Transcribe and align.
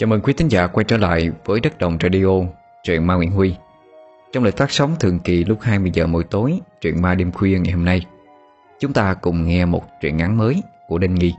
Chào 0.00 0.08
mừng 0.08 0.20
quý 0.20 0.32
thính 0.32 0.48
giả 0.48 0.66
quay 0.66 0.84
trở 0.84 0.96
lại 0.96 1.30
với 1.44 1.60
Đất 1.60 1.78
Đồng 1.78 1.98
Radio, 2.02 2.26
truyện 2.82 3.06
Ma 3.06 3.14
Nguyễn 3.14 3.30
Huy. 3.30 3.54
Trong 4.32 4.44
lịch 4.44 4.56
phát 4.56 4.70
sóng 4.70 4.96
thường 5.00 5.18
kỳ 5.18 5.44
lúc 5.44 5.58
20 5.62 5.90
giờ 5.94 6.06
mỗi 6.06 6.24
tối, 6.24 6.60
truyện 6.80 7.02
Ma 7.02 7.14
đêm 7.14 7.32
khuya 7.32 7.58
ngày 7.58 7.72
hôm 7.72 7.84
nay 7.84 8.06
Chúng 8.78 8.92
ta 8.92 9.14
cùng 9.14 9.46
nghe 9.46 9.64
một 9.64 9.84
truyện 10.00 10.16
ngắn 10.16 10.36
mới 10.36 10.62
của 10.88 10.98
Đinh 10.98 11.14
Nghi. 11.14 11.34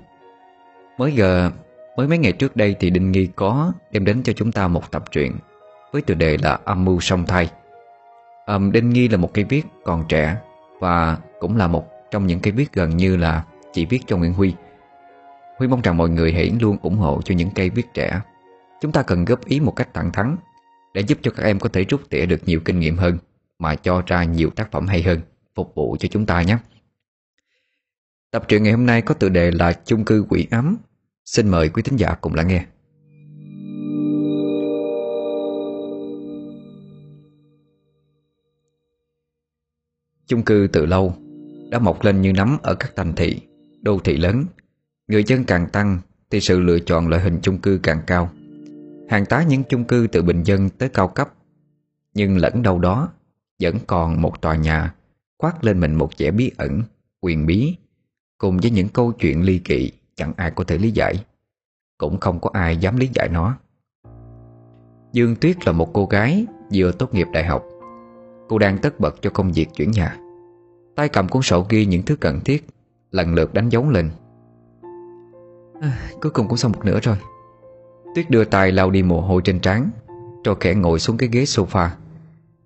Mới 0.97 1.13
giờ, 1.13 1.51
mới 1.97 2.07
mấy 2.07 2.17
ngày 2.17 2.31
trước 2.31 2.55
đây 2.55 2.75
thì 2.79 2.89
Đinh 2.89 3.11
Nghi 3.11 3.29
có 3.35 3.73
đem 3.91 4.05
đến 4.05 4.23
cho 4.23 4.33
chúng 4.33 4.51
ta 4.51 4.67
một 4.67 4.91
tập 4.91 5.03
truyện 5.11 5.33
Với 5.91 6.01
tựa 6.01 6.13
đề 6.13 6.37
là 6.37 6.59
Âm 6.65 6.85
mưu 6.85 6.99
song 6.99 7.25
thai. 7.25 7.49
Um, 8.47 8.71
Đinh 8.71 8.89
Nghi 8.89 9.07
là 9.07 9.17
một 9.17 9.33
cây 9.33 9.43
viết 9.43 9.65
còn 9.83 10.05
trẻ 10.09 10.35
Và 10.79 11.17
cũng 11.39 11.57
là 11.57 11.67
một 11.67 11.87
trong 12.11 12.27
những 12.27 12.39
cây 12.39 12.51
viết 12.51 12.73
gần 12.73 12.97
như 12.97 13.17
là 13.17 13.43
chỉ 13.73 13.85
viết 13.85 13.99
cho 14.07 14.17
Nguyễn 14.17 14.33
Huy. 14.33 14.53
Huy 15.57 15.67
mong 15.67 15.81
rằng 15.81 15.97
mọi 15.97 16.09
người 16.09 16.33
hãy 16.33 16.51
luôn 16.61 16.77
ủng 16.81 16.97
hộ 16.97 17.21
cho 17.25 17.35
những 17.35 17.49
cây 17.55 17.69
viết 17.69 17.93
trẻ. 17.93 18.21
Chúng 18.81 18.91
ta 18.91 19.03
cần 19.03 19.25
góp 19.25 19.45
ý 19.45 19.59
một 19.59 19.71
cách 19.75 19.89
thẳng 19.93 20.11
thắn 20.11 20.35
Để 20.93 21.01
giúp 21.01 21.17
cho 21.21 21.31
các 21.31 21.43
em 21.43 21.59
có 21.59 21.69
thể 21.69 21.83
rút 21.83 22.09
tỉa 22.09 22.25
được 22.25 22.41
nhiều 22.45 22.59
kinh 22.65 22.79
nghiệm 22.79 22.97
hơn 22.97 23.17
Mà 23.59 23.75
cho 23.75 24.03
ra 24.05 24.23
nhiều 24.23 24.49
tác 24.49 24.71
phẩm 24.71 24.87
hay 24.87 25.01
hơn 25.01 25.21
Phục 25.55 25.75
vụ 25.75 25.97
cho 25.99 26.07
chúng 26.07 26.25
ta 26.25 26.41
nhé. 26.41 26.57
Tập 28.31 28.45
truyện 28.47 28.63
ngày 28.63 28.73
hôm 28.73 28.85
nay 28.85 29.01
có 29.01 29.13
tựa 29.13 29.29
đề 29.29 29.51
là 29.51 29.73
chung 29.85 30.05
cư 30.05 30.25
quỷ 30.29 30.47
ám 30.51 30.77
Xin 31.25 31.49
mời 31.49 31.69
quý 31.69 31.83
thính 31.83 31.99
giả 31.99 32.15
cùng 32.21 32.33
lắng 32.33 32.47
nghe. 32.47 32.65
Chung 40.27 40.43
cư 40.43 40.67
từ 40.73 40.85
lâu 40.85 41.15
đã 41.69 41.79
mọc 41.79 42.03
lên 42.03 42.21
như 42.21 42.33
nấm 42.33 42.57
ở 42.63 42.75
các 42.75 42.91
thành 42.95 43.13
thị, 43.15 43.41
đô 43.81 43.99
thị 43.99 44.17
lớn. 44.17 44.45
Người 45.07 45.23
dân 45.23 45.43
càng 45.43 45.69
tăng 45.69 45.99
thì 46.29 46.41
sự 46.41 46.59
lựa 46.59 46.79
chọn 46.79 47.07
loại 47.07 47.21
hình 47.21 47.39
chung 47.41 47.57
cư 47.57 47.79
càng 47.83 48.01
cao. 48.07 48.31
Hàng 49.11 49.25
tá 49.25 49.43
những 49.43 49.63
chung 49.63 49.85
cư 49.85 50.07
từ 50.11 50.21
bình 50.21 50.43
dân 50.43 50.69
tới 50.69 50.89
cao 50.89 51.07
cấp. 51.07 51.33
Nhưng 52.13 52.37
lẫn 52.37 52.63
đâu 52.63 52.79
đó 52.79 53.09
Vẫn 53.61 53.75
còn 53.87 54.21
một 54.21 54.41
tòa 54.41 54.55
nhà 54.55 54.93
Khoác 55.39 55.63
lên 55.63 55.79
mình 55.79 55.95
một 55.95 56.09
vẻ 56.17 56.31
bí 56.31 56.51
ẩn 56.57 56.81
Quyền 57.21 57.45
bí 57.45 57.75
Cùng 58.37 58.57
với 58.57 58.71
những 58.71 58.89
câu 58.89 59.11
chuyện 59.11 59.43
ly 59.43 59.59
kỳ 59.59 59.91
Chẳng 60.15 60.33
ai 60.37 60.51
có 60.51 60.63
thể 60.63 60.77
lý 60.77 60.91
giải. 60.91 61.25
Cũng 61.97 62.19
không 62.19 62.39
có 62.39 62.49
ai 62.53 62.77
dám 62.77 62.97
lý 62.97 63.09
giải 63.13 63.29
nó. 63.29 63.57
Dương 65.13 65.35
Tuyết 65.35 65.65
là 65.65 65.71
một 65.71 65.89
cô 65.93 66.05
gái 66.05 66.45
Vừa 66.73 66.91
tốt 66.91 67.13
nghiệp 67.13 67.27
đại 67.33 67.45
học. 67.45 67.65
Cô 68.49 68.57
đang 68.57 68.77
tất 68.77 68.99
bật 68.99 69.15
cho 69.21 69.29
công 69.29 69.51
việc 69.51 69.67
chuyển 69.75 69.91
nhà. 69.91 70.17
Tay 70.95 71.09
cầm 71.09 71.27
cuốn 71.27 71.41
sổ 71.41 71.65
ghi 71.69 71.85
những 71.85 72.03
thứ 72.03 72.15
cần 72.15 72.39
thiết 72.39 72.67
Lần 73.11 73.33
lượt 73.33 73.53
đánh 73.53 73.69
dấu 73.69 73.89
lên. 73.89 74.09
À, 75.81 75.99
Cuối 76.21 76.31
cùng 76.31 76.47
cũng 76.47 76.57
xong 76.57 76.71
một 76.71 76.85
nửa 76.85 76.99
rồi. 76.99 77.17
Tuyết 78.15 78.29
đưa 78.29 78.45
tay 78.45 78.71
lau 78.71 78.91
đi 78.91 79.03
mồ 79.03 79.21
hôi 79.21 79.41
trên 79.45 79.59
trán 79.59 79.89
Rồi 80.45 80.55
khẽ 80.59 80.73
ngồi 80.73 80.99
xuống 80.99 81.17
cái 81.17 81.29
ghế 81.31 81.43
sofa. 81.43 81.89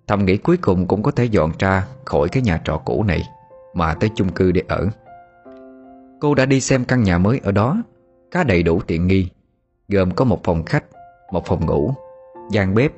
Thầm 0.06 0.24
nghĩ 0.24 0.36
cuối 0.36 0.56
cùng 0.56 0.86
cũng 0.86 1.02
có 1.02 1.10
thể 1.10 1.24
dọn 1.24 1.52
ra 1.58 1.86
Khỏi 2.04 2.28
cái 2.28 2.42
nhà 2.42 2.60
trọ 2.64 2.78
cũ 2.84 3.02
này 3.02 3.22
Mà 3.74 3.94
tới 3.94 4.10
chung 4.14 4.32
cư 4.32 4.52
để 4.52 4.62
ở. 4.68 4.88
Cô 6.20 6.34
đã 6.34 6.46
đi 6.46 6.60
xem 6.60 6.84
căn 6.84 7.02
nhà 7.02 7.18
mới 7.18 7.40
ở 7.44 7.52
đó, 7.52 7.82
Khá 8.30 8.44
đầy 8.44 8.62
đủ 8.62 8.80
tiện 8.80 9.06
nghi, 9.06 9.28
Gồm 9.88 10.10
có 10.10 10.24
một 10.24 10.40
phòng 10.44 10.64
khách, 10.64 10.84
Một 11.32 11.46
phòng 11.46 11.66
ngủ, 11.66 11.94
gian 12.50 12.74
bếp 12.74 12.92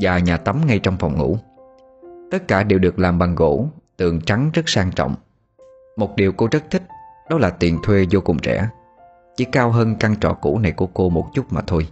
Và 0.00 0.18
nhà 0.18 0.36
tắm 0.36 0.66
ngay 0.66 0.78
trong 0.78 0.96
phòng 0.96 1.18
ngủ. 1.18 1.38
Tất 2.30 2.48
cả 2.48 2.62
đều 2.62 2.78
được 2.78 2.98
làm 2.98 3.18
bằng 3.18 3.34
gỗ, 3.34 3.66
Tường 3.96 4.20
trắng 4.20 4.50
rất 4.54 4.68
sang 4.68 4.90
trọng. 4.92 5.14
Một 5.96 6.16
điều 6.16 6.32
cô 6.32 6.48
rất 6.50 6.64
thích, 6.70 6.82
Đó 7.30 7.38
là 7.38 7.50
tiền 7.50 7.78
thuê 7.82 8.06
vô 8.10 8.20
cùng 8.20 8.36
rẻ 8.44 8.68
chỉ 9.36 9.44
cao 9.44 9.70
hơn 9.70 9.96
căn 10.00 10.16
trọ 10.20 10.34
cũ 10.40 10.58
này 10.58 10.72
của 10.72 10.86
cô 10.86 11.08
một 11.08 11.28
chút 11.34 11.52
mà 11.52 11.60
thôi. 11.66 11.88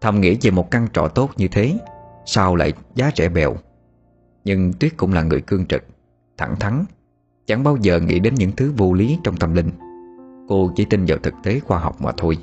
Thầm 0.00 0.20
nghĩ 0.20 0.38
về 0.42 0.50
một 0.50 0.70
căn 0.70 0.88
trọ 0.92 1.08
tốt 1.08 1.30
như 1.36 1.48
thế, 1.48 1.78
Sao 2.26 2.56
lại 2.56 2.72
giá 2.94 3.10
rẻ 3.16 3.28
bèo? 3.28 3.54
Nhưng 4.44 4.72
Tuyết 4.72 4.96
cũng 4.96 5.12
là 5.12 5.22
người 5.22 5.40
cương 5.40 5.66
trực, 5.66 5.82
Thẳng 6.38 6.56
thắn, 6.60 6.84
Chẳng 7.46 7.64
bao 7.64 7.76
giờ 7.80 8.00
nghĩ 8.00 8.20
đến 8.20 8.34
những 8.34 8.52
thứ 8.56 8.72
vô 8.76 8.92
lý 8.92 9.18
trong 9.24 9.36
tâm 9.36 9.54
linh. 9.54 9.70
Cô 10.48 10.70
chỉ 10.76 10.84
tin 10.84 11.04
vào 11.06 11.18
thực 11.18 11.34
tế 11.42 11.60
khoa 11.60 11.78
học 11.78 12.02
mà 12.02 12.12
thôi. 12.16 12.38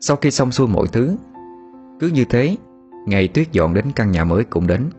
Sau 0.00 0.16
khi 0.16 0.30
xong 0.30 0.52
xuôi 0.52 0.68
mọi 0.68 0.86
thứ, 0.92 1.16
Cứ 2.00 2.08
như 2.08 2.24
thế, 2.24 2.56
Ngày 3.06 3.28
Tuyết 3.28 3.52
dọn 3.52 3.74
đến 3.74 3.84
căn 3.96 4.10
nhà 4.10 4.24
mới 4.24 4.44
cũng 4.44 4.66
đến. 4.66 4.90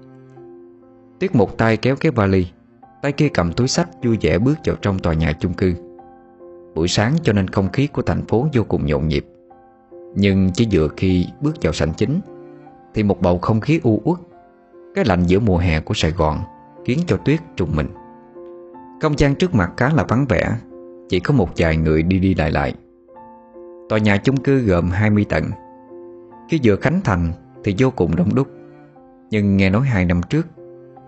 Tuyết 1.19 1.35
một 1.35 1.57
tay 1.57 1.77
kéo 1.77 1.95
cái 1.95 2.11
vali, 2.11 2.47
Tay 3.01 3.11
kia 3.11 3.29
cầm 3.33 3.53
túi 3.53 3.67
sách 3.67 3.89
vui 4.03 4.17
vẻ 4.21 4.39
bước 4.39 4.56
vào 4.66 4.75
trong 4.81 5.00
tòa 5.00 5.13
nhà 5.13 5.33
chung 5.39 5.53
cư. 5.53 5.88
Buổi 6.75 6.88
sáng 6.88 7.13
cho 7.24 7.34
nên 7.34 7.47
không 7.47 7.69
khí 7.69 7.88
của 7.88 8.02
thành 8.02 8.25
phố 8.28 8.47
vô 8.53 8.63
cùng 8.63 8.85
nhộn 8.85 9.07
nhịp. 9.07 9.25
Nhưng 10.16 10.50
chỉ 10.53 10.68
vừa 10.72 10.88
khi 10.97 11.28
bước 11.41 11.56
vào 11.62 11.74
sảnh 11.74 11.94
chính, 11.97 12.19
Thì 12.94 13.03
một 13.03 13.22
bầu 13.22 13.38
không 13.38 13.62
khí 13.62 13.80
u 13.84 14.02
uất, 14.03 14.19
Cái 14.96 15.06
lạnh 15.06 15.24
giữa 15.24 15.40
mùa 15.40 15.57
hè 15.57 15.80
của 15.80 15.94
Sài 15.94 16.12
Gòn 16.12 16.40
Khiến 16.85 17.00
cho 17.07 17.18
tuyết 17.18 17.40
trùng 17.56 17.69
mình. 17.75 17.88
Không 19.02 19.18
gian 19.18 19.35
trước 19.35 19.56
mặt 19.56 19.72
khá 19.78 19.90
là 19.94 20.06
vắng 20.09 20.25
vẻ, 20.30 20.52
Chỉ 21.09 21.19
có 21.19 21.34
một 21.34 21.50
vài 21.57 21.78
người 21.78 22.03
đi 22.03 22.19
đi 22.19 22.35
lại 22.35 22.52
lại. 22.52 22.74
Tòa 23.90 24.00
nhà 24.00 24.18
chung 24.18 24.38
cư 24.38 24.59
gồm 24.59 24.90
20 24.90 25.25
tầng. 25.30 25.46
Khi 26.50 26.59
vừa 26.63 26.75
khánh 26.75 27.01
thành 27.03 27.31
Thì 27.63 27.75
vô 27.78 27.91
cùng 27.91 28.16
đông 28.16 28.36
đúc. 28.36 28.47
Nhưng 29.30 29.57
nghe 29.57 29.69
nói 29.69 29.88
hai 29.88 30.06
năm 30.06 30.22
trước, 30.30 30.47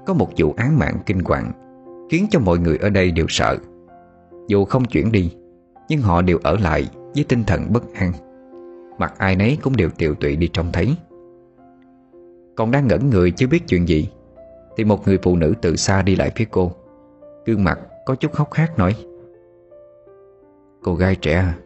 Có 0.06 0.14
một 0.14 0.30
vụ 0.38 0.54
án 0.58 0.80
mạng 0.80 0.98
kinh 1.06 1.20
hoàng 1.20 1.52
Khiến 2.10 2.28
cho 2.30 2.40
mọi 2.40 2.60
người 2.60 2.78
ở 2.78 2.90
đây 2.90 3.12
đều 3.12 3.26
sợ. 3.30 3.58
Dù 4.48 4.66
không 4.66 4.86
chuyển 4.86 5.12
đi 5.12 5.32
nhưng 5.92 6.02
họ 6.02 6.22
đều 6.22 6.40
ở 6.44 6.58
lại 6.58 6.90
với 7.16 7.24
tinh 7.24 7.44
thần 7.44 7.74
bất 7.74 7.94
an. 7.94 8.14
Mặt 8.98 9.14
ai 9.18 9.36
nấy 9.36 9.58
cũng 9.62 9.76
đều 9.76 9.90
tiều 9.90 10.16
tụy 10.16 10.36
đi 10.36 10.50
trông 10.54 10.72
thấy. 10.74 10.96
Còn 12.56 12.72
đang 12.72 12.88
ngẩn 12.88 13.10
người 13.10 13.32
chưa 13.32 13.48
biết 13.48 13.68
chuyện 13.68 13.88
gì 13.88 14.10
Thì 14.78 14.84
một 14.84 15.08
người 15.08 15.20
phụ 15.24 15.36
nữ 15.36 15.54
từ 15.62 15.76
xa 15.76 16.02
đi 16.02 16.16
lại 16.16 16.32
phía 16.36 16.46
cô. 16.52 16.72
Gương 17.46 17.64
mặt 17.64 17.80
có 18.06 18.16
chút 18.16 18.32
khóc 18.34 18.54
hát 18.54 18.78
nói 18.78 18.96
Cô 20.84 20.96
gái 20.96 21.16
trẻ 21.16 21.34
à, 21.34 21.58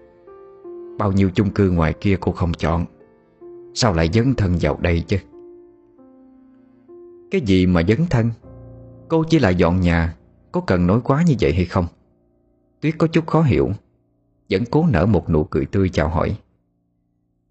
Bao 0.97 1.11
nhiêu 1.11 1.29
chung 1.33 1.49
cư 1.49 1.71
ngoài 1.71 1.93
kia 1.93 2.17
cô 2.19 2.31
không 2.31 2.53
chọn 2.53 2.85
Sao 3.73 3.93
lại 3.93 4.09
dấn 4.13 4.33
thân 4.35 4.57
vào 4.61 4.77
đây 4.81 5.03
chứ? 5.07 5.17
Cái 7.31 7.41
gì 7.41 7.65
mà 7.65 7.81
dấn 7.87 8.05
thân? 8.09 8.31
Cô 9.07 9.23
chỉ 9.29 9.39
là 9.39 9.49
dọn 9.49 9.81
nhà 9.81 10.15
Có 10.51 10.61
cần 10.61 10.87
nói 10.87 10.99
quá 11.03 11.23
như 11.27 11.35
vậy 11.41 11.53
hay 11.53 11.65
không? 11.65 11.85
Tuyết 12.81 12.93
có 12.97 13.07
chút 13.07 13.27
khó 13.27 13.41
hiểu 13.41 13.69
vẫn 14.49 14.63
cố 14.71 14.85
nở 14.87 15.05
một 15.05 15.29
nụ 15.29 15.43
cười 15.43 15.65
tươi 15.65 15.89
chào 15.89 16.09
hỏi. 16.09 16.37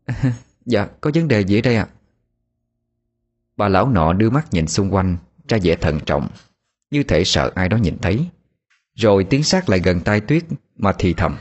Dạ 0.66 0.86
có 1.00 1.10
vấn 1.14 1.28
đề 1.28 1.40
gì 1.40 1.58
ở 1.58 1.60
đây 1.60 1.76
ạ? 1.76 1.88
Bà 3.56 3.68
lão 3.68 3.88
nọ 3.88 4.12
đưa 4.12 4.30
mắt 4.30 4.46
nhìn 4.52 4.66
xung 4.66 4.94
quanh, 4.94 5.16
Ra 5.48 5.58
vẻ 5.62 5.76
thận 5.76 5.98
trọng, 6.06 6.28
Như 6.90 7.02
thể 7.02 7.24
sợ 7.24 7.52
ai 7.54 7.68
đó 7.68 7.76
nhìn 7.76 7.98
thấy. 8.02 8.26
Rồi 8.94 9.24
tiến 9.24 9.42
sát 9.42 9.68
lại 9.68 9.80
gần 9.84 10.00
tai 10.00 10.20
tuyết 10.20 10.44
Mà 10.76 10.92
thì 10.98 11.14
thầm. 11.14 11.36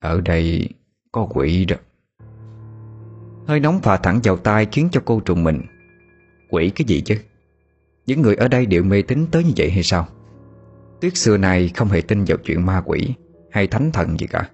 Ở 0.00 0.20
đây 0.20 0.68
có 1.12 1.26
quỷ 1.30 1.64
đó. 1.64 1.76
Hơi 3.46 3.60
nóng 3.60 3.80
phà 3.80 3.96
thẳng 3.96 4.20
vào 4.24 4.36
tai 4.36 4.66
Khiến 4.72 4.88
cho 4.92 5.02
cô 5.04 5.20
trùng 5.20 5.44
mình. 5.44 5.62
Quỷ 6.50 6.70
cái 6.74 6.84
gì 6.86 7.00
chứ? 7.00 7.16
Những 8.06 8.22
người 8.22 8.34
ở 8.34 8.48
đây 8.48 8.66
đều 8.66 8.82
mê 8.82 9.02
tín 9.02 9.26
tới 9.30 9.44
như 9.44 9.52
vậy 9.56 9.70
hay 9.70 9.82
sao? 9.82 10.08
Tuyết 11.00 11.16
xưa 11.16 11.36
này 11.36 11.70
không 11.74 11.88
hề 11.88 12.00
tin 12.00 12.24
vào 12.24 12.38
chuyện 12.44 12.66
ma 12.66 12.82
quỷ 12.84 13.14
hay 13.56 13.66
thánh 13.66 13.90
thần 13.92 14.20
gì 14.20 14.26
cả. 14.26 14.50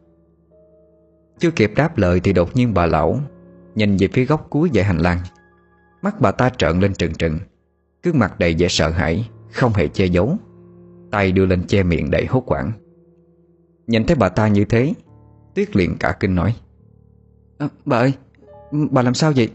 Chưa 1.38 1.50
kịp 1.50 1.72
đáp 1.76 1.98
lời 1.98 2.20
thì 2.20 2.32
đột 2.32 2.56
nhiên 2.56 2.74
bà 2.74 2.86
lão 2.86 3.20
Nhìn 3.74 3.96
về 3.96 4.08
phía 4.12 4.24
góc 4.24 4.46
cuối 4.50 4.70
dãy 4.74 4.84
hành 4.84 4.98
lang. 4.98 5.18
Mắt 6.02 6.20
bà 6.20 6.32
ta 6.32 6.50
trợn 6.50 6.80
lên 6.80 6.94
trừng 6.94 7.14
trừng 7.14 7.38
Cứ 8.02 8.12
mặt 8.12 8.38
đầy 8.38 8.54
vẻ 8.58 8.68
sợ 8.68 8.90
hãi 8.90 9.30
Không 9.52 9.72
hề 9.72 9.88
che 9.88 10.06
giấu. 10.06 10.36
Tay 11.10 11.32
đưa 11.32 11.46
lên 11.46 11.66
che 11.66 11.82
miệng 11.82 12.10
đầy 12.10 12.26
hốt 12.26 12.40
quảng 12.46 12.72
Nhìn 13.86 14.04
thấy 14.04 14.16
bà 14.16 14.28
ta 14.28 14.48
như 14.48 14.64
thế 14.64 14.94
Tuyết 15.54 15.76
liền 15.76 15.96
cả 16.00 16.16
kinh 16.20 16.34
nói 16.34 16.56
à, 17.58 17.68
Bà 17.84 17.98
ơi 17.98 18.12
Bà 18.90 19.02
làm 19.02 19.14
sao 19.14 19.32
vậy? 19.36 19.50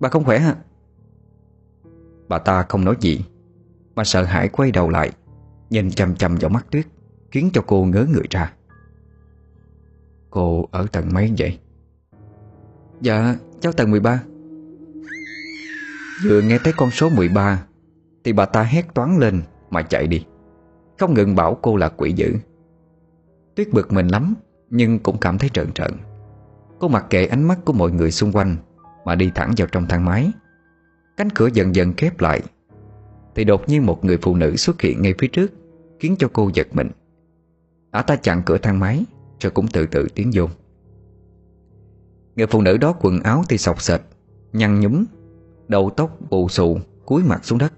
Bà 0.00 0.08
không 0.08 0.24
khỏe 0.24 0.38
hả? 0.38 0.54
Bà 2.28 2.38
ta 2.38 2.62
không 2.68 2.84
nói 2.84 2.96
gì 3.00 3.24
Mà 3.94 4.04
sợ 4.04 4.22
hãi 4.22 4.48
quay 4.48 4.70
đầu 4.70 4.90
lại 4.90 5.10
Nhìn 5.70 5.90
chăm 5.90 6.14
chăm 6.14 6.36
vào 6.36 6.50
mắt 6.50 6.66
Tuyết 6.70 6.86
Khiến 7.30 7.50
cho 7.52 7.62
cô 7.66 7.84
ngớ 7.84 8.06
người 8.12 8.26
ra 8.30 8.52
Cô 10.32 10.68
ở 10.70 10.86
tầng 10.92 11.08
mấy 11.12 11.32
vậy? 11.38 11.58
Dạ 13.00 13.36
cháu 13.60 13.72
tầng 13.72 13.90
13 13.90 14.22
Vừa 16.24 16.40
nghe 16.40 16.58
thấy 16.64 16.72
con 16.76 16.90
số 16.90 17.08
13 17.08 17.66
Thì 18.24 18.32
bà 18.32 18.46
ta 18.46 18.62
hét 18.62 18.94
toán 18.94 19.18
lên 19.18 19.42
Mà 19.70 19.82
chạy 19.82 20.06
đi. 20.06 20.24
Không 20.98 21.14
ngừng 21.14 21.34
bảo 21.34 21.58
cô 21.62 21.76
là 21.76 21.88
quỷ 21.88 22.12
dữ. 22.12 22.34
Tuyết 23.54 23.68
bực 23.72 23.92
mình 23.92 24.08
lắm, 24.08 24.34
Nhưng 24.70 24.98
cũng 24.98 25.18
cảm 25.20 25.38
thấy 25.38 25.50
trợn 25.50 25.72
trợn. 25.72 25.92
Cô 26.78 26.88
mặc 26.88 27.06
kệ 27.10 27.26
ánh 27.26 27.44
mắt 27.44 27.58
của 27.64 27.72
mọi 27.72 27.90
người 27.90 28.10
xung 28.10 28.32
quanh 28.32 28.56
Mà 29.04 29.14
đi 29.14 29.30
thẳng 29.34 29.52
vào 29.56 29.68
trong 29.72 29.86
thang 29.86 30.04
máy. 30.04 30.32
Cánh 31.16 31.30
cửa 31.30 31.48
dần 31.52 31.74
dần 31.74 31.92
khép 31.96 32.20
lại, 32.20 32.40
Thì 33.34 33.44
đột 33.44 33.68
nhiên 33.68 33.86
một 33.86 34.04
người 34.04 34.18
phụ 34.22 34.36
nữ 34.36 34.56
xuất 34.56 34.80
hiện 34.80 35.02
ngay 35.02 35.14
phía 35.18 35.28
trước, 35.28 35.52
Khiến 36.00 36.16
cho 36.18 36.28
cô 36.32 36.50
giật 36.54 36.66
mình. 36.72 36.90
Ả 37.90 38.02
ta 38.02 38.16
chặn 38.16 38.42
cửa 38.46 38.58
thang 38.58 38.80
máy 38.80 39.04
rồi 39.42 39.50
cũng 39.50 39.66
từ 39.72 39.86
từ 39.86 40.08
tiến 40.14 40.30
vô. 40.34 40.48
Người 42.36 42.46
phụ 42.46 42.62
nữ 42.62 42.76
đó 42.76 42.94
quần 43.00 43.20
áo 43.20 43.44
thì 43.48 43.58
sọc 43.58 43.82
sệt, 43.82 44.00
Nhăn 44.52 44.80
nhúm, 44.80 45.04
Đầu 45.68 45.90
tóc 45.90 46.18
bù 46.30 46.48
xù, 46.48 46.78
cúi 47.06 47.22
mặt 47.22 47.44
xuống 47.44 47.58
đất. 47.58 47.72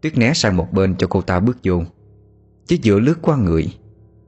Tuyết 0.00 0.18
né 0.18 0.32
sang 0.34 0.56
một 0.56 0.68
bên 0.72 0.96
cho 0.98 1.06
cô 1.10 1.22
ta 1.22 1.40
bước 1.40 1.56
vô. 1.62 1.82
Chỉ 2.66 2.80
vừa 2.84 2.98
lướt 2.98 3.18
qua 3.22 3.36
người 3.36 3.78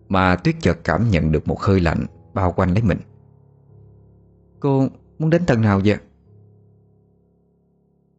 Mà 0.08 0.36
Tuyết 0.36 0.56
chợt 0.60 0.78
cảm 0.84 1.10
nhận 1.10 1.32
được 1.32 1.48
một 1.48 1.60
hơi 1.60 1.80
lạnh 1.80 2.06
Bao 2.34 2.52
quanh 2.52 2.74
lấy 2.74 2.82
mình. 2.82 2.98
Cô 4.60 4.88
muốn 5.18 5.30
đến 5.30 5.46
tầng 5.46 5.60
nào 5.60 5.80
vậy? 5.84 5.96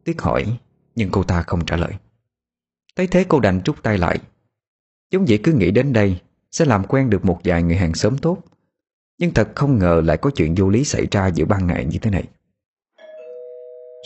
Tuyết 0.04 0.22
hỏi, 0.22 0.60
Nhưng 0.96 1.10
cô 1.12 1.24
ta 1.24 1.42
không 1.42 1.66
trả 1.66 1.78
lời. 1.78 1.92
Thấy 2.96 3.08
thế 3.08 3.26
cô 3.30 3.40
đành 3.40 3.62
trút 3.62 3.84
tay 3.84 3.98
lại. 3.98 4.20
Giống 5.12 5.26
vậy 5.28 5.40
cứ 5.44 5.54
nghĩ 5.54 5.72
đến 5.72 5.94
đây 5.94 6.22
sẽ 6.52 6.66
làm 6.66 6.84
quen 6.84 7.10
được 7.10 7.26
một 7.26 7.40
vài 7.44 7.64
người 7.64 7.76
hàng 7.76 7.94
xóm 7.94 8.18
tốt. 8.18 8.38
Nhưng 9.18 9.34
thật 9.34 9.50
không 9.56 9.80
ngờ 9.80 10.02
lại 10.06 10.18
có 10.18 10.32
chuyện 10.36 10.56
vô 10.58 10.70
lý 10.70 10.84
xảy 10.84 11.08
ra 11.12 11.28
giữa 11.28 11.46
ban 11.46 11.68
ngày 11.68 11.86
như 11.86 12.00
thế 12.00 12.12
này. 12.12 12.24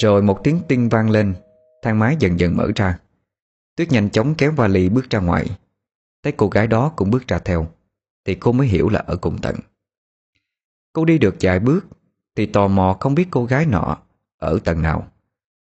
Rồi 0.01 0.21
một 0.21 0.39
tiếng 0.43 0.59
tinh 0.67 0.89
vang 0.89 1.09
lên, 1.09 1.35
Thang 1.81 1.99
máy 1.99 2.15
dần 2.19 2.39
dần 2.39 2.57
mở 2.57 2.71
ra. 2.75 2.99
Tuyết 3.75 3.91
nhanh 3.91 4.09
chóng 4.09 4.35
kéo 4.35 4.51
vali 4.51 4.89
bước 4.89 5.09
ra 5.09 5.19
ngoài. 5.19 5.57
Thấy 6.23 6.33
cô 6.37 6.47
gái 6.47 6.67
đó 6.67 6.93
cũng 6.95 7.11
bước 7.11 7.27
ra 7.27 7.39
theo, 7.39 7.67
Thì 8.25 8.35
cô 8.35 8.51
mới 8.51 8.67
hiểu 8.67 8.89
là 8.89 8.99
ở 8.99 9.15
cùng 9.15 9.37
tận 9.41 9.55
Cô 10.93 11.05
đi 11.05 11.17
được 11.17 11.35
vài 11.39 11.59
bước, 11.59 11.85
Thì 12.35 12.45
tò 12.45 12.67
mò 12.67 12.97
không 12.99 13.15
biết 13.15 13.27
cô 13.31 13.45
gái 13.45 13.65
nọ 13.65 13.97
Ở 14.37 14.59
tầng 14.63 14.81
nào. 14.81 15.07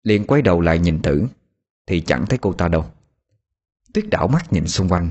Liền 0.02 0.26
quay 0.26 0.42
đầu 0.42 0.60
lại 0.60 0.78
nhìn 0.78 1.02
thử, 1.02 1.26
Thì 1.86 2.00
chẳng 2.00 2.26
thấy 2.26 2.38
cô 2.38 2.52
ta 2.52 2.68
đâu. 2.68 2.84
Tuyết 3.94 4.04
đảo 4.10 4.28
mắt 4.28 4.52
nhìn 4.52 4.66
xung 4.66 4.88
quanh. 4.88 5.10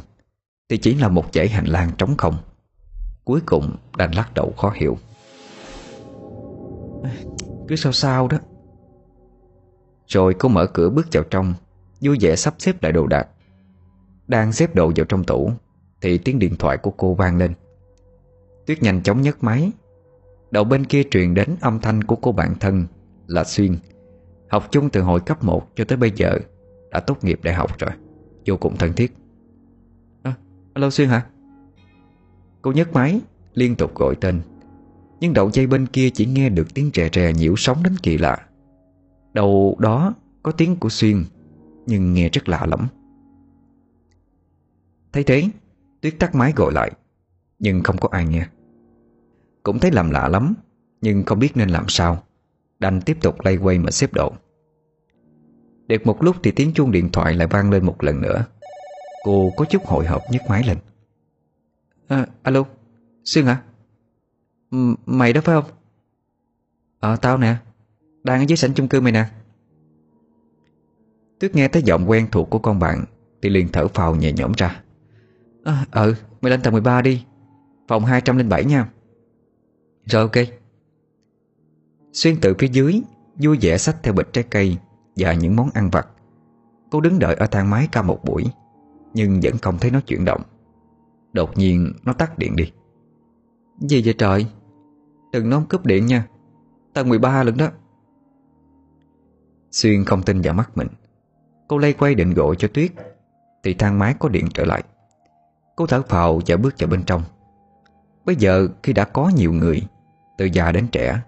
Thì 0.74 0.78
chỉ 0.78 0.96
là 0.96 1.08
một 1.08 1.34
dãy 1.34 1.48
hành 1.50 1.66
lang 1.66 1.92
trống 1.98 2.18
không. 2.18 2.36
Cuối 3.24 3.42
cùng 3.46 3.76
đành 3.98 4.12
lắc 4.12 4.34
đầu 4.34 4.54
khó 4.58 4.74
hiểu. 4.76 4.98
Cứ 7.68 7.76
sao 7.76 7.92
sao 7.92 8.28
đó. 8.28 8.38
Rồi 10.08 10.34
cô 10.40 10.50
mở 10.50 10.66
cửa 10.66 10.90
bước 10.90 11.08
vào 11.12 11.24
trong 11.24 11.54
Vui 12.02 12.18
vẻ 12.22 12.36
sắp 12.36 12.54
xếp 12.58 12.84
lại 12.84 12.92
đồ 12.92 13.08
đạc. 13.08 13.28
Đang 14.28 14.54
xếp 14.54 14.76
đồ 14.76 14.92
vào 14.96 15.06
trong 15.06 15.24
tủ 15.24 15.52
Thì 16.02 16.18
tiếng 16.18 16.40
điện 16.40 16.56
thoại 16.60 16.78
của 16.78 16.92
cô 16.92 17.14
vang 17.14 17.38
lên. 17.38 17.54
Tuyết 18.66 18.84
nhanh 18.84 19.04
chóng 19.04 19.22
nhấc 19.22 19.44
máy. 19.44 19.72
Đầu 20.52 20.64
bên 20.64 20.86
kia 20.86 21.04
truyền 21.12 21.34
đến 21.34 21.56
âm 21.62 21.80
thanh 21.80 22.04
của 22.04 22.16
cô 22.16 22.32
bạn 22.32 22.56
thân 22.60 22.86
Là 23.28 23.44
Xuyên. 23.44 23.78
Học 24.48 24.68
chung 24.72 24.90
từ 24.90 25.02
hồi 25.02 25.20
cấp 25.20 25.44
1 25.44 25.68
cho 25.76 25.86
tới 25.86 25.98
bây 25.98 26.12
giờ 26.16 26.38
Đã 26.92 27.00
tốt 27.00 27.24
nghiệp 27.24 27.40
đại 27.44 27.54
học 27.54 27.78
rồi. 27.78 27.92
Vô 28.46 28.58
cùng 28.58 28.78
thân 28.78 28.94
thiết 28.94 29.14
Alo 30.74 30.90
Xuyên 30.90 31.10
hả? 31.10 31.26
Cô 32.62 32.72
nhấc 32.72 32.94
máy, 32.94 33.22
liên 33.54 33.76
tục 33.76 33.96
gọi 33.96 34.16
tên. 34.22 34.42
Nhưng 35.20 35.34
đầu 35.34 35.50
dây 35.54 35.68
bên 35.68 35.88
kia 35.88 36.10
chỉ 36.10 36.26
nghe 36.26 36.50
được 36.50 36.74
tiếng 36.74 36.92
rè 36.94 37.10
rè 37.14 37.34
nhiễu 37.34 37.56
sóng 37.56 37.84
đến 37.84 37.96
kỳ 38.04 38.18
lạ. 38.18 38.46
Đầu 39.34 39.76
đó 39.80 40.14
có 40.44 40.52
tiếng 40.52 40.76
của 40.76 40.90
Xuyên, 40.90 41.24
Nhưng 41.86 42.14
nghe 42.14 42.30
rất 42.30 42.50
lạ 42.50 42.66
lắm 42.66 42.88
Thấy 45.14 45.24
thế, 45.24 45.50
Tuyết 46.02 46.16
tắt 46.20 46.36
máy 46.36 46.54
gọi 46.56 46.74
lại, 46.74 46.92
Nhưng 47.60 47.84
không 47.84 47.98
có 47.98 48.10
ai 48.12 48.26
nghe. 48.26 48.48
Cũng 49.64 49.80
thấy 49.80 49.92
làm 49.92 50.10
lạ 50.10 50.28
lắm, 50.28 50.54
Nhưng 51.02 51.24
không 51.24 51.40
biết 51.40 51.58
nên 51.58 51.70
làm 51.70 51.86
sao. 51.88 52.24
Đành 52.80 53.02
tiếp 53.02 53.18
tục 53.22 53.36
lay 53.46 53.58
quay 53.58 53.80
mà 53.80 53.92
xếp 53.92 54.14
độ. 54.14 54.34
Được 55.88 56.06
một 56.06 56.24
lúc 56.24 56.36
thì 56.44 56.52
tiếng 56.52 56.74
chuông 56.74 56.92
điện 56.92 57.10
thoại 57.12 57.34
lại 57.34 57.48
vang 57.48 57.72
lên 57.72 57.86
một 57.86 58.04
lần 58.04 58.22
nữa. 58.22 58.46
Cô 59.24 59.52
có 59.58 59.66
chút 59.66 59.86
hồi 59.86 60.06
hộp 60.06 60.22
nhấc 60.32 60.42
máy 60.50 60.64
lên. 60.64 60.78
À, 62.08 62.26
Alo 62.44 62.64
Sương 63.26 63.46
hả? 63.46 63.62
M 64.72 64.94
Mày 65.06 65.34
đó 65.34 65.42
phải 65.44 65.62
không? 65.62 65.72
Ờ 67.00 67.16
tao 67.16 67.38
nè 67.38 67.56
Đang 68.24 68.42
ở 68.42 68.46
dưới 68.48 68.58
sảnh 68.58 68.74
chung 68.74 68.88
cư 68.88 69.02
mày 69.02 69.12
nè. 69.12 69.26
Tuyết 71.40 71.56
nghe 71.56 71.68
thấy 71.68 71.82
giọng 71.82 72.10
quen 72.10 72.28
thuộc 72.32 72.50
của 72.50 72.60
con 72.60 72.80
bạn 72.80 73.06
Thì 73.42 73.50
liền 73.50 73.68
thở 73.72 73.88
phào 73.88 74.16
nhẹ 74.16 74.32
nhõm 74.32 74.52
ra. 74.52 74.82
À, 75.64 75.86
Ừ 75.92 76.16
mày 76.42 76.50
lên 76.50 76.62
tầng 76.62 76.74
13 76.74 77.02
đi 77.02 77.26
Phòng 77.88 78.06
207 78.06 78.66
nha. 78.66 78.90
Rồi 80.06 80.22
ok. 80.22 80.46
Xuyên 82.14 82.36
từ 82.42 82.56
phía 82.60 82.68
dưới 82.68 83.02
Vui 83.36 83.58
vẻ 83.62 83.78
xách 83.78 84.04
theo 84.04 84.14
bịch 84.14 84.34
trái 84.34 84.44
cây 84.44 84.78
Và 85.16 85.34
những 85.34 85.56
món 85.56 85.70
ăn 85.74 85.90
vặt. 85.90 86.08
Cô 86.92 87.02
đứng 87.02 87.20
đợi 87.20 87.36
ở 87.36 87.46
thang 87.46 87.70
máy 87.70 87.88
cả 87.92 88.02
một 88.02 88.24
buổi 88.24 88.44
nhưng 89.14 89.40
vẫn 89.44 89.58
không 89.58 89.78
thấy 89.78 89.92
nó 89.92 90.00
chuyển 90.00 90.26
động. 90.26 90.42
Đột 91.34 91.58
nhiên, 91.58 91.94
nó 92.04 92.14
tắt 92.14 92.38
điện 92.38 92.56
đi. 92.56 92.72
Gì 93.80 94.02
vậy 94.06 94.16
trời? 94.18 94.46
Đừng 95.32 95.50
nói 95.50 95.62
cúp 95.70 95.86
điện 95.86 96.06
nha. 96.06 96.28
Tầng 96.94 97.10
13 97.10 97.44
lần 97.44 97.58
đó. 97.58 97.68
Xuyên 99.72 100.06
không 100.06 100.24
tin 100.24 100.42
vào 100.42 100.54
mắt 100.54 100.78
mình. 100.78 100.88
Cô 101.68 101.78
lay 101.78 101.94
quay 101.94 102.16
định 102.16 102.34
gọi 102.34 102.56
cho 102.56 102.68
Tuyết, 102.68 102.92
Thì 103.64 103.74
thang 103.74 104.00
máy 104.00 104.16
có 104.20 104.30
điện 104.30 104.48
trở 104.54 104.66
lại. 104.66 104.84
Cô 105.76 105.88
thở 105.88 106.02
phào 106.02 106.42
và 106.48 106.58
bước 106.58 106.76
vào 106.80 106.90
bên 106.90 107.04
trong. 107.04 107.22
Bây 108.26 108.36
giờ, 108.36 108.68
khi 108.84 108.94
đã 108.94 109.06
có 109.06 109.32
nhiều 109.36 109.54
người, 109.54 109.88
Từ 110.38 110.46
già 110.46 110.72
đến 110.72 110.88
trẻ, 110.92 111.22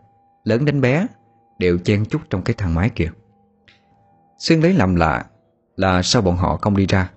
Lớn 0.43 0.65
đến 0.65 0.81
bé, 0.81 1.07
Đều 1.59 1.77
chen 1.77 2.05
chúc 2.05 2.21
trong 2.29 2.41
cái 2.41 2.53
thang 2.57 2.75
máy 2.75 2.89
kia. 2.89 3.11
Xuyên 4.37 4.59
lấy 4.59 4.73
làm 4.73 4.95
lạ 4.95 5.25
Là 5.75 6.01
sao 6.01 6.21
bọn 6.21 6.37
họ 6.37 6.57
không 6.57 6.77
đi 6.77 6.85
ra? 6.85 7.11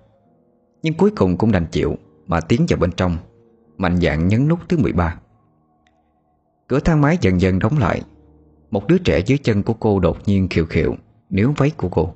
Nhưng 0.83 0.93
cuối 0.93 1.11
cùng 1.15 1.37
cũng 1.37 1.51
đành 1.51 1.65
chịu 1.71 1.95
Mà 2.27 2.41
tiến 2.41 2.65
vào 2.69 2.79
bên 2.79 2.91
trong, 2.91 3.17
Mạnh 3.77 3.97
dạng 4.01 4.27
nhấn 4.27 4.47
nút 4.47 4.59
thứ 4.69 4.77
13 4.77 5.19
Cửa 6.67 6.79
thang 6.79 7.01
máy 7.01 7.17
dần 7.21 7.41
dần 7.41 7.59
đóng 7.59 7.77
lại. 7.77 8.01
Một 8.71 8.87
đứa 8.87 8.97
trẻ 8.97 9.19
dưới 9.19 9.37
chân 9.37 9.63
của 9.63 9.73
cô 9.73 9.99
đột 9.99 10.17
nhiên 10.25 10.47
khiều 10.49 10.65
khiệu 10.65 10.95
nếu 11.29 11.53
váy 11.57 11.69
của 11.69 11.89
cô. 11.89 12.13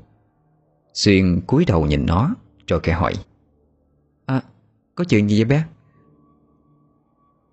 Xuyên 0.94 1.42
cúi 1.48 1.66
đầu 1.66 1.86
nhìn 1.86 2.06
nó, 2.06 2.36
Rồi 2.68 2.80
kẻ 2.84 2.94
hỏi 2.94 3.14
À 4.26 4.42
có 4.96 5.04
chuyện 5.04 5.30
gì 5.30 5.44
vậy 5.44 5.46
bé? 5.46 5.66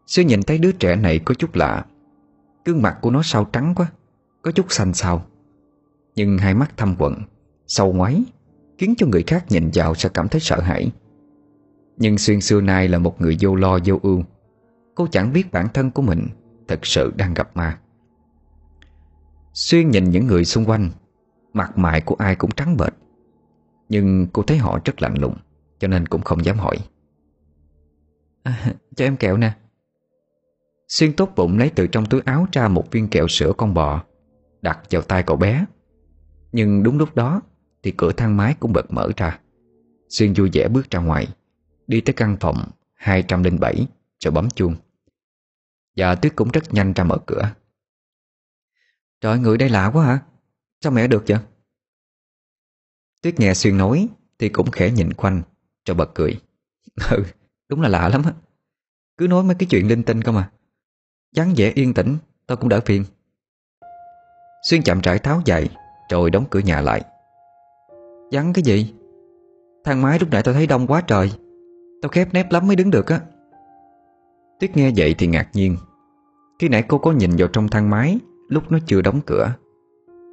Xuyên 0.06 0.27
nhìn 0.27 0.43
thấy 0.43 0.59
đứa 0.59 0.73
trẻ 0.73 0.97
này 0.97 1.19
có 1.19 1.35
chút 1.35 1.55
lạ. 1.55 1.87
Gương 2.65 2.83
mặt 2.83 2.99
của 3.01 3.11
nó 3.11 3.23
sao 3.25 3.45
trắng 3.45 3.75
quá, 3.77 3.87
Có 4.43 4.51
chút 4.53 4.73
xanh 4.73 4.95
xao. 4.95 5.27
Nhưng 6.15 6.39
hai 6.39 6.55
mắt 6.55 6.77
thâm 6.77 6.95
quận 6.99 7.15
Sâu 7.67 7.93
ngoáy, 7.93 8.23
Khiến 8.79 8.95
cho 8.99 9.06
người 9.06 9.23
khác 9.27 9.45
nhìn 9.49 9.71
vào 9.75 9.95
sẽ 9.95 10.09
cảm 10.15 10.29
thấy 10.29 10.41
sợ 10.41 10.61
hãi. 10.61 10.93
Nhưng 12.00 12.19
Xuyên 12.19 12.41
xưa 12.41 12.61
nay 12.61 12.88
là 12.88 12.99
một 12.99 13.20
người 13.20 13.37
vô 13.41 13.55
lo 13.55 13.79
vô 13.85 13.99
ưu. 14.02 14.23
Cô 14.94 15.06
chẳng 15.06 15.32
biết 15.32 15.52
bản 15.52 15.69
thân 15.75 15.91
của 15.91 16.02
mình 16.02 16.29
Thật 16.69 16.87
sự 16.87 17.12
đang 17.17 17.35
gặp 17.35 17.50
ma. 17.56 17.79
Xuyên 19.53 19.91
nhìn 19.91 20.10
những 20.10 20.27
người 20.27 20.44
xung 20.44 20.65
quanh 20.65 20.91
Mặt 21.53 21.79
mày 21.79 22.01
của 22.01 22.15
ai 22.19 22.36
cũng 22.36 22.51
trắng 22.51 22.77
bệch. 22.77 22.93
Nhưng 23.89 24.27
cô 24.32 24.43
thấy 24.43 24.58
họ 24.58 24.79
rất 24.84 25.03
lạnh 25.03 25.15
lùng 25.19 25.36
Cho 25.79 25.89
nên 25.89 26.08
cũng 26.08 26.22
không 26.22 26.44
dám 26.44 26.58
hỏi. 26.58 26.77
À, 28.43 28.75
Cho 28.96 29.05
em 29.05 29.17
kẹo 29.17 29.36
nè. 29.36 29.53
Xuyên 30.89 31.13
tốt 31.13 31.32
bụng 31.36 31.58
lấy 31.58 31.70
từ 31.75 31.86
trong 31.86 32.06
túi 32.06 32.20
áo 32.25 32.46
ra 32.53 32.69
một 32.69 32.91
viên 32.91 33.08
kẹo 33.08 33.29
sữa 33.29 33.53
con 33.56 33.75
bò 33.75 34.05
Đặt 34.63 34.79
vào 34.91 35.03
tay 35.03 35.22
cậu 35.22 35.36
bé. 35.36 35.65
Nhưng 36.53 36.82
đúng 36.82 36.98
lúc 36.98 37.15
đó 37.15 37.41
Thì 37.82 37.91
cửa 37.91 38.13
thang 38.13 38.36
máy 38.36 38.55
cũng 38.60 38.72
bật 38.72 38.93
mở 38.93 39.08
ra. 39.17 39.39
Xuyên 40.08 40.32
vui 40.32 40.51
vẻ 40.53 40.69
bước 40.69 40.91
ra 40.91 41.01
ngoài. 41.01 41.29
Đi 41.91 42.01
tới 42.01 42.13
căn 42.13 42.37
phòng 42.41 42.70
207 42.94 43.87
Rồi 44.25 44.32
bấm 44.32 44.51
chuông. 44.51 44.75
Và 45.97 46.15
Tuyết 46.15 46.37
cũng 46.37 46.51
rất 46.51 46.75
nhanh 46.75 46.93
ra 46.93 47.05
mở 47.05 47.19
cửa. 47.27 47.55
Trời 49.20 49.39
người 49.39 49.59
đây 49.59 49.69
lạ 49.69 49.91
quá 49.94 50.05
hả? 50.05 50.19
Sao 50.81 50.93
mẹ 50.93 51.06
được 51.06 51.25
vậy? 51.27 51.39
Tuyết 53.23 53.41
nghe 53.41 53.55
Xuyên 53.55 53.79
nói 53.79 54.09
Thì 54.39 54.49
cũng 54.49 54.70
khẽ 54.70 54.91
nhìn 54.91 55.13
quanh 55.13 55.43
Rồi 55.87 55.94
bật 55.94 56.11
cười. 56.15 56.41
Ừ 57.11 57.25
đúng 57.69 57.81
là 57.81 57.89
lạ 57.89 58.09
lắm 58.09 58.23
á. 58.25 58.32
Cứ 59.17 59.27
nói 59.27 59.44
mấy 59.44 59.55
cái 59.55 59.67
chuyện 59.70 59.89
linh 59.89 60.03
tinh 60.03 60.23
cơ 60.23 60.32
mà. 60.32 60.51
Chán 61.35 61.55
vẻ 61.56 61.73
yên 61.75 61.94
tĩnh, 61.94 62.17
Tao 62.47 62.56
cũng 62.56 62.69
đỡ 62.69 62.81
phiền. 62.81 63.05
Xuyên 64.63 64.82
chậm 64.82 65.03
trải 65.03 65.19
tháo 65.19 65.43
giày, 65.47 65.69
Rồi 66.11 66.31
đóng 66.31 66.44
cửa 66.51 66.61
nhà 66.61 66.81
lại. 66.81 67.03
Vắng 68.32 68.53
cái 68.53 68.63
gì? 68.63 68.94
Thang 69.85 70.03
máy 70.03 70.19
lúc 70.19 70.31
nãy 70.31 70.43
tao 70.43 70.55
thấy 70.55 70.67
đông 70.67 70.87
quá 70.87 71.01
trời. 71.06 71.32
Tao 72.03 72.09
khép 72.09 72.35
nép 72.35 72.53
lắm 72.53 72.67
mới 72.67 72.77
đứng 72.77 72.91
được 72.91 73.07
á. 73.07 73.21
Tuyết 74.61 74.77
nghe 74.77 74.93
vậy 74.97 75.15
thì 75.19 75.27
ngạc 75.27 75.49
nhiên. 75.53 75.77
Khi 76.59 76.69
nãy 76.69 76.85
cô 76.89 76.99
có 76.99 77.13
nhìn 77.13 77.31
vào 77.39 77.49
trong 77.49 77.69
thang 77.69 77.91
máy, 77.91 78.19
Lúc 78.49 78.73
nó 78.73 78.79
chưa 78.87 79.03
đóng 79.03 79.21
cửa, 79.27 79.53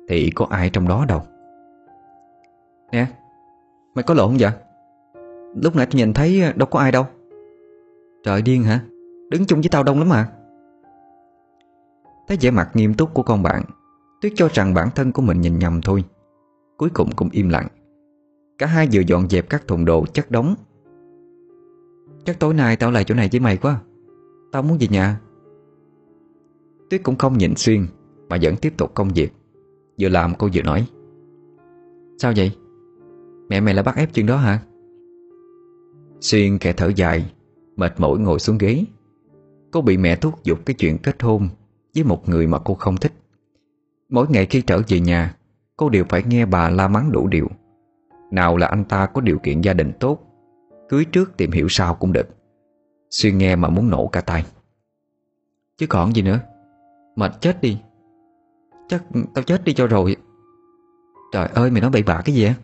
Thì 0.10 0.32
có 0.36 0.48
ai 0.50 0.70
trong 0.70 0.88
đó 0.88 1.06
đâu. 1.08 1.22
Nè, 2.92 3.06
Mày 3.96 4.04
có 4.04 4.14
lộn 4.14 4.38
vậy? 4.40 4.52
Lúc 5.56 5.76
nãy 5.76 5.86
tôi 5.86 5.96
nhìn 5.96 6.14
thấy 6.14 6.42
ờ, 6.42 6.54
đâu 6.56 6.68
có 6.72 6.80
ai 6.80 6.92
đâu. 6.92 7.06
Trời 8.24 8.42
điên 8.42 8.64
hả? 8.64 8.80
Đứng 9.30 9.46
chung 9.46 9.62
với 9.62 9.70
tao 9.72 9.84
đông 9.84 10.00
lắm 10.00 10.10
mà 10.10 10.30
Thấy 12.28 12.38
vẻ 12.42 12.52
mặt 12.52 12.70
nghiêm 12.74 12.94
túc 12.94 13.14
của 13.14 13.24
con 13.24 13.44
bạn, 13.44 13.64
Tuyết 14.22 14.34
cho 14.36 14.50
rằng 14.54 14.74
bản 14.74 14.90
thân 14.96 15.12
của 15.12 15.22
mình 15.22 15.42
nhìn 15.42 15.60
nhầm 15.60 15.82
thôi. 15.82 16.04
Cuối 16.78 16.90
cùng 16.94 17.10
cũng 17.16 17.30
im 17.32 17.50
lặng. 17.50 17.68
Cả 18.58 18.68
hai 18.68 18.88
vừa 18.92 19.02
dọn 19.02 19.30
dẹp 19.30 19.50
các 19.50 19.68
thùng 19.68 19.86
đồ 19.86 20.06
chất 20.14 20.32
đóng 20.32 20.56
Chắc 22.28 22.40
tối 22.40 22.54
nay 22.54 22.76
tao 22.76 22.92
lại 22.92 23.04
chỗ 23.04 23.16
này 23.16 23.30
với 23.32 23.40
mày 23.40 23.58
quá. 23.58 23.80
Tao 24.52 24.62
muốn 24.64 24.78
về 24.80 24.88
nhà. 24.88 25.20
Tuyết 26.90 27.04
cũng 27.04 27.16
không 27.16 27.38
nhìn 27.38 27.56
Xuyên 27.56 27.86
Mà 28.30 28.38
vẫn 28.42 28.56
tiếp 28.58 28.74
tục 28.78 28.92
công 28.94 29.10
việc. 29.10 29.30
Vừa 30.00 30.10
làm 30.10 30.34
cô 30.36 30.50
vừa 30.54 30.62
nói. 30.62 30.88
Sao 32.18 32.34
vậy? 32.36 32.52
Mẹ 33.50 33.60
mày 33.60 33.74
là 33.74 33.84
bắt 33.84 33.96
ép 33.96 34.14
chuyện 34.14 34.26
đó 34.26 34.38
hả? 34.38 34.60
Xuyên 36.20 36.58
kẻ 36.58 36.74
thở 36.74 36.92
dài, 36.96 37.32
Mệt 37.76 37.94
mỏi 37.98 38.20
ngồi 38.20 38.40
xuống 38.40 38.58
ghế. 38.58 38.86
Cô 39.72 39.82
bị 39.82 39.98
mẹ 39.98 40.16
thúc 40.16 40.44
giục 40.44 40.60
cái 40.66 40.74
chuyện 40.74 40.98
kết 40.98 41.24
hôn 41.24 41.50
Với 41.96 42.04
một 42.04 42.30
người 42.30 42.48
mà 42.48 42.60
cô 42.60 42.74
không 42.74 42.98
thích. 42.98 43.14
Mỗi 44.10 44.28
ngày 44.30 44.46
khi 44.46 44.62
trở 44.62 44.82
về 44.88 45.00
nhà, 45.00 45.36
Cô 45.78 45.90
đều 45.90 46.06
phải 46.10 46.24
nghe 46.24 46.46
bà 46.46 46.70
la 46.70 46.88
mắng 46.88 47.12
đủ 47.12 47.28
điều. 47.28 47.48
Nào 48.32 48.58
là 48.58 48.68
anh 48.68 48.84
ta 48.86 49.06
có 49.06 49.22
điều 49.22 49.40
kiện 49.40 49.62
gia 49.62 49.74
đình 49.74 49.92
tốt 50.00 50.27
Cưới 50.90 51.06
trước 51.06 51.38
tìm 51.38 51.52
hiểu 51.52 51.68
sau 51.70 51.96
cũng 51.96 52.14
được. 52.14 52.28
Xuyên 53.10 53.38
nghe 53.38 53.56
mà 53.56 53.70
muốn 53.70 53.90
nổ 53.90 54.08
cả 54.08 54.22
tay. 54.22 54.46
Chứ 55.78 55.88
còn 55.88 56.16
gì 56.16 56.22
nữa. 56.22 56.40
Mệt 57.16 57.32
chết 57.42 57.62
đi. 57.62 57.78
Chắc 58.90 59.04
tao 59.34 59.44
chết 59.44 59.64
đi 59.64 59.74
cho 59.74 59.88
rồi. 59.88 60.16
Trời 61.32 61.48
ơi, 61.54 61.72
mày 61.72 61.82
nói 61.82 61.92
bậy 61.92 62.04
bạ 62.04 62.22
cái 62.26 62.36
gì 62.36 62.44
á 62.44 62.56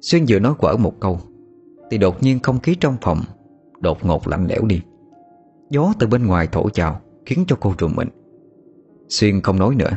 Xuyên 0.00 0.24
vừa 0.28 0.38
nói 0.38 0.54
quở 0.58 0.76
một 0.76 1.00
câu, 1.00 1.20
Thì 1.90 1.98
đột 1.98 2.22
nhiên 2.22 2.38
không 2.40 2.60
khí 2.60 2.76
trong 2.80 2.96
phòng 3.00 3.18
Đột 3.80 4.04
ngột 4.04 4.28
lạnh 4.28 4.46
lẽo 4.46 4.64
đi. 4.64 4.80
Gió 5.70 5.92
từ 5.98 6.06
bên 6.06 6.26
ngoài 6.26 6.48
thổi 6.52 6.70
chào, 6.72 7.00
Khiến 7.26 7.44
cho 7.48 7.56
cô 7.60 7.74
rùng 7.78 7.96
mình. 7.96 8.08
Xuyên 9.08 9.40
không 9.40 9.58
nói 9.58 9.74
nữa, 9.74 9.90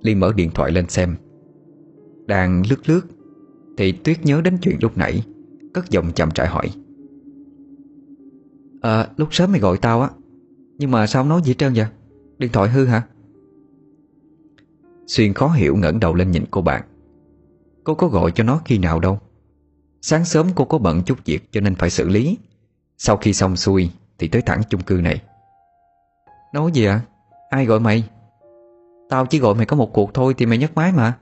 liền 0.00 0.20
mở 0.20 0.32
điện 0.36 0.50
thoại 0.54 0.72
lên 0.72 0.88
xem. 0.88 1.16
Đang 2.26 2.62
lướt 2.70 2.88
lướt, 2.88 3.00
Thì 3.76 3.92
Tuyết 3.92 4.24
nhớ 4.24 4.40
đến 4.40 4.58
chuyện 4.62 4.76
lúc 4.80 4.96
nãy. 4.96 5.22
Cất 5.74 5.90
giọng 5.90 6.12
chậm 6.12 6.30
trại 6.30 6.46
hỏi. 6.46 6.70
À 8.80 9.08
lúc 9.16 9.34
sớm 9.34 9.52
mày 9.52 9.60
gọi 9.60 9.78
tao 9.78 10.00
á, 10.00 10.10
Nhưng 10.78 10.90
mà 10.90 11.06
sao 11.06 11.22
không 11.22 11.28
nói 11.28 11.40
gì 11.44 11.54
trơn 11.54 11.72
vậy? 11.74 11.86
Điện 12.38 12.52
thoại 12.52 12.70
hư 12.70 12.86
hả? 12.86 13.02
Xuyên 15.06 15.32
khó 15.32 15.48
hiểu 15.48 15.76
ngẩng 15.76 16.00
đầu 16.00 16.14
lên 16.14 16.30
nhìn 16.30 16.44
cô 16.50 16.60
bạn. 16.60 16.82
Cô 17.84 17.94
có 17.94 18.08
gọi 18.08 18.32
cho 18.34 18.44
nó 18.44 18.60
khi 18.64 18.78
nào 18.78 19.00
đâu. 19.00 19.18
Sáng 20.00 20.24
sớm 20.24 20.46
cô 20.54 20.64
có 20.64 20.78
bận 20.78 21.02
chút 21.06 21.18
việc 21.24 21.52
cho 21.52 21.60
nên 21.60 21.74
phải 21.74 21.90
xử 21.90 22.08
lý. 22.08 22.38
Sau 22.98 23.16
khi 23.16 23.32
xong 23.32 23.56
xuôi 23.56 23.90
Thì 24.18 24.28
tới 24.28 24.42
thẳng 24.42 24.62
chung 24.68 24.82
cư 24.82 24.94
này. 24.94 25.22
Nói 26.54 26.70
gì 26.74 26.84
ạ? 26.84 26.92
À? 26.92 27.06
Ai 27.50 27.66
gọi 27.66 27.80
mày? 27.80 28.08
Tao 29.08 29.26
chỉ 29.26 29.38
gọi 29.38 29.54
mày 29.54 29.66
có 29.66 29.76
một 29.76 29.92
cuộc 29.92 30.14
thôi 30.14 30.34
Thì 30.38 30.46
mày 30.46 30.58
nhấc 30.58 30.74
máy 30.74 30.92
mà. 30.92 31.18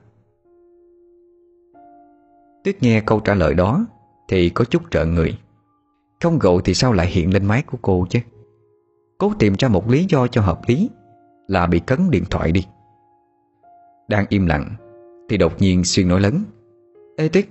Tuyết 2.63 2.83
nghe 2.83 3.01
câu 3.05 3.19
trả 3.19 3.33
lời 3.33 3.53
đó 3.53 3.85
thì 4.31 4.49
có 4.49 4.65
chút 4.65 4.81
trợn 4.91 5.15
người. 5.15 5.37
Không 6.23 6.39
gội 6.39 6.61
thì 6.65 6.73
sao 6.73 6.93
lại 6.93 7.07
hiện 7.07 7.33
lên 7.33 7.45
máy 7.45 7.63
của 7.65 7.77
cô 7.81 8.05
chứ? 8.09 8.19
Cố 9.17 9.33
tìm 9.39 9.53
ra 9.59 9.67
một 9.67 9.89
lý 9.89 10.05
do 10.09 10.27
cho 10.27 10.41
hợp 10.41 10.61
lý, 10.67 10.89
Là 11.47 11.67
bị 11.67 11.79
cấn 11.79 12.11
điện 12.11 12.23
thoại 12.29 12.51
đi. 12.51 12.65
Đang 14.07 14.25
im 14.29 14.45
lặng, 14.45 14.75
Thì 15.29 15.37
đột 15.37 15.61
nhiên 15.61 15.83
Xuyên 15.83 16.07
nói 16.07 16.21
lớn. 16.21 16.43
Ê 17.17 17.29
Tuyết, 17.29 17.45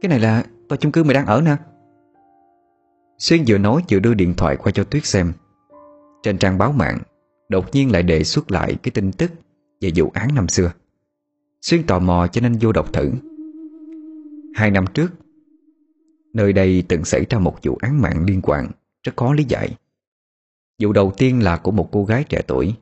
Cái 0.00 0.08
này 0.08 0.20
là 0.20 0.44
tòa 0.68 0.78
chung 0.78 0.92
cư 0.92 1.04
mày 1.04 1.14
đang 1.14 1.26
ở 1.26 1.40
nè. 1.40 1.56
Xuyên 3.18 3.44
vừa 3.48 3.58
nói 3.58 3.82
vừa 3.90 3.98
đưa 3.98 4.14
điện 4.14 4.34
thoại 4.36 4.56
qua 4.56 4.72
cho 4.72 4.84
Tuyết 4.84 5.04
xem. 5.04 5.32
Trên 6.22 6.38
trang 6.38 6.58
báo 6.58 6.72
mạng, 6.72 6.98
Đột 7.48 7.64
nhiên 7.72 7.92
lại 7.92 8.02
đề 8.02 8.24
xuất 8.24 8.50
lại 8.50 8.76
cái 8.82 8.90
tin 8.90 9.12
tức 9.12 9.30
Về 9.80 9.90
vụ 9.96 10.10
án 10.14 10.34
năm 10.34 10.48
xưa. 10.48 10.72
Xuyên 11.60 11.86
tò 11.86 11.98
mò 11.98 12.26
cho 12.26 12.40
nên 12.40 12.52
vô 12.60 12.72
đọc 12.72 12.92
thử. 12.92 13.10
Hai 14.54 14.70
năm 14.70 14.84
trước 14.94 15.10
Nơi 16.32 16.52
đây 16.52 16.84
từng 16.88 17.04
xảy 17.04 17.26
ra 17.30 17.38
một 17.38 17.58
vụ 17.62 17.78
án 17.82 18.02
mạng 18.02 18.24
liên 18.24 18.40
quan, 18.42 18.70
Rất 19.02 19.12
khó 19.16 19.32
lý 19.32 19.44
giải. 19.44 19.76
Vụ 20.82 20.92
đầu 20.92 21.12
tiên 21.18 21.42
là 21.42 21.56
của 21.56 21.70
một 21.70 21.88
cô 21.92 22.04
gái 22.04 22.24
trẻ 22.24 22.42
tuổi, 22.46 22.74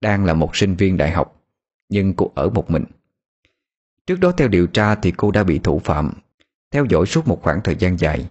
Đang 0.00 0.24
là 0.24 0.34
một 0.34 0.56
sinh 0.56 0.74
viên 0.74 0.96
đại 0.96 1.10
học, 1.10 1.42
Nhưng 1.88 2.14
cô 2.14 2.32
ở 2.34 2.50
một 2.50 2.70
mình. 2.70 2.84
Trước 4.06 4.20
đó 4.20 4.32
theo 4.32 4.48
điều 4.48 4.66
tra 4.66 4.94
thì 4.94 5.12
cô 5.16 5.30
đã 5.30 5.44
bị 5.44 5.58
thủ 5.58 5.78
phạm, 5.84 6.12
Theo 6.70 6.84
dõi 6.84 7.06
suốt 7.06 7.28
một 7.28 7.42
khoảng 7.42 7.60
thời 7.64 7.76
gian 7.76 7.98
dài, 7.98 8.28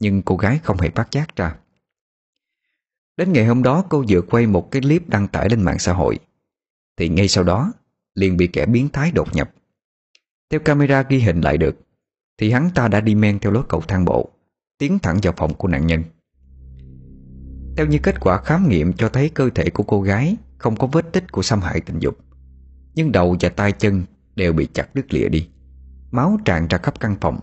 Nhưng 0.00 0.22
cô 0.22 0.36
gái 0.36 0.58
không 0.62 0.78
hề 0.78 0.90
phát 0.90 1.10
giác 1.10 1.36
ra. 1.36 1.56
Đến 3.16 3.32
ngày 3.32 3.46
hôm 3.46 3.62
đó, 3.62 3.84
cô 3.88 4.04
vừa 4.08 4.22
quay 4.22 4.46
một 4.46 4.70
cái 4.70 4.82
clip 4.82 5.08
đăng 5.08 5.28
tải 5.28 5.48
lên 5.48 5.62
mạng 5.62 5.78
xã 5.78 5.92
hội. 5.92 6.18
Thì 6.96 7.08
ngay 7.08 7.28
sau 7.28 7.44
đó, 7.44 7.72
liền 8.14 8.36
bị 8.36 8.46
kẻ 8.46 8.66
biến 8.66 8.88
thái 8.88 9.10
đột 9.10 9.34
nhập. 9.34 9.50
Theo 10.50 10.60
camera 10.60 11.02
ghi 11.02 11.20
hình 11.20 11.40
lại 11.40 11.58
được 11.58 11.76
thì 12.42 12.50
hắn 12.50 12.70
ta 12.74 12.88
đã 12.88 13.00
đi 13.00 13.14
men 13.14 13.38
theo 13.38 13.52
lối 13.52 13.62
cầu 13.68 13.82
thang 13.88 14.04
bộ, 14.04 14.30
Tiến 14.78 14.98
thẳng 14.98 15.18
vào 15.22 15.34
phòng 15.36 15.54
của 15.54 15.68
nạn 15.68 15.86
nhân. 15.86 16.02
Theo 17.76 17.86
như 17.86 17.98
kết 18.02 18.20
quả 18.20 18.38
khám 18.38 18.68
nghiệm 18.68 18.92
cho 18.92 19.08
thấy 19.08 19.28
cơ 19.28 19.50
thể 19.54 19.70
của 19.70 19.82
cô 19.82 20.02
gái 20.02 20.36
Không 20.58 20.76
có 20.76 20.86
vết 20.86 21.12
tích 21.12 21.32
của 21.32 21.42
xâm 21.42 21.60
hại 21.60 21.80
tình 21.80 21.98
dục, 21.98 22.18
Nhưng 22.94 23.12
đầu 23.12 23.36
và 23.40 23.48
tay 23.48 23.72
chân 23.72 24.02
đều 24.36 24.52
bị 24.52 24.68
chặt 24.74 24.94
đứt 24.94 25.14
lìa 25.14 25.28
đi, 25.28 25.48
Máu 26.10 26.38
tràn 26.44 26.66
ra 26.68 26.78
khắp 26.78 27.00
căn 27.00 27.16
phòng. 27.20 27.38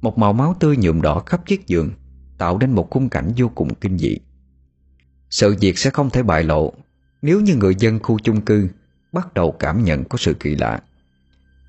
Một 0.00 0.18
màu 0.18 0.32
máu 0.32 0.54
tươi 0.60 0.76
nhuộm 0.76 1.00
đỏ 1.00 1.22
khắp 1.26 1.46
chiếc 1.46 1.66
giường 1.66 1.90
Tạo 2.38 2.58
nên 2.58 2.70
một 2.70 2.90
khung 2.90 3.08
cảnh 3.08 3.32
vô 3.36 3.48
cùng 3.54 3.74
kinh 3.74 3.98
dị. 3.98 4.16
Sự 5.30 5.56
việc 5.60 5.78
sẽ 5.78 5.90
không 5.90 6.10
thể 6.10 6.22
bại 6.22 6.44
lộ 6.44 6.72
Nếu 7.22 7.40
như 7.40 7.56
người 7.56 7.74
dân 7.74 7.98
khu 8.02 8.18
chung 8.18 8.40
cư 8.40 8.68
Bắt 9.12 9.34
đầu 9.34 9.52
cảm 9.52 9.84
nhận 9.84 10.04
có 10.04 10.18
sự 10.18 10.34
kỳ 10.40 10.56
lạ. 10.56 10.82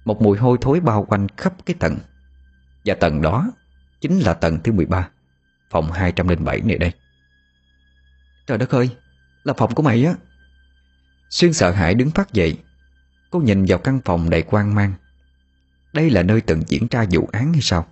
Một 0.05 0.21
mùi 0.21 0.37
hôi 0.37 0.57
thối 0.61 0.79
bao 0.79 1.05
quanh 1.05 1.27
khắp 1.37 1.53
cái 1.65 1.75
tầng. 1.79 1.97
Và 2.85 2.95
tầng 2.95 3.21
đó 3.21 3.51
Chính 4.01 4.19
là 4.19 4.33
tầng 4.33 4.59
thứ 4.63 4.71
13 4.71 5.09
Phòng 5.71 5.91
207 5.91 6.61
này 6.61 6.77
đây. 6.77 6.91
Trời 8.47 8.57
đất 8.57 8.69
ơi, 8.69 8.89
Là 9.43 9.53
phòng 9.57 9.75
của 9.75 9.83
mày 9.83 10.05
á. 10.05 10.13
Xuyên 11.29 11.53
sợ 11.53 11.71
hãi 11.71 11.95
đứng 11.95 12.11
phát 12.11 12.33
dậy. 12.33 12.57
Cô 13.29 13.39
nhìn 13.39 13.65
vào 13.65 13.79
căn 13.79 13.99
phòng 14.05 14.29
đầy 14.29 14.41
quan 14.41 14.75
mang. 14.75 14.93
Đây 15.93 16.09
là 16.09 16.23
nơi 16.23 16.41
từng 16.41 16.63
diễn 16.67 16.87
ra 16.91 17.05
vụ 17.11 17.29
án 17.31 17.53
hay 17.53 17.61
sao? 17.61 17.87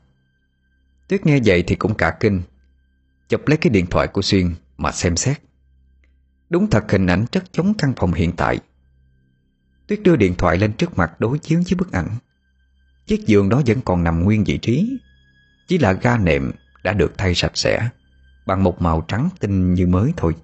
Tuyết 1.08 1.25
nghe 1.25 1.39
vậy 1.46 1.63
thì 1.67 1.75
cũng 1.75 1.96
cả 1.96 2.17
kinh. 2.19 2.41
Chụp 3.29 3.48
lấy 3.48 3.58
cái 3.58 3.69
điện 3.69 3.86
thoại 3.86 4.08
của 4.08 4.22
Xuyên 4.22 4.55
Mà 4.77 4.91
xem 4.91 5.15
xét. 5.15 5.41
Đúng 6.50 6.69
thật 6.69 6.91
hình 6.91 7.08
ảnh 7.08 7.25
chất 7.31 7.43
chống 7.51 7.74
căn 7.77 7.93
phòng 7.98 8.13
hiện 8.13 8.31
tại. 8.38 8.60
Tuyết 9.88 10.01
đưa 10.03 10.15
điện 10.15 10.36
thoại 10.38 10.58
lên 10.58 10.74
trước 10.74 10.98
mặt 10.98 11.19
đối 11.19 11.39
chiếu 11.39 11.60
với 11.65 11.75
bức 11.77 11.91
ảnh. 11.91 12.17
Chiếc 13.10 13.25
giường 13.25 13.50
đó 13.50 13.62
vẫn 13.66 13.82
còn 13.82 14.04
nằm 14.04 14.24
nguyên 14.24 14.44
vị 14.44 14.58
trí. 14.58 14.98
Chỉ 15.68 15.78
là 15.78 15.94
ga 15.94 16.18
nệm 16.18 16.51
đã 16.84 16.94
được 16.94 17.13
thay 17.18 17.36
sạch 17.36 17.51
sẽ 17.58 17.89
Bằng 18.46 18.63
một 18.63 18.82
màu 18.82 19.06
trắng 19.08 19.30
tinh 19.39 19.74
như 19.74 19.88
mới 19.88 20.13
thôi. 20.18 20.36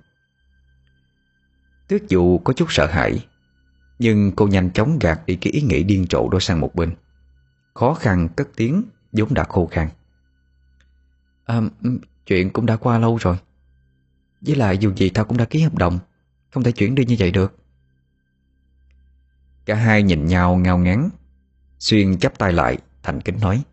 Tuyết 1.88 2.04
dụ 2.08 2.38
có 2.38 2.54
chút 2.54 2.66
sợ 2.70 2.86
hãi 2.86 3.26
Nhưng 4.00 4.32
cô 4.36 4.48
nhanh 4.48 4.72
chóng 4.72 5.00
gạt 5.00 5.26
đi 5.26 5.36
cái 5.36 5.54
ý 5.54 5.62
nghĩ 5.62 5.84
điên 5.84 6.06
rồ 6.10 6.30
đó 6.30 6.40
sang 6.40 6.62
một 6.62 6.76
bên. 6.76 6.96
Khó 7.74 7.94
khăn 7.94 8.30
cất 8.36 8.48
tiếng 8.56 8.84
vốn 9.12 9.34
đã 9.34 9.44
khô 9.44 9.68
khan. 9.72 9.90
À, 11.46 11.62
Chuyện 12.26 12.50
cũng 12.50 12.66
đã 12.66 12.76
qua 12.76 13.00
lâu 13.00 13.18
rồi. 13.18 13.38
Với 14.42 14.56
lại 14.56 14.78
dù 14.78 14.94
gì 14.96 15.10
tao 15.10 15.26
cũng 15.26 15.38
đã 15.38 15.46
ký 15.46 15.62
hợp 15.62 15.78
đồng 15.78 16.00
Không 16.54 16.64
thể 16.64 16.72
chuyển 16.72 16.96
đi 16.96 17.06
như 17.06 17.16
vậy 17.20 17.32
được. 17.32 17.56
Cả 19.66 19.76
hai 19.76 20.04
nhìn 20.04 20.26
nhau 20.26 20.56
ngao 20.56 20.78
ngán 20.78 21.10
Xuyên 21.80 22.20
chắp 22.20 22.38
tay 22.38 22.54
lại 22.54 22.78
Thành 23.04 23.22
kính 23.22 23.40
nói. 23.42 23.64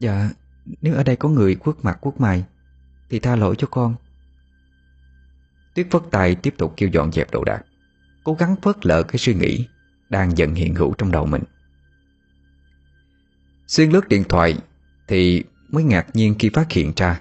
Dạ 0.00 0.30
nếu 0.80 0.94
ở 0.94 1.02
đây 1.02 1.16
có 1.16 1.28
người 1.28 1.54
quất 1.54 1.76
mặt 1.82 1.98
quất 2.00 2.20
mày 2.20 2.44
Thì 3.10 3.18
tha 3.18 3.36
lỗi 3.36 3.54
cho 3.58 3.66
con. 3.70 3.94
Tuyết 5.74 5.86
phất 5.90 6.02
tay 6.10 6.34
tiếp 6.34 6.54
tục 6.58 6.74
kêu 6.76 6.88
dọn 6.92 7.12
dẹp 7.12 7.30
đồ 7.30 7.44
đạc 7.44 7.62
Cố 8.24 8.34
gắng 8.34 8.56
phớt 8.62 8.86
lờ 8.86 9.02
cái 9.02 9.18
suy 9.18 9.34
nghĩ 9.34 9.66
Đang 10.08 10.38
dần 10.38 10.54
hiện 10.54 10.74
hữu 10.74 10.94
trong 10.98 11.10
đầu 11.10 11.26
mình. 11.26 11.42
Xuyên 13.66 13.90
lướt 13.90 14.08
điện 14.08 14.24
thoại 14.28 14.58
Thì 15.08 15.44
mới 15.68 15.84
ngạc 15.84 16.06
nhiên 16.16 16.34
khi 16.38 16.50
phát 16.54 16.72
hiện 16.72 16.92
ra 16.96 17.20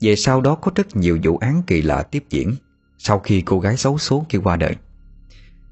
Về 0.00 0.16
sau 0.16 0.40
đó 0.40 0.54
có 0.54 0.72
rất 0.74 0.96
nhiều 0.96 1.18
vụ 1.22 1.38
án 1.38 1.62
kỳ 1.66 1.82
lạ 1.82 2.02
tiếp 2.02 2.24
diễn 2.30 2.54
Sau 2.98 3.18
khi 3.18 3.42
cô 3.46 3.60
gái 3.60 3.76
xấu 3.76 3.98
số 3.98 4.26
kia 4.28 4.38
qua 4.38 4.56
đời. 4.56 4.76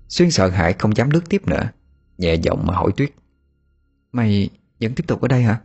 Xuyên 0.09 0.31
sợ 0.31 0.49
hãi 0.49 0.73
không 0.73 0.97
dám 0.97 1.11
lướt 1.11 1.23
tiếp 1.29 1.49
nữa 1.49 1.71
Nhẹ 2.19 2.35
giọng 2.35 2.67
mà 2.67 2.75
hỏi 2.75 2.93
Tuyết. 2.97 3.13
Mày 4.13 4.51
vẫn 4.81 4.95
tiếp 4.95 5.05
tục 5.07 5.21
ở 5.21 5.29
đây 5.29 5.43
hả? 5.43 5.61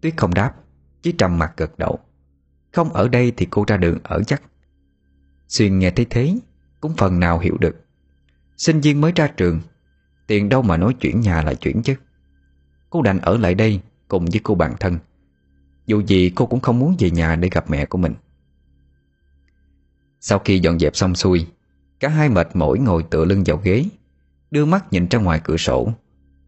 Tuyết 0.00 0.16
không 0.16 0.34
đáp 0.34 0.54
Chỉ 1.02 1.12
trầm 1.12 1.38
mặt 1.38 1.52
gật 1.56 1.78
đầu. 1.78 1.98
Không 2.72 2.92
ở 2.92 3.08
đây 3.08 3.32
thì 3.36 3.46
cô 3.50 3.64
ra 3.66 3.76
đường 3.76 3.98
ở 4.02 4.22
chắc. 4.22 4.42
Xuyên 5.48 5.78
nghe 5.78 5.90
thấy 5.90 6.06
thế 6.10 6.34
Cũng 6.80 6.94
phần 6.96 7.20
nào 7.20 7.38
hiểu 7.38 7.56
được. 7.60 7.84
Sinh 8.56 8.80
viên 8.80 9.00
mới 9.00 9.12
ra 9.16 9.26
trường 9.26 9.60
Tiền 10.26 10.48
đâu 10.48 10.62
mà 10.62 10.76
nói 10.76 10.94
chuyển 11.00 11.20
nhà 11.20 11.42
là 11.42 11.54
chuyển 11.54 11.82
chứ. 11.82 11.94
Cô 12.90 13.02
đành 13.02 13.18
ở 13.18 13.36
lại 13.36 13.54
đây 13.54 13.80
Cùng 14.08 14.24
với 14.24 14.40
cô 14.42 14.54
bạn 14.54 14.74
thân. 14.80 14.98
Dù 15.86 16.00
gì 16.00 16.30
cô 16.34 16.46
cũng 16.46 16.60
không 16.60 16.78
muốn 16.78 16.96
về 16.98 17.10
nhà 17.10 17.36
để 17.36 17.48
gặp 17.52 17.70
mẹ 17.70 17.86
của 17.86 17.98
mình. 17.98 18.14
Sau 20.20 20.38
khi 20.38 20.58
dọn 20.58 20.78
dẹp 20.78 20.96
xong 20.96 21.14
xuôi 21.14 21.46
Cả 22.00 22.08
hai 22.08 22.28
mệt 22.28 22.56
mỏi 22.56 22.78
ngồi 22.78 23.02
tựa 23.02 23.24
lưng 23.24 23.42
vào 23.46 23.56
ghế 23.64 23.84
Đưa 24.50 24.64
mắt 24.64 24.92
nhìn 24.92 25.08
ra 25.08 25.18
ngoài 25.18 25.40
cửa 25.44 25.56
sổ, 25.56 25.92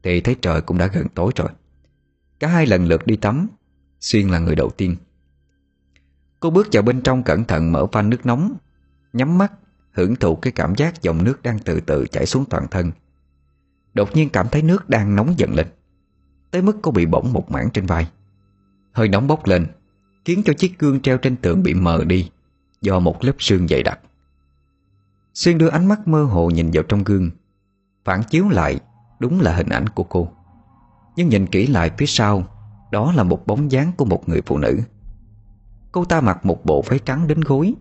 Thì 0.02 0.20
thấy 0.20 0.36
trời 0.42 0.60
cũng 0.60 0.78
đã 0.78 0.86
gần 0.86 1.06
tối 1.14 1.32
rồi. 1.36 1.48
Cả 2.38 2.48
hai 2.48 2.66
lần 2.66 2.86
lượt 2.86 3.06
đi 3.06 3.16
tắm, 3.16 3.48
Xuyên 4.00 4.28
là 4.28 4.38
người 4.38 4.56
đầu 4.56 4.70
tiên. 4.70 4.96
Cô 6.40 6.50
bước 6.50 6.68
vào 6.72 6.82
bên 6.82 7.00
trong 7.00 7.22
cẩn 7.22 7.44
thận 7.44 7.72
mở 7.72 7.86
van 7.92 8.10
nước 8.10 8.26
nóng, 8.26 8.56
Nhắm 9.12 9.38
mắt, 9.38 9.52
Hưởng 9.92 10.16
thụ 10.16 10.36
cái 10.36 10.52
cảm 10.52 10.74
giác 10.74 11.02
dòng 11.02 11.24
nước 11.24 11.42
đang 11.42 11.58
từ 11.58 11.80
từ 11.80 12.06
chảy 12.06 12.26
xuống 12.26 12.44
toàn 12.50 12.66
thân. 12.70 12.92
Đột 13.94 14.16
nhiên 14.16 14.28
cảm 14.28 14.48
thấy 14.48 14.62
nước 14.62 14.88
đang 14.88 15.16
nóng 15.16 15.34
dần 15.38 15.54
lên, 15.54 15.66
Tới 16.50 16.62
mức 16.62 16.76
cô 16.82 16.90
bị 16.90 17.06
bỏng 17.06 17.32
một 17.32 17.50
mảng 17.50 17.70
trên 17.70 17.86
vai. 17.86 18.08
Hơi 18.92 19.08
nóng 19.08 19.26
bốc 19.26 19.46
lên, 19.46 19.66
Khiến 20.24 20.42
cho 20.44 20.52
chiếc 20.52 20.78
gương 20.78 21.00
treo 21.00 21.18
trên 21.18 21.36
tường 21.36 21.62
bị 21.62 21.74
mờ 21.74 22.04
đi 22.04 22.30
Do 22.80 23.00
một 23.00 23.24
lớp 23.24 23.32
sương 23.38 23.68
dày 23.68 23.82
đặc. 23.82 24.00
Xuyên 25.34 25.58
đưa 25.58 25.68
ánh 25.68 25.86
mắt 25.86 26.08
mơ 26.08 26.24
hồ 26.24 26.50
nhìn 26.50 26.70
vào 26.72 26.82
trong 26.82 27.04
gương 27.04 27.30
Phản 28.04 28.22
chiếu 28.22 28.48
lại, 28.48 28.80
Đúng 29.18 29.40
là 29.40 29.56
hình 29.56 29.68
ảnh 29.68 29.88
của 29.88 30.04
cô. 30.04 30.28
Nhưng 31.16 31.28
nhìn 31.28 31.46
kỹ 31.46 31.66
lại 31.66 31.90
phía 31.98 32.06
sau, 32.06 32.44
Đó 32.92 33.12
là 33.12 33.22
một 33.22 33.46
bóng 33.46 33.72
dáng 33.72 33.92
của 33.96 34.04
một 34.04 34.28
người 34.28 34.42
phụ 34.46 34.58
nữ. 34.58 34.80
Cô 35.92 36.04
ta 36.04 36.20
mặc 36.20 36.46
một 36.46 36.64
bộ 36.64 36.82
váy 36.86 36.98
trắng 36.98 37.26
đến 37.26 37.40
gối, 37.40 37.74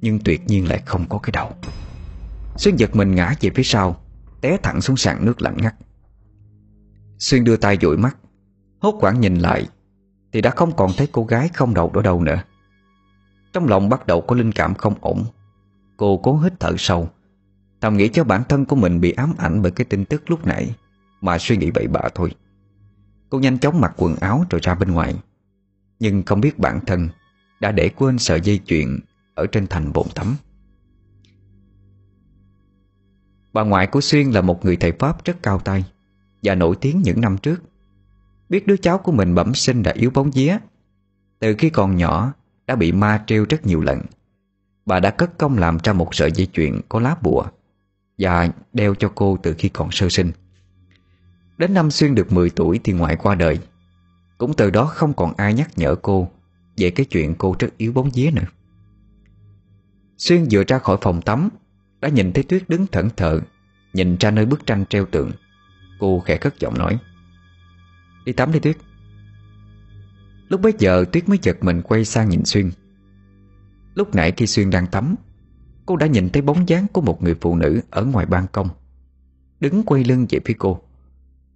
Nhưng 0.00 0.18
tuyệt 0.24 0.46
nhiên 0.46 0.68
lại 0.68 0.82
không 0.86 1.08
có 1.08 1.18
cái 1.18 1.32
đầu. 1.32 1.50
Xuyên 2.56 2.76
giật 2.76 2.96
mình 2.96 3.14
ngã 3.14 3.34
về 3.40 3.50
phía 3.54 3.62
sau, 3.62 3.96
Té 4.40 4.56
thẳng 4.62 4.80
xuống 4.80 4.96
sàn 4.96 5.24
nước 5.24 5.42
lạnh 5.42 5.56
ngắt. 5.56 5.74
Xuyên 7.18 7.44
đưa 7.44 7.56
tay 7.56 7.78
dụi 7.82 7.96
mắt, 7.96 8.16
Hốt 8.80 8.94
quảng 9.00 9.20
nhìn 9.20 9.34
lại, 9.34 9.66
Thì 10.32 10.40
đã 10.40 10.50
không 10.50 10.76
còn 10.76 10.90
thấy 10.96 11.08
cô 11.12 11.24
gái 11.24 11.48
không 11.48 11.74
đầu 11.74 11.90
đó 11.90 12.02
đâu 12.02 12.22
nữa. 12.22 12.42
Trong 13.52 13.68
lòng 13.68 13.88
bắt 13.88 14.06
đầu 14.06 14.20
có 14.20 14.36
linh 14.36 14.52
cảm 14.52 14.74
không 14.74 14.94
ổn, 15.00 15.24
Cô 15.96 16.16
cố 16.22 16.38
hít 16.38 16.52
thở 16.60 16.74
sâu 16.78 17.08
Thầm 17.80 17.96
nghĩ 17.96 18.08
cho 18.08 18.24
bản 18.24 18.42
thân 18.48 18.64
của 18.64 18.76
mình 18.76 19.00
bị 19.00 19.12
ám 19.12 19.34
ảnh 19.38 19.62
bởi 19.62 19.72
cái 19.72 19.84
tin 19.84 20.04
tức 20.04 20.30
lúc 20.30 20.46
nãy, 20.46 20.74
Mà 21.20 21.38
suy 21.38 21.56
nghĩ 21.56 21.70
bậy 21.70 21.86
bạ 21.86 22.00
thôi. 22.14 22.34
Cô 23.30 23.38
nhanh 23.38 23.58
chóng 23.58 23.80
mặc 23.80 23.92
quần 23.96 24.16
áo 24.16 24.44
rồi 24.50 24.60
ra 24.64 24.74
bên 24.74 24.90
ngoài. 24.90 25.14
Nhưng 26.00 26.22
không 26.22 26.40
biết 26.40 26.58
bản 26.58 26.80
thân 26.86 27.08
Đã 27.60 27.72
để 27.72 27.88
quên 27.88 28.18
sợi 28.18 28.40
dây 28.40 28.60
chuyền 28.66 29.00
Ở 29.34 29.46
trên 29.46 29.66
thành 29.66 29.92
bồn 29.92 30.06
tắm 30.14 30.36
Bà 33.52 33.62
ngoại 33.62 33.86
của 33.86 34.00
Xuyên 34.00 34.30
là 34.30 34.40
một 34.40 34.64
người 34.64 34.76
thầy 34.76 34.92
Pháp 34.92 35.24
rất 35.24 35.42
cao 35.42 35.58
tay 35.58 35.84
Và 36.42 36.54
nổi 36.54 36.76
tiếng 36.80 37.02
những 37.02 37.20
năm 37.20 37.38
trước. 37.38 37.62
Biết 38.48 38.66
đứa 38.66 38.76
cháu 38.76 38.98
của 38.98 39.12
mình 39.12 39.34
bẩm 39.34 39.54
sinh 39.54 39.82
đã 39.82 39.92
yếu 39.92 40.10
bóng 40.10 40.30
vía. 40.30 40.58
Từ 41.38 41.54
khi 41.58 41.70
còn 41.70 41.96
nhỏ, 41.96 42.32
Đã 42.66 42.76
bị 42.76 42.92
ma 42.92 43.24
trêu 43.26 43.46
rất 43.48 43.66
nhiều 43.66 43.80
lần. 43.80 44.00
Bà 44.86 45.00
đã 45.00 45.10
cất 45.10 45.38
công 45.38 45.58
làm 45.58 45.78
ra 45.84 45.92
một 45.92 46.14
sợi 46.14 46.32
dây 46.32 46.46
chuyền 46.52 46.80
có 46.88 47.00
lá 47.00 47.16
bùa. 47.22 47.46
Và 48.18 48.48
đeo 48.72 48.94
cho 48.94 49.12
cô 49.14 49.38
từ 49.42 49.54
khi 49.58 49.68
còn 49.68 49.90
sơ 49.90 50.08
sinh. 50.08 50.32
Đến 51.58 51.74
năm 51.74 51.90
Xuyên 51.90 52.14
được 52.14 52.32
10 52.32 52.50
tuổi 52.50 52.80
thì 52.84 52.92
ngoại 52.92 53.16
qua 53.16 53.34
đời. 53.34 53.58
Cũng 54.38 54.54
từ 54.54 54.70
đó 54.70 54.84
không 54.84 55.14
còn 55.14 55.34
ai 55.36 55.54
nhắc 55.54 55.70
nhở 55.76 55.94
cô 55.94 56.30
Về 56.76 56.90
cái 56.90 57.06
chuyện 57.06 57.34
cô 57.38 57.56
rất 57.58 57.68
yếu 57.76 57.92
bóng 57.92 58.10
vía 58.14 58.30
nữa. 58.30 58.46
Xuyên 60.16 60.46
vừa 60.50 60.64
ra 60.64 60.78
khỏi 60.78 60.96
phòng 61.00 61.22
tắm, 61.22 61.48
Đã 62.00 62.08
nhìn 62.08 62.32
thấy 62.32 62.44
Tuyết 62.44 62.68
đứng 62.68 62.86
thẫn 62.86 63.08
thờ, 63.16 63.40
Nhìn 63.92 64.16
ra 64.20 64.30
nơi 64.30 64.46
bức 64.46 64.66
tranh 64.66 64.84
treo 64.86 65.06
tượng. 65.06 65.30
Cô 65.98 66.20
khẽ 66.20 66.36
cất 66.36 66.60
giọng 66.60 66.78
nói, 66.78 66.98
Đi 68.24 68.32
tắm 68.32 68.52
đi 68.52 68.58
Tuyết. 68.58 68.76
Lúc 70.48 70.60
bấy 70.60 70.72
giờ 70.78 71.04
Tuyết 71.12 71.28
mới 71.28 71.38
chợt 71.38 71.56
mình 71.60 71.82
quay 71.82 72.04
sang 72.04 72.28
nhìn 72.28 72.44
Xuyên. 72.44 72.70
Lúc 73.94 74.14
nãy 74.14 74.32
khi 74.36 74.46
Xuyên 74.46 74.70
đang 74.70 74.86
tắm 74.86 75.14
Cô 75.88 75.96
đã 75.96 76.06
nhìn 76.06 76.28
thấy 76.28 76.42
bóng 76.42 76.68
dáng 76.68 76.86
của 76.92 77.00
một 77.00 77.22
người 77.22 77.34
phụ 77.40 77.56
nữ 77.56 77.80
Ở 77.90 78.04
ngoài 78.04 78.26
ban 78.26 78.46
công. 78.52 78.68
Đứng 79.60 79.82
quay 79.82 80.04
lưng 80.04 80.26
về 80.30 80.38
phía 80.44 80.54
cô, 80.58 80.78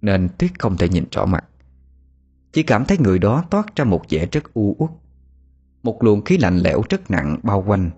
Nên 0.01 0.29
Tuyết 0.37 0.59
không 0.59 0.77
thể 0.77 0.89
nhìn 0.89 1.03
rõ 1.11 1.25
mặt. 1.25 1.45
Chỉ 2.53 2.63
cảm 2.63 2.85
thấy 2.85 2.97
người 2.97 3.19
đó 3.19 3.43
toát 3.49 3.75
ra 3.75 3.85
một 3.85 4.01
vẻ 4.09 4.25
rất 4.31 4.53
u 4.53 4.75
uất. 4.79 4.89
Một 5.83 6.03
luồng 6.03 6.21
khí 6.21 6.37
lạnh 6.37 6.57
lẽo 6.57 6.81
rất 6.89 7.11
nặng 7.11 7.39
bao 7.43 7.63
quanh, 7.67 7.89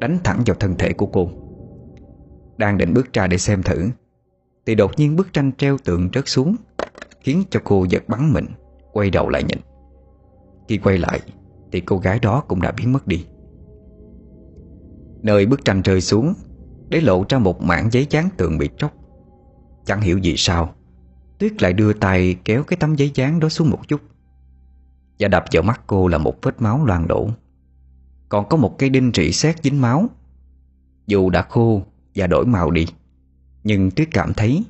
Đánh 0.00 0.18
thẳng 0.24 0.42
vào 0.46 0.56
thân 0.60 0.74
thể 0.78 0.92
của 0.92 1.06
cô. 1.06 1.30
Đang 2.56 2.78
định 2.78 2.94
bước 2.94 3.12
ra 3.12 3.26
để 3.26 3.38
xem 3.38 3.62
thử, 3.62 3.90
Thì 4.66 4.74
đột 4.74 4.90
nhiên 4.96 5.16
bức 5.16 5.32
tranh 5.32 5.52
treo 5.52 5.78
tượng 5.78 6.08
rớt 6.14 6.28
xuống, 6.28 6.56
Khiến 7.20 7.42
cho 7.50 7.60
cô 7.64 7.84
giật 7.84 8.08
bắn 8.08 8.32
mình, 8.32 8.46
Quay 8.92 9.10
đầu 9.10 9.28
lại 9.28 9.42
nhìn. 9.42 9.58
Khi 10.68 10.78
quay 10.78 10.98
lại, 10.98 11.20
Thì 11.72 11.80
cô 11.80 11.98
gái 11.98 12.18
đó 12.18 12.44
cũng 12.48 12.62
đã 12.62 12.72
biến 12.72 12.92
mất 12.92 13.06
đi. 13.06 13.26
Nơi 15.22 15.46
bức 15.46 15.64
tranh 15.64 15.82
rơi 15.82 16.00
xuống, 16.00 16.34
Để 16.88 17.00
lộ 17.00 17.24
ra 17.28 17.38
một 17.38 17.62
mảng 17.62 17.90
giấy 17.92 18.06
dán 18.10 18.28
tường 18.36 18.58
bị 18.58 18.70
tróc. 18.78 18.92
Chẳng 19.84 20.00
hiểu 20.00 20.18
gì 20.18 20.34
sao, 20.36 20.74
Tuyết 21.38 21.62
lại 21.62 21.72
đưa 21.72 21.92
tay 21.92 22.36
kéo 22.44 22.62
cái 22.62 22.76
tấm 22.76 22.94
giấy 22.94 23.10
dán 23.14 23.40
đó 23.40 23.48
xuống 23.48 23.70
một 23.70 23.88
chút. 23.88 24.00
Và 25.18 25.28
đập 25.28 25.44
vào 25.52 25.62
mắt 25.62 25.80
cô 25.86 26.08
là 26.08 26.18
một 26.18 26.34
vết 26.42 26.62
máu 26.62 26.84
loang 26.84 27.08
đổ. 27.08 27.30
Còn 28.28 28.48
có 28.48 28.56
một 28.56 28.78
cây 28.78 28.90
đinh 28.90 29.12
rỉ 29.14 29.32
sét 29.32 29.62
dính 29.62 29.80
máu. 29.80 30.08
Dù 31.06 31.30
đã 31.30 31.42
khô 31.42 31.82
và 32.14 32.26
đổi 32.26 32.46
màu 32.46 32.70
đi, 32.70 32.86
Nhưng 33.64 33.90
Tuyết 33.90 34.08
cảm 34.10 34.34
thấy 34.34 34.64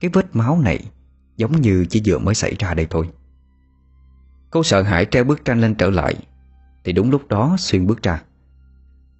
Cái 0.00 0.10
vết 0.14 0.36
máu 0.36 0.58
này 0.58 0.84
Giống 1.36 1.60
như 1.60 1.86
chỉ 1.90 2.02
vừa 2.04 2.18
mới 2.18 2.34
xảy 2.34 2.54
ra 2.58 2.74
đây 2.74 2.86
thôi. 2.90 3.08
Cô 4.50 4.62
sợ 4.62 4.82
hãi 4.82 5.06
treo 5.10 5.24
bức 5.24 5.44
tranh 5.44 5.60
lên 5.60 5.74
trở 5.74 5.90
lại, 5.90 6.14
Thì 6.84 6.92
đúng 6.92 7.10
lúc 7.10 7.28
đó 7.28 7.56
Xuyên 7.58 7.86
bước 7.86 8.02
ra. 8.02 8.22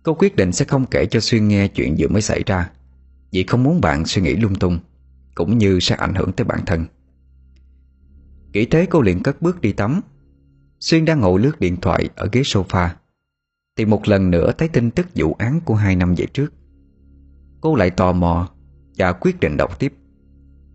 Cô 0.03 0.15
quyết 0.15 0.37
định 0.37 0.53
sẽ 0.53 0.65
không 0.65 0.87
kể 0.87 1.07
cho 1.07 1.21
Xuyên 1.21 1.49
nghe 1.49 1.69
chuyện 1.69 1.97
vừa 1.99 2.09
mới 2.09 2.23
xảy 2.23 2.43
ra. 2.47 2.71
Vì 3.33 3.45
không 3.45 3.63
muốn 3.63 3.81
bạn 3.81 4.07
suy 4.07 4.23
nghĩ 4.23 4.37
lung 4.37 4.55
tung, 4.55 4.79
Cũng 5.35 5.59
như 5.59 5.81
sẽ 5.81 5.95
ảnh 5.97 6.15
hưởng 6.15 6.33
tới 6.33 6.45
bản 6.45 6.61
thân. 6.67 6.87
Kỹ 8.53 8.67
thế 8.67 8.87
cô 8.91 9.01
liền 9.01 9.23
cất 9.23 9.43
bước 9.43 9.61
đi 9.61 9.73
tắm, 9.73 10.01
Xuyên 10.81 11.05
đang 11.05 11.21
ngồi 11.21 11.41
lướt 11.41 11.61
điện 11.61 11.77
thoại 11.77 12.09
ở 12.17 12.29
ghế 12.33 12.41
sofa, 12.41 12.89
Thì 13.77 13.85
một 13.85 14.09
lần 14.09 14.31
nữa 14.31 14.53
thấy 14.59 14.69
tin 14.69 14.91
tức 14.91 15.07
vụ 15.15 15.37
án 15.39 15.61
của 15.61 15.75
hai 15.75 15.97
năm 15.97 16.15
về 16.15 16.27
trước. 16.33 16.53
Cô 17.61 17.75
lại 17.75 17.91
tò 17.91 18.13
mò 18.13 18.49
Và 18.97 19.13
quyết 19.13 19.41
định 19.41 19.57
đọc 19.57 19.79
tiếp. 19.79 19.93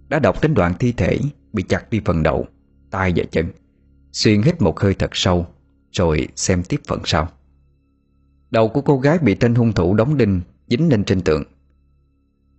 Đã 0.10 0.20
đọc 0.20 0.42
đến 0.42 0.54
đoạn 0.54 0.74
thi 0.80 0.92
thể 0.92 1.20
Bị 1.54 1.64
chặt 1.64 1.90
đi 1.90 2.02
phần 2.06 2.24
đầu, 2.24 2.48
tay 2.92 3.14
và 3.16 3.24
chân. 3.32 3.52
Xuyên 4.12 4.42
hít 4.42 4.62
một 4.62 4.80
hơi 4.80 4.94
thật 4.94 5.10
sâu, 5.14 5.48
Rồi 5.92 6.28
xem 6.36 6.64
tiếp 6.64 6.82
phần 6.88 7.02
sau. 7.06 7.30
Đầu 8.54 8.70
của 8.70 8.82
cô 8.82 9.00
gái 9.00 9.18
bị 9.18 9.36
tên 9.36 9.56
hung 9.56 9.74
thủ 9.74 9.96
đóng 9.96 10.18
đinh, 10.18 10.42
Dính 10.68 10.90
lên 10.90 11.04
trên 11.04 11.22
tượng 11.22 11.44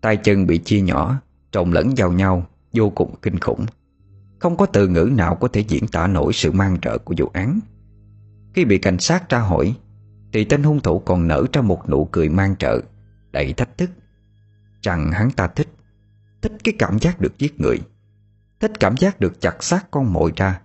tay 0.04 0.16
chân 0.16 0.46
bị 0.46 0.58
chia 0.58 0.80
nhỏ, 0.80 1.20
Trộn 1.50 1.70
lẫn 1.70 1.94
vào 1.96 2.12
nhau, 2.12 2.46
Vô 2.72 2.90
cùng 2.90 3.14
kinh 3.22 3.38
khủng. 3.38 3.66
Không 4.38 4.56
có 4.56 4.66
từ 4.66 4.88
ngữ 4.88 5.10
nào 5.16 5.34
có 5.34 5.48
thể 5.48 5.60
diễn 5.60 5.86
tả 5.88 6.06
nổi 6.06 6.32
sự 6.32 6.52
mang 6.52 6.80
trợ 6.80 6.98
của 6.98 7.14
vụ 7.18 7.30
án. 7.32 7.60
Khi 8.54 8.64
bị 8.64 8.78
cảnh 8.78 8.98
sát 8.98 9.28
tra 9.28 9.38
hỏi, 9.38 9.74
Thì 10.32 10.44
tên 10.44 10.62
hung 10.62 10.80
thủ 10.80 10.98
còn 10.98 11.28
nở 11.28 11.44
ra 11.52 11.62
một 11.62 11.88
nụ 11.88 12.04
cười 12.04 12.28
mang 12.28 12.56
trợ 12.56 12.80
Đầy 13.32 13.52
thách 13.52 13.78
thức. 13.78 13.90
Rằng 14.82 15.12
hắn 15.12 15.30
ta 15.30 15.48
thích 15.48 15.68
Thích 16.42 16.52
cái 16.64 16.74
cảm 16.78 16.98
giác 16.98 17.20
được 17.20 17.38
giết 17.38 17.60
người, 17.60 17.80
Thích 18.60 18.72
cảm 18.80 18.96
giác 18.96 19.20
được 19.20 19.40
chặt 19.40 19.64
xác 19.64 19.90
con 19.90 20.12
mồi 20.12 20.32
ra, 20.36 20.60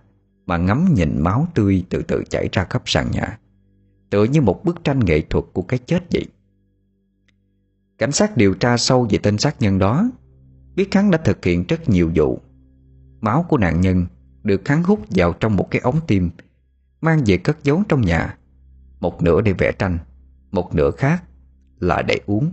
Mà 0.46 0.56
ngắm 0.56 0.94
nhìn 0.94 1.20
máu 1.20 1.46
tươi 1.54 1.84
từ 1.90 2.02
từ 2.02 2.24
chảy 2.30 2.48
ra 2.52 2.64
khắp 2.70 2.82
sàn 2.86 3.10
nhà. 3.10 3.38
Tựa 4.10 4.24
như 4.24 4.40
một 4.40 4.64
bức 4.64 4.84
tranh 4.84 5.00
nghệ 5.04 5.20
thuật 5.20 5.44
của 5.52 5.62
cái 5.62 5.78
chết 5.78 6.02
vậy. 6.12 6.26
Cảnh 7.98 8.12
sát 8.12 8.36
điều 8.36 8.54
tra 8.54 8.76
sâu 8.76 9.06
về 9.10 9.18
tên 9.22 9.38
sát 9.38 9.56
nhân 9.60 9.78
đó, 9.78 10.10
Biết 10.74 10.94
hắn 10.94 11.10
đã 11.10 11.18
thực 11.18 11.44
hiện 11.44 11.64
rất 11.68 11.88
nhiều 11.88 12.10
vụ. 12.14 12.40
Máu 13.20 13.46
của 13.48 13.58
nạn 13.58 13.80
nhân 13.80 14.06
Được 14.42 14.68
hắn 14.68 14.82
hút 14.82 15.00
vào 15.10 15.32
trong 15.32 15.56
một 15.56 15.68
cái 15.70 15.80
ống 15.80 16.00
tim, 16.06 16.30
Mang 17.00 17.22
về 17.26 17.36
cất 17.36 17.58
giấu 17.62 17.82
trong 17.88 18.00
nhà. 18.00 18.38
Một 19.00 19.22
nửa 19.22 19.40
để 19.40 19.52
vẽ 19.52 19.72
tranh, 19.78 19.98
Một 20.50 20.74
nửa 20.74 20.90
khác 20.90 21.24
là 21.78 22.02
để 22.02 22.20
uống. 22.26 22.52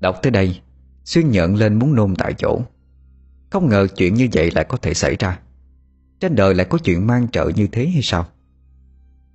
Đọc 0.00 0.16
tới 0.22 0.30
đây, 0.30 0.60
Xuyên 1.04 1.30
nhận 1.30 1.54
lên 1.56 1.78
muốn 1.78 1.94
nôn 1.94 2.14
tại 2.16 2.34
chỗ. 2.38 2.62
Không 3.50 3.68
ngờ 3.68 3.86
chuyện 3.96 4.14
như 4.14 4.28
vậy 4.32 4.50
lại 4.54 4.64
có 4.68 4.76
thể 4.76 4.94
xảy 4.94 5.16
ra. 5.16 5.40
Trên 6.20 6.34
đời 6.34 6.54
lại 6.54 6.66
có 6.70 6.78
chuyện 6.78 7.06
mang 7.06 7.28
trợ 7.28 7.50
như 7.56 7.66
thế 7.72 7.86
hay 7.86 8.02
sao? 8.02 8.26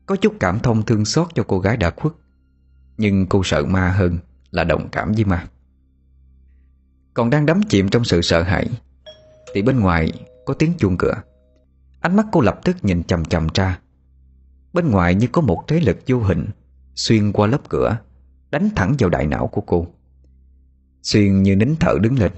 Có 0.06 0.16
chút 0.16 0.34
cảm 0.40 0.60
thông 0.60 0.86
thương 0.86 1.06
xót 1.06 1.28
cho 1.36 1.44
cô 1.48 1.60
gái 1.60 1.78
đã 1.78 1.90
khuất. 1.90 2.14
Nhưng 2.98 3.28
cô 3.28 3.42
sợ 3.44 3.66
ma 3.66 3.92
hơn 3.92 4.18
là 4.52 4.64
đồng 4.64 4.90
cảm 4.92 5.12
với 5.12 5.26
ma. 5.26 5.48
Còn 7.14 7.30
đang 7.30 7.46
đắm 7.46 7.62
chìm 7.70 7.90
trong 7.90 8.04
sự 8.04 8.22
sợ 8.22 8.44
hãi, 8.44 8.70
Thì 9.54 9.62
bên 9.62 9.80
ngoài 9.80 10.12
có 10.46 10.54
tiếng 10.54 10.74
chuông 10.78 10.98
cửa. 10.98 11.14
Ánh 12.00 12.16
mắt 12.16 12.26
cô 12.32 12.42
lập 12.42 12.60
tức 12.64 12.78
nhìn 12.82 13.04
chầm 13.04 13.26
chầm 13.26 13.48
ra. 13.54 13.80
Bên 14.74 14.92
ngoài 14.92 15.16
như 15.16 15.28
có 15.28 15.42
một 15.42 15.64
thế 15.68 15.80
lực 15.80 15.98
vô 16.08 16.20
hình 16.20 16.46
Xuyên 16.96 17.32
qua 17.32 17.48
lớp 17.48 17.70
cửa, 17.70 17.98
Đánh 18.52 18.70
thẳng 18.76 18.96
vào 19.00 19.10
đại 19.10 19.28
não 19.28 19.48
của 19.48 19.62
cô. 19.62 19.88
Xuyên 21.02 21.44
như 21.44 21.56
nín 21.56 21.76
thở 21.80 21.94
đứng 22.02 22.20
lên. 22.20 22.32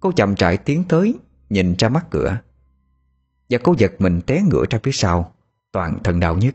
Cô 0.00 0.12
chậm 0.12 0.34
trại 0.36 0.56
tiến 0.56 0.84
tới, 0.88 1.14
Nhìn 1.50 1.74
ra 1.78 1.88
mắt 1.88 2.06
cửa. 2.10 2.38
Và 3.50 3.58
cô 3.62 3.74
giật 3.78 3.92
mình 3.98 4.20
té 4.26 4.42
ngửa 4.42 4.64
ra 4.70 4.78
phía 4.82 4.92
sau, 4.92 5.34
Toàn 5.72 5.98
thân 6.04 6.20
đau 6.20 6.36
nhất 6.36 6.54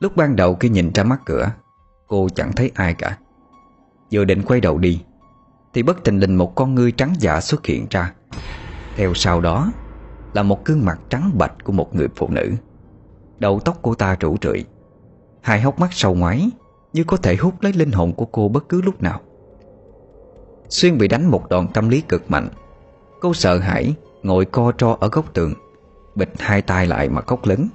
Lúc 0.00 0.16
ban 0.16 0.36
đầu 0.36 0.54
khi 0.54 0.68
nhìn 0.68 0.92
ra 0.94 1.04
mắt 1.04 1.20
cửa, 1.26 1.50
Cô 2.06 2.28
chẳng 2.34 2.52
thấy 2.52 2.70
ai 2.74 2.94
cả. 2.94 3.18
Vừa 4.12 4.24
định 4.24 4.42
quay 4.42 4.60
đầu 4.60 4.78
đi, 4.78 5.02
Thì 5.74 5.82
bất 5.82 6.04
tình 6.04 6.18
lình 6.18 6.38
một 6.38 6.54
con 6.54 6.74
ngươi 6.74 6.92
trắng 6.92 7.14
dạ 7.18 7.40
xuất 7.40 7.66
hiện 7.66 7.86
ra. 7.90 8.12
Theo 8.96 9.14
sau 9.14 9.40
đó, 9.40 9.72
Là 10.32 10.42
một 10.42 10.64
gương 10.64 10.84
mặt 10.84 11.00
trắng 11.08 11.30
bạch 11.34 11.52
của 11.64 11.72
một 11.72 11.94
người 11.94 12.08
phụ 12.16 12.28
nữ. 12.30 12.52
Đầu 13.38 13.60
tóc 13.60 13.78
cô 13.82 13.94
ta 13.94 14.16
rủ 14.20 14.36
rượi, 14.42 14.64
Hai 15.42 15.60
hốc 15.60 15.78
mắt 15.78 15.88
sâu 15.92 16.14
ngoái 16.14 16.50
Như 16.92 17.04
có 17.04 17.16
thể 17.16 17.36
hút 17.36 17.54
lấy 17.60 17.72
linh 17.72 17.92
hồn 17.92 18.12
của 18.12 18.24
cô 18.24 18.48
bất 18.48 18.68
cứ 18.68 18.82
lúc 18.82 19.02
nào. 19.02 19.20
Xuyên 20.68 20.98
bị 20.98 21.08
đánh 21.08 21.30
một 21.30 21.48
đòn 21.48 21.68
tâm 21.74 21.88
lý 21.88 22.00
cực 22.00 22.30
mạnh, 22.30 22.48
Cô 23.20 23.34
sợ 23.34 23.58
hãi, 23.58 23.94
Ngồi 24.22 24.44
co 24.44 24.72
tro 24.78 24.96
ở 25.00 25.08
góc 25.08 25.34
tường 25.34 25.54
Bịch 26.14 26.32
hai 26.38 26.62
tay 26.62 26.86
lại 26.86 27.08
mà 27.08 27.20
khóc 27.20 27.46
lớn. 27.46 27.68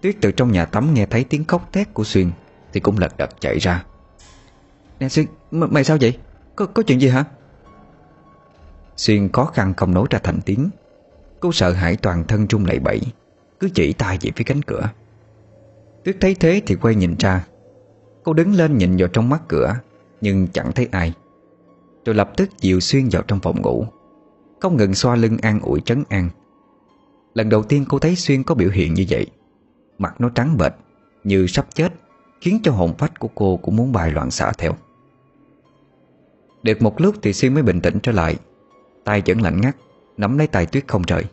Tuyết 0.00 0.16
từ 0.20 0.32
trong 0.32 0.52
nhà 0.52 0.64
tắm 0.64 0.94
nghe 0.94 1.06
thấy 1.06 1.24
tiếng 1.24 1.44
khóc 1.44 1.72
thét 1.72 1.94
của 1.94 2.04
Xuyên 2.04 2.30
Thì 2.72 2.80
cũng 2.80 2.98
lật 2.98 3.16
đật 3.16 3.40
chạy 3.40 3.58
ra. 3.58 3.84
Nè 5.00 5.08
Xuyên, 5.08 5.26
mày 5.50 5.84
sao 5.84 5.96
vậy? 6.00 6.18
Có, 6.56 6.66
có 6.66 6.82
chuyện 6.82 7.00
gì 7.00 7.08
hả? 7.08 7.24
Xuyên 8.96 9.32
khó 9.32 9.44
khăn 9.44 9.74
không 9.74 9.94
nói 9.94 10.04
ra 10.10 10.18
thành 10.22 10.40
tiếng. 10.40 10.70
Cô 11.40 11.52
sợ 11.52 11.72
hãi 11.72 11.96
toàn 11.96 12.24
thân 12.24 12.46
trung 12.46 12.66
lẩy 12.66 12.78
bẩy 12.78 13.00
Cứ 13.60 13.68
chỉ 13.74 13.92
tay 13.92 14.18
về 14.20 14.30
phía 14.36 14.44
cánh 14.44 14.62
cửa. 14.62 14.90
Tuyết 16.04 16.16
thấy 16.20 16.34
thế 16.34 16.62
thì 16.66 16.74
quay 16.74 16.94
nhìn 16.94 17.14
ra. 17.18 17.46
Cô 18.24 18.32
đứng 18.32 18.54
lên 18.54 18.78
nhìn 18.78 18.96
vào 18.96 19.08
trong 19.08 19.28
mắt 19.28 19.42
cửa 19.48 19.74
Nhưng 20.20 20.48
chẳng 20.48 20.72
thấy 20.72 20.88
ai. 20.92 21.12
Rồi 22.04 22.14
lập 22.14 22.30
tức 22.36 22.50
dịu 22.60 22.80
Xuyên 22.80 23.08
vào 23.08 23.22
trong 23.22 23.40
phòng 23.40 23.62
ngủ. 23.62 23.86
Không 24.60 24.76
ngừng 24.76 24.94
xoa 24.94 25.16
lưng 25.16 25.36
an 25.42 25.60
ủi 25.60 25.80
trấn 25.80 26.04
an. 26.08 26.30
Lần 27.34 27.48
đầu 27.48 27.62
tiên 27.62 27.84
cô 27.88 27.98
thấy 27.98 28.16
Xuyên 28.16 28.42
có 28.42 28.54
biểu 28.54 28.70
hiện 28.70 28.94
như 28.94 29.04
vậy 29.08 29.26
Mặt 29.98 30.20
nó 30.20 30.28
trắng 30.28 30.56
bệch, 30.56 30.72
Như 31.24 31.46
sắp 31.46 31.66
chết, 31.74 31.92
Khiến 32.40 32.60
cho 32.62 32.72
hồn 32.72 32.94
phách 32.98 33.18
của 33.18 33.28
cô 33.34 33.56
cũng 33.62 33.76
muốn 33.76 33.92
bài 33.92 34.10
loạn 34.10 34.30
xạ 34.30 34.52
theo. 34.58 34.72
Được 36.62 36.82
một 36.82 37.00
lúc 37.00 37.14
thì 37.22 37.32
Xuyên 37.32 37.54
mới 37.54 37.62
bình 37.62 37.80
tĩnh 37.80 37.98
trở 38.02 38.12
lại. 38.12 38.36
Tay 39.04 39.22
vẫn 39.26 39.40
lạnh 39.40 39.60
ngắt, 39.60 39.76
Nắm 40.16 40.38
lấy 40.38 40.46
tay 40.46 40.66
Tuyết 40.66 40.88
không 40.88 41.02
rời. 41.02 41.24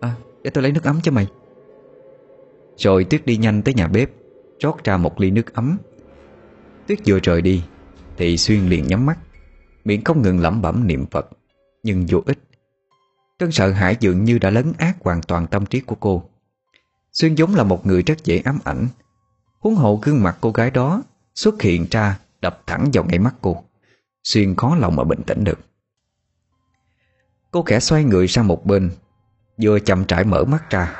À 0.00 0.14
để 0.42 0.50
tôi 0.50 0.62
lấy 0.62 0.72
nước 0.72 0.84
ấm 0.84 1.00
cho 1.02 1.12
mày. 1.12 1.26
Rồi 2.76 3.04
Tuyết 3.04 3.26
đi 3.26 3.36
nhanh 3.36 3.62
tới 3.62 3.74
nhà 3.74 3.88
bếp, 3.88 4.10
Rót 4.60 4.84
ra 4.84 4.96
một 4.96 5.20
ly 5.20 5.30
nước 5.30 5.54
ấm. 5.54 5.78
Tuyết 6.86 6.98
vừa 7.06 7.18
rời 7.22 7.42
đi, 7.42 7.62
Thì 8.16 8.36
Xuyên 8.36 8.68
liền 8.68 8.86
nhắm 8.86 9.06
mắt. 9.06 9.18
Miệng 9.84 10.04
không 10.04 10.22
ngừng 10.22 10.40
lẩm 10.40 10.62
bẩm 10.62 10.86
niệm 10.86 11.06
Phật, 11.06 11.28
Nhưng 11.82 12.06
vô 12.08 12.22
ích. 12.26 12.38
Cơn 13.38 13.52
sợ 13.52 13.70
hãi 13.70 13.96
dường 14.00 14.24
như 14.24 14.38
đã 14.38 14.50
lấn 14.50 14.72
át 14.78 14.96
hoàn 15.00 15.22
toàn 15.22 15.46
tâm 15.46 15.66
trí 15.66 15.80
của 15.80 15.96
cô. 16.00 16.30
Xuyên 17.20 17.34
giống 17.34 17.54
là 17.54 17.64
một 17.64 17.86
người 17.86 18.02
rất 18.02 18.24
dễ 18.24 18.38
ám 18.38 18.58
ảnh. 18.64 18.88
Huống 19.58 19.74
hộ 19.74 20.00
gương 20.02 20.22
mặt 20.22 20.36
cô 20.40 20.50
gái 20.50 20.70
đó 20.70 21.02
Xuất 21.34 21.62
hiện 21.62 21.86
ra 21.90 22.18
đập 22.40 22.62
thẳng 22.66 22.90
vào 22.92 23.04
ngay 23.04 23.18
mắt 23.18 23.34
cô. 23.40 23.64
Xuyên 24.24 24.56
khó 24.56 24.76
lòng 24.76 24.96
mà 24.96 25.04
bình 25.04 25.22
tĩnh 25.22 25.44
được. 25.44 25.58
Cô 27.50 27.62
khẽ 27.62 27.80
xoay 27.80 28.04
người 28.04 28.28
sang 28.28 28.46
một 28.46 28.66
bên, 28.66 28.90
Vừa 29.62 29.78
chậm 29.78 30.04
trải 30.04 30.24
mở 30.24 30.44
mắt 30.44 30.70
ra, 30.70 30.96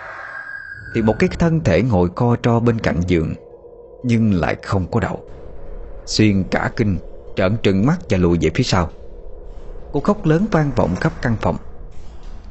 Thì 0.95 1.03
một 1.03 1.15
cái 1.19 1.29
thân 1.39 1.61
thể 1.65 1.83
ngồi 1.83 2.09
co 2.09 2.37
tro 2.43 2.61
bên 2.61 2.79
cạnh 2.79 3.01
giường, 3.07 3.35
Nhưng 4.05 4.35
lại 4.35 4.57
không 4.63 4.91
có 4.91 5.01
đầu. 5.01 5.31
Xuyên 6.07 6.45
cả 6.51 6.71
kinh, 6.77 6.99
Trợn 7.37 7.57
trừng 7.63 7.87
mắt 7.87 7.99
và 8.11 8.19
lùi 8.19 8.39
về 8.41 8.51
phía 8.55 8.65
sau. 8.65 8.91
Cô 9.93 10.01
khóc 10.01 10.27
lớn 10.27 10.47
vang 10.51 10.71
vọng 10.77 10.97
khắp 10.97 11.13
căn 11.23 11.37
phòng. 11.41 11.57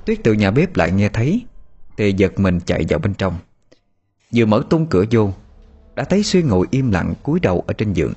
Tuyết 0.06 0.19
từ 0.23 0.34
nhà 0.34 0.51
bếp 0.51 0.75
lại 0.75 0.91
nghe 0.91 1.10
thấy 1.10 1.45
Thì 1.97 2.13
giật 2.13 2.39
mình 2.39 2.60
chạy 2.65 2.86
vào 2.89 2.99
bên 2.99 3.13
trong. 3.13 3.38
Vừa 4.36 4.45
mở 4.45 4.63
tung 4.69 4.86
cửa 4.86 5.06
vô 5.12 5.30
Đã 5.95 6.04
thấy 6.04 6.24
Xuyên 6.24 6.48
ngồi 6.48 6.67
im 6.71 6.91
lặng 6.91 7.13
cúi 7.24 7.39
đầu 7.39 7.63
ở 7.67 7.74
trên 7.74 7.93
giường. 7.93 8.13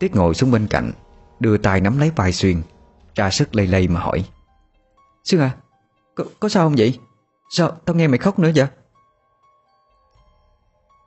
Tuyết 0.00 0.14
ngồi 0.14 0.34
xuống 0.34 0.50
bên 0.50 0.66
cạnh 0.66 0.92
Đưa 1.40 1.56
tay 1.56 1.80
nắm 1.80 1.98
lấy 1.98 2.10
vai 2.16 2.32
Xuyên 2.32 2.62
Ra 3.14 3.30
sức 3.30 3.54
lây 3.54 3.66
lây 3.66 3.88
mà 3.88 4.00
hỏi. 4.00 4.24
Xuyên 5.24 5.40
à 5.40 5.56
có, 6.14 6.24
có 6.40 6.48
sao 6.48 6.66
không 6.66 6.74
vậy? 6.78 6.98
Sao 7.50 7.70
tao 7.84 7.96
nghe 7.96 8.08
mày 8.08 8.18
khóc 8.18 8.38
nữa 8.38 8.50
vậy? 8.54 8.66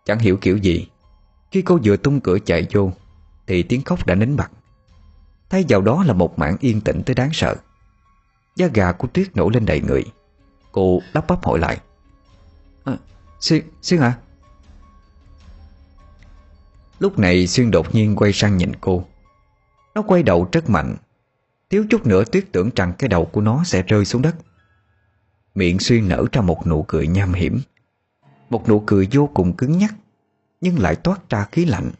Chẳng 0.05 0.19
hiểu 0.19 0.37
kiểu 0.37 0.57
gì 0.57 0.87
Khi 1.51 1.61
cô 1.61 1.79
vừa 1.83 1.97
tung 1.97 2.19
cửa 2.19 2.39
chạy 2.39 2.67
vô 2.73 2.91
Thì 3.47 3.63
tiếng 3.63 3.81
khóc 3.81 4.05
đã 4.05 4.15
nín 4.15 4.35
bặt 4.35 4.51
Thay 5.49 5.65
vào 5.69 5.81
đó 5.81 6.03
là 6.03 6.13
một 6.13 6.39
mảng 6.39 6.57
yên 6.59 6.81
tĩnh 6.81 7.01
tới 7.05 7.15
đáng 7.15 7.29
sợ. 7.33 7.55
Da 8.55 8.67
gà 8.67 8.91
của 8.91 9.07
Tuyết 9.07 9.35
nổ 9.35 9.49
lên 9.49 9.65
đầy 9.65 9.81
người. 9.81 10.03
Cô 10.71 11.01
lắp 11.13 11.27
bắp 11.27 11.45
hỏi 11.45 11.59
lại. 11.59 11.79
À, 12.83 12.97
Xuyên, 13.45 13.63
Xuyên 13.81 13.99
à 13.99 14.17
Lúc 16.99 17.19
này 17.19 17.47
Xuyên 17.47 17.71
đột 17.71 17.95
nhiên 17.95 18.15
quay 18.15 18.33
sang 18.33 18.57
nhìn 18.57 18.71
cô. 18.81 19.05
Nó 19.95 20.01
quay 20.01 20.23
đầu 20.23 20.49
rất 20.51 20.69
mạnh. 20.69 20.95
Thiếu 21.69 21.85
chút 21.89 22.05
nữa 22.05 22.23
Tuyết 22.31 22.45
tưởng 22.51 22.69
rằng 22.75 22.93
cái 22.97 23.07
đầu 23.07 23.25
của 23.25 23.41
nó 23.41 23.63
sẽ 23.63 23.81
rơi 23.81 24.05
xuống 24.05 24.21
đất. 24.21 24.35
Miệng 25.55 25.79
Xuyên 25.79 26.07
nở 26.07 26.25
ra 26.31 26.41
một 26.41 26.67
nụ 26.67 26.83
cười 26.87 27.07
nham 27.07 27.33
hiểm. 27.33 27.61
Một 28.49 28.69
nụ 28.69 28.83
cười 28.85 29.07
vô 29.11 29.29
cùng 29.33 29.53
cứng 29.53 29.77
nhắc 29.77 29.95
Nhưng 30.61 30.79
lại 30.79 30.95
toát 30.95 31.29
ra 31.29 31.47
khí 31.51 31.65
lạnh. 31.65 31.91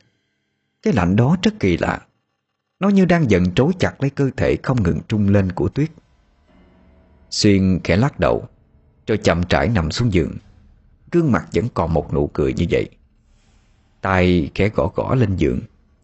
Cái 0.81 0.93
lạnh 0.93 1.15
đó 1.15 1.38
rất 1.41 1.51
kỳ 1.60 1.77
lạ. 1.77 2.01
Nó 2.79 2.89
như 2.89 3.05
đang 3.05 3.29
giận 3.29 3.53
trối 3.55 3.71
chặt 3.79 4.01
lấy 4.01 4.10
cơ 4.10 4.29
thể 4.38 4.58
không 4.63 4.84
ngừng 4.84 4.99
trung 5.08 5.29
lên 5.29 5.51
của 5.51 5.69
Tuyết. 5.69 5.91
Xuyên 7.29 7.79
khẽ 7.84 7.97
lắc 7.97 8.19
đầu 8.19 8.47
Rồi 9.08 9.17
chậm 9.17 9.41
rãi 9.49 9.69
nằm 9.69 9.91
xuống 9.91 10.13
giường. 10.13 10.38
Gương 11.15 11.32
mặt 11.32 11.47
vẫn 11.54 11.67
còn 11.73 11.93
một 11.93 12.13
nụ 12.13 12.28
cười 12.34 12.54
như 12.54 12.65
vậy. 12.69 12.89
Tay 14.01 14.51
khẽ 14.56 14.69
gõ 14.69 14.91
gõ 14.95 15.15
lên 15.15 15.36
giường, 15.36 15.62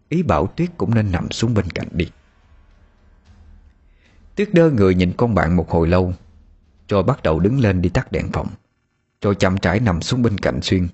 Ý 0.08 0.22
bảo 0.22 0.46
Tuyết 0.46 0.70
cũng 0.76 0.94
nên 0.94 1.12
nằm 1.12 1.30
xuống 1.30 1.54
bên 1.54 1.70
cạnh 1.70 1.88
đi. 1.92 2.10
Tuyết 4.34 4.54
đơ 4.54 4.70
người 4.70 4.94
nhìn 4.94 5.12
con 5.16 5.34
bạn 5.34 5.56
một 5.56 5.70
hồi 5.70 5.88
lâu 5.88 6.14
Rồi 6.88 7.02
bắt 7.02 7.22
đầu 7.22 7.40
đứng 7.40 7.60
lên 7.60 7.82
đi 7.82 7.88
tắt 7.88 8.12
đèn 8.12 8.32
phòng 8.32 8.48
Rồi 9.22 9.34
chậm 9.34 9.56
rãi 9.62 9.80
nằm 9.80 10.02
xuống 10.02 10.22
bên 10.22 10.38
cạnh 10.38 10.60
Xuyên. 10.62 10.88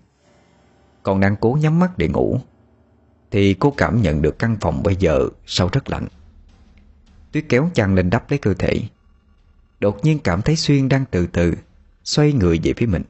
Còn 1.02 1.20
đang 1.20 1.36
cố 1.36 1.58
nhắm 1.60 1.78
mắt 1.78 1.98
để 1.98 2.08
ngủ, 2.08 2.40
Thì 3.30 3.54
cô 3.54 3.70
cảm 3.76 4.02
nhận 4.02 4.22
được 4.22 4.38
căn 4.38 4.56
phòng 4.60 4.82
bây 4.82 4.96
giờ 4.96 5.28
Sao 5.46 5.68
rất 5.72 5.90
lạnh. 5.90 6.06
Tuyết 7.32 7.44
kéo 7.48 7.70
chăn 7.74 7.94
lên 7.94 8.10
đắp 8.10 8.30
lấy 8.30 8.38
cơ 8.38 8.54
thể. 8.54 8.80
Đột 9.80 10.04
nhiên 10.04 10.18
cảm 10.18 10.42
thấy 10.42 10.56
Xuyên 10.56 10.88
đang 10.88 11.04
từ 11.10 11.26
từ 11.26 11.54
Xoay 12.04 12.32
người 12.32 12.60
về 12.62 12.72
phía 12.76 12.86
mình. 12.86 13.02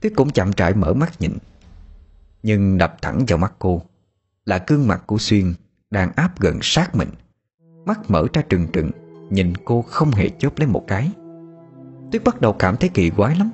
Tuyết 0.00 0.12
cũng 0.16 0.30
chậm 0.30 0.50
rãi 0.56 0.74
mở 0.74 0.94
mắt 0.94 1.20
nhìn. 1.20 1.32
Nhưng 2.42 2.78
đập 2.78 2.96
thẳng 3.02 3.24
vào 3.28 3.38
mắt 3.38 3.52
cô, 3.58 3.82
Là 4.44 4.64
gương 4.66 4.88
mặt 4.88 5.02
của 5.06 5.18
Xuyên 5.18 5.54
Đang 5.90 6.12
áp 6.16 6.40
gần 6.40 6.58
sát 6.62 6.94
mình. 6.94 7.08
Mắt 7.86 8.10
mở 8.10 8.26
ra 8.32 8.42
trừng 8.42 8.66
trừng, 8.72 8.90
Nhìn 9.30 9.52
cô 9.64 9.82
không 9.82 10.10
hề 10.10 10.28
chớp 10.28 10.58
lấy 10.58 10.68
một 10.68 10.84
cái. 10.86 11.10
Tuyết 12.12 12.24
bắt 12.24 12.40
đầu 12.40 12.52
cảm 12.52 12.76
thấy 12.76 12.88
kỳ 12.88 13.10
quái 13.10 13.36
lắm. 13.36 13.50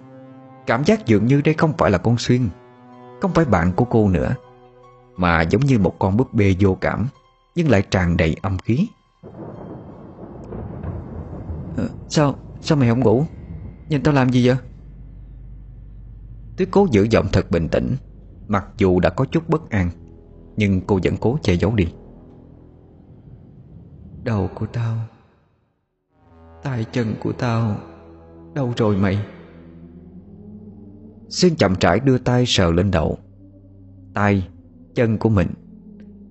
Cảm 0.67 0.85
giác 0.85 1.07
dường 1.07 1.27
như 1.27 1.41
đây 1.41 1.55
không 1.55 1.73
phải 1.79 1.91
là 1.91 1.99
con 1.99 2.19
Xuyên, 2.19 2.49
Không 3.21 3.33
phải 3.35 3.45
bạn 3.45 3.73
của 3.73 3.85
cô 3.85 4.09
nữa, 4.09 4.35
Mà 5.17 5.43
giống 5.43 5.65
như 5.65 5.79
một 5.79 5.99
con 5.99 6.17
búp 6.17 6.35
bê 6.35 6.55
vô 6.61 6.75
cảm, 6.81 7.07
Nhưng 7.55 7.71
lại 7.71 7.83
tràn 7.83 8.17
đầy 8.17 8.37
âm 8.43 8.59
khí. 8.59 8.89
Ờ, 11.77 11.89
sao 12.09 12.35
Sao 12.61 12.79
mày 12.79 12.89
không 12.89 13.01
ngủ? 13.01 13.25
Nhìn 13.89 14.03
tao 14.03 14.15
làm 14.15 14.31
gì 14.31 14.49
vậy? 14.49 14.57
Tuyết 16.57 16.69
cố 16.71 16.87
giữ 16.91 17.07
giọng 17.11 17.27
thật 17.33 17.51
bình 17.51 17.69
tĩnh 17.69 17.97
Mặc 18.49 18.67
dù 18.79 19.01
đã 19.01 19.11
có 19.11 19.25
chút 19.25 19.49
bất 19.49 19.71
an 19.71 19.91
Nhưng 20.57 20.81
cô 20.81 20.99
vẫn 21.05 21.17
cố 21.21 21.39
che 21.43 21.55
giấu 21.55 21.75
đi. 21.75 21.87
Đầu 24.25 24.49
của 24.55 24.67
tao 24.67 24.97
tay 26.63 26.85
chân 26.93 27.15
của 27.23 27.33
tao 27.33 27.77
Đâu 28.55 28.73
rồi 28.77 28.97
mày? 28.97 29.27
Xuyên 31.29 31.57
chậm 31.57 31.75
rãi 31.81 32.01
đưa 32.01 32.19
tay 32.19 32.45
sờ 32.47 32.73
lên 32.73 32.91
đầu. 32.91 33.19
Tay 34.15 34.49
chân 34.95 35.19
của 35.19 35.29
mình 35.29 35.49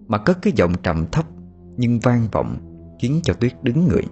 Mà 0.08 0.18
cất 0.18 0.38
cái 0.42 0.54
giọng 0.56 0.74
trầm 0.84 1.06
thấp 1.12 1.26
Nhưng 1.78 2.00
vang 2.00 2.28
vọng 2.32 2.58
Khiến 3.00 3.20
cho 3.24 3.34
Tuyết 3.34 3.64
đứng 3.64 3.88
người. 3.88 4.04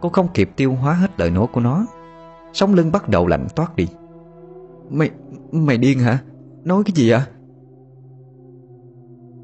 Cô 0.00 0.08
không 0.08 0.28
kịp 0.34 0.50
tiêu 0.56 0.72
hóa 0.72 0.94
hết 0.94 1.20
lời 1.20 1.30
nói 1.30 1.46
của 1.52 1.60
nó 1.60 1.86
Sống 2.52 2.74
lưng 2.74 2.92
bắt 2.92 3.08
đầu 3.08 3.26
lạnh 3.26 3.46
toát 3.56 3.76
đi 3.76 3.86
Mày, 4.90 5.10
mày 5.52 5.78
điên 5.78 5.98
hả? 5.98 6.22
Nói 6.64 6.82
cái 6.84 6.92
gì 6.96 7.10
ạ? 7.10 7.26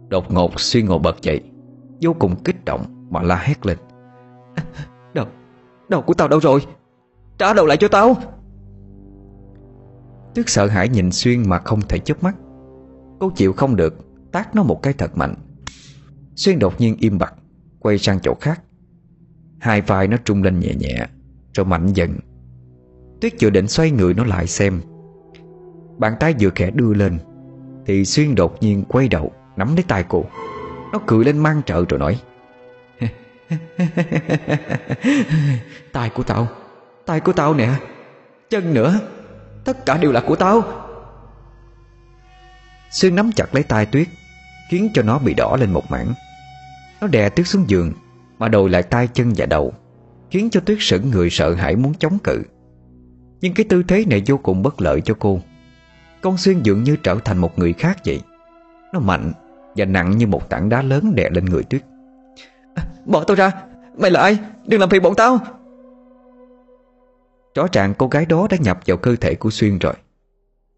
Đột 0.08 0.32
ngột 0.32 0.60
Xuyên 0.60 0.86
ngồi 0.86 0.98
bật 0.98 1.22
dậy 1.22 1.40
Vô 2.02 2.12
cùng 2.18 2.36
kích 2.44 2.64
động 2.64 3.06
mà 3.10 3.22
la 3.22 3.36
hét 3.36 3.66
lên. 3.66 3.78
Đầu 5.14 5.26
Đầu 5.88 6.02
của 6.02 6.14
tao 6.14 6.28
đâu 6.28 6.40
rồi? 6.40 6.60
Trả 7.38 7.54
đầu 7.54 7.66
lại 7.66 7.76
cho 7.76 7.88
tao. 7.88 8.16
Tuyết 10.34 10.48
sợ 10.48 10.66
hãi 10.66 10.88
nhìn 10.88 11.12
Xuyên 11.12 11.48
mà 11.48 11.58
không 11.58 11.80
thể 11.80 11.98
chớp 11.98 12.22
mắt 12.22 12.36
Cô 13.20 13.30
chịu 13.30 13.52
không 13.52 13.76
được 13.76 13.94
Tát 14.32 14.56
nó 14.56 14.62
một 14.62 14.82
cái 14.82 14.92
thật 14.92 15.16
mạnh. 15.16 15.34
Xuyên 16.36 16.58
đột 16.58 16.80
nhiên 16.80 16.96
im 16.98 17.18
bặt 17.18 17.34
Quay 17.78 17.98
sang 17.98 18.18
chỗ 18.22 18.34
khác. 18.40 18.62
Hai 19.60 19.80
vai 19.80 20.08
nó 20.08 20.16
trung 20.24 20.42
lên 20.42 20.58
nhẹ 20.58 20.74
nhẹ 20.74 21.06
Rồi 21.52 21.66
mạnh 21.66 21.86
dần. 21.94 22.18
Tuyết 23.20 23.32
vừa 23.40 23.50
định 23.50 23.68
xoay 23.68 23.90
người 23.90 24.14
nó 24.14 24.24
lại 24.24 24.46
xem 24.46 24.80
Bàn 25.98 26.14
tay 26.20 26.34
vừa 26.40 26.50
khẽ 26.54 26.70
đưa 26.70 26.94
lên, 26.94 27.18
Thì 27.86 28.04
Xuyên 28.04 28.34
đột 28.34 28.62
nhiên 28.62 28.84
quay 28.88 29.08
đầu, 29.08 29.32
Nắm 29.56 29.74
lấy 29.74 29.84
tay 29.88 30.04
cô. 30.08 30.24
Nó 30.92 31.00
cười 31.06 31.24
lên 31.24 31.38
mang 31.38 31.62
trợ 31.66 31.84
rồi 31.88 32.00
nói, 32.00 32.20
tay 35.92 36.10
của 36.14 36.22
tao, 36.22 36.48
tay 37.06 37.20
của 37.20 37.32
tao 37.32 37.54
nè, 37.54 37.68
chân 38.50 38.74
nữa, 38.74 39.00
tất 39.64 39.86
cả 39.86 39.96
đều 39.96 40.12
là 40.12 40.20
của 40.20 40.36
tao. 40.36 40.62
Xuyên 42.90 43.14
nắm 43.14 43.30
chặt 43.32 43.54
lấy 43.54 43.62
tay 43.62 43.86
Tuyết, 43.86 44.08
Khiến 44.70 44.90
cho 44.94 45.02
nó 45.02 45.18
bị 45.18 45.34
đỏ 45.34 45.56
lên 45.60 45.72
một 45.72 45.90
mảng. 45.90 46.12
Nó 47.00 47.06
đè 47.06 47.28
Tuyết 47.28 47.46
xuống 47.46 47.64
giường, 47.68 47.92
Mà 48.38 48.48
đồi 48.48 48.70
lại 48.70 48.82
tay 48.82 49.08
chân 49.12 49.32
và 49.36 49.46
đầu, 49.46 49.72
Khiến 50.30 50.50
cho 50.50 50.60
Tuyết 50.60 50.78
sững 50.80 51.10
người 51.10 51.30
sợ 51.30 51.54
hãi 51.54 51.76
muốn 51.76 51.94
chống 51.94 52.18
cự. 52.18 52.42
Nhưng 53.40 53.54
cái 53.54 53.66
tư 53.68 53.82
thế 53.88 54.04
này 54.04 54.22
vô 54.26 54.36
cùng 54.36 54.62
bất 54.62 54.80
lợi 54.80 55.00
cho 55.00 55.14
cô. 55.18 55.40
Con 56.24 56.36
Xuyên 56.36 56.62
dường 56.62 56.82
như 56.82 56.96
trở 56.96 57.18
thành 57.24 57.38
một 57.38 57.58
người 57.58 57.72
khác 57.72 57.98
vậy. 58.04 58.20
Nó 58.92 59.00
mạnh 59.00 59.32
Và 59.76 59.84
nặng 59.84 60.18
như 60.18 60.26
một 60.26 60.48
tảng 60.48 60.68
đá 60.68 60.82
lớn 60.82 61.14
đè 61.14 61.30
lên 61.30 61.44
người 61.44 61.62
Tuyết. 61.62 61.82
À, 62.74 62.86
Bỏ 63.06 63.24
tôi 63.24 63.36
ra 63.36 63.50
Mày 63.98 64.10
là 64.10 64.20
ai? 64.20 64.38
Đừng 64.66 64.80
làm 64.80 64.90
phiền 64.90 65.02
bọn 65.02 65.14
tao. 65.14 65.38
Rõ 67.54 67.66
ràng 67.72 67.94
cô 67.98 68.08
gái 68.08 68.26
đó 68.26 68.46
đã 68.50 68.56
nhập 68.60 68.80
vào 68.86 68.96
cơ 68.96 69.16
thể 69.16 69.34
của 69.34 69.50
Xuyên 69.50 69.78
rồi. 69.78 69.94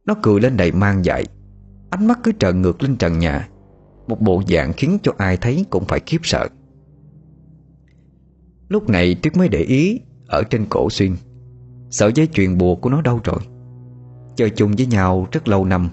Nó 0.07 0.15
cười 0.23 0.41
lên 0.41 0.57
đầy 0.57 0.73
mang 0.73 1.05
dại 1.05 1.25
Ánh 1.91 2.07
mắt 2.07 2.19
cứ 2.23 2.33
trợn 2.39 2.63
ngược 2.63 2.83
lên 2.83 2.97
trần 2.97 3.19
nhà. 3.19 3.49
Một 4.07 4.21
bộ 4.21 4.43
dạng 4.49 4.73
khiến 4.73 4.99
cho 5.03 5.13
ai 5.19 5.37
thấy 5.37 5.65
cũng 5.71 5.85
phải 5.85 6.01
khiếp 6.07 6.21
sợ. 6.23 6.49
Lúc 8.69 8.89
này 8.89 9.15
Tuyết 9.23 9.37
mới 9.37 9.49
để 9.49 9.59
ý 9.59 10.01
Ở 10.29 10.43
trên 10.43 10.67
cổ 10.69 10.91
Xuyên. 10.91 11.17
Sợi 11.91 12.13
dây 12.15 12.27
chuyền 12.27 12.59
bùa 12.59 12.75
của 12.75 12.91
nó 12.91 13.03
đâu 13.03 13.21
rồi 13.25 13.39
Chơi 14.37 14.51
chung 14.51 14.72
với 14.77 14.87
nhau 14.87 15.29
rất 15.33 15.49
lâu 15.49 15.64
năm. 15.64 15.88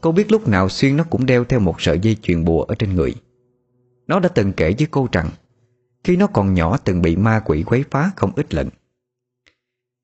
Cô 0.00 0.12
biết 0.12 0.32
lúc 0.32 0.48
nào 0.48 0.68
Xuyên 0.68 0.96
nó 0.96 1.04
cũng 1.04 1.26
đeo 1.26 1.44
theo 1.44 1.60
một 1.60 1.80
sợi 1.80 1.98
dây 1.98 2.16
chuyền 2.22 2.44
bùa 2.44 2.62
ở 2.62 2.74
trên 2.74 2.94
người. 2.94 3.14
Nó 4.06 4.20
đã 4.20 4.28
từng 4.28 4.52
kể 4.52 4.74
với 4.78 4.88
cô 4.90 5.08
rằng, 5.12 5.30
Khi 6.04 6.16
nó 6.16 6.26
còn 6.26 6.54
nhỏ 6.54 6.76
từng 6.76 7.02
bị 7.02 7.16
ma 7.16 7.40
quỷ 7.44 7.62
quấy 7.62 7.84
phá 7.90 8.10
không 8.16 8.32
ít 8.36 8.54
lần. 8.54 8.68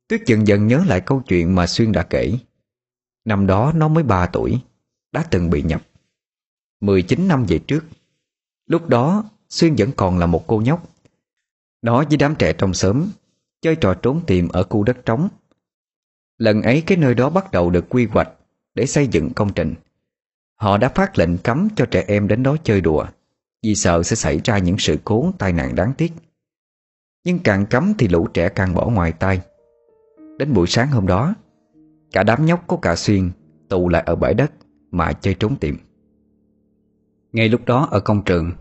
Tuyết 0.08 0.22
dần 0.26 0.46
dần 0.46 0.66
nhớ 0.66 0.82
lại 0.86 1.00
câu 1.00 1.22
chuyện 1.28 1.54
mà 1.54 1.66
Xuyên 1.66 1.92
đã 1.92 2.02
kể. 2.02 2.38
Năm 3.24 3.46
đó 3.46 3.72
nó 3.76 3.88
mới 3.88 4.04
3 4.04 4.26
tuổi, 4.26 4.60
Đã 5.12 5.24
từng 5.30 5.50
bị 5.50 5.62
nhập. 5.62 5.82
19 6.80 7.28
năm 7.28 7.44
về 7.48 7.58
trước, 7.58 7.84
Lúc 8.66 8.88
đó 8.88 9.24
Xuyên 9.48 9.74
vẫn 9.74 9.90
còn 9.96 10.18
là 10.18 10.26
một 10.26 10.46
cô 10.46 10.60
nhóc. 10.60 10.88
Nó 11.82 12.04
với 12.04 12.16
đám 12.16 12.34
trẻ 12.34 12.52
trong 12.52 12.74
xóm 12.74 13.06
Chơi 13.62 13.76
trò 13.76 13.94
trốn 13.94 14.20
tìm 14.26 14.48
ở 14.48 14.62
khu 14.62 14.82
đất 14.82 14.96
trống. 15.06 15.28
Lần 16.38 16.62
ấy 16.62 16.82
cái 16.86 16.98
nơi 16.98 17.14
đó 17.14 17.30
bắt 17.30 17.50
đầu 17.52 17.70
được 17.70 17.84
quy 17.88 18.06
hoạch 18.06 18.28
Để 18.74 18.86
xây 18.86 19.06
dựng 19.06 19.30
công 19.36 19.52
trình. 19.52 19.74
Họ 20.56 20.78
đã 20.78 20.88
phát 20.88 21.18
lệnh 21.18 21.38
cấm 21.38 21.68
cho 21.76 21.86
trẻ 21.86 22.04
em 22.08 22.28
đến 22.28 22.42
đó 22.42 22.56
chơi 22.64 22.80
đùa, 22.80 23.06
Vì 23.62 23.74
sợ 23.74 24.02
sẽ 24.02 24.16
xảy 24.16 24.40
ra 24.44 24.58
những 24.58 24.78
sự 24.78 24.98
cố 25.04 25.32
tai 25.38 25.52
nạn 25.52 25.74
đáng 25.74 25.92
tiếc. 25.98 26.12
Nhưng 27.24 27.38
càng 27.38 27.66
cấm 27.66 27.92
thì 27.98 28.08
lũ 28.08 28.26
trẻ 28.34 28.48
càng 28.48 28.74
bỏ 28.74 28.88
ngoài 28.88 29.12
tay 29.12 29.40
Đến 30.38 30.52
buổi 30.52 30.66
sáng 30.66 30.88
hôm 30.88 31.06
đó, 31.06 31.34
Cả 32.12 32.22
đám 32.22 32.46
nhóc 32.46 32.64
có 32.66 32.76
cả 32.76 32.96
xuyên 32.96 33.30
Tụ 33.68 33.88
lại 33.88 34.02
ở 34.06 34.16
bãi 34.16 34.34
đất 34.34 34.52
Mà 34.90 35.12
chơi 35.12 35.34
trốn 35.34 35.56
tìm. 35.56 35.76
Ngay 37.32 37.48
lúc 37.48 37.60
đó 37.66 37.88
ở 37.90 38.00
công 38.00 38.24
trường, 38.24 38.52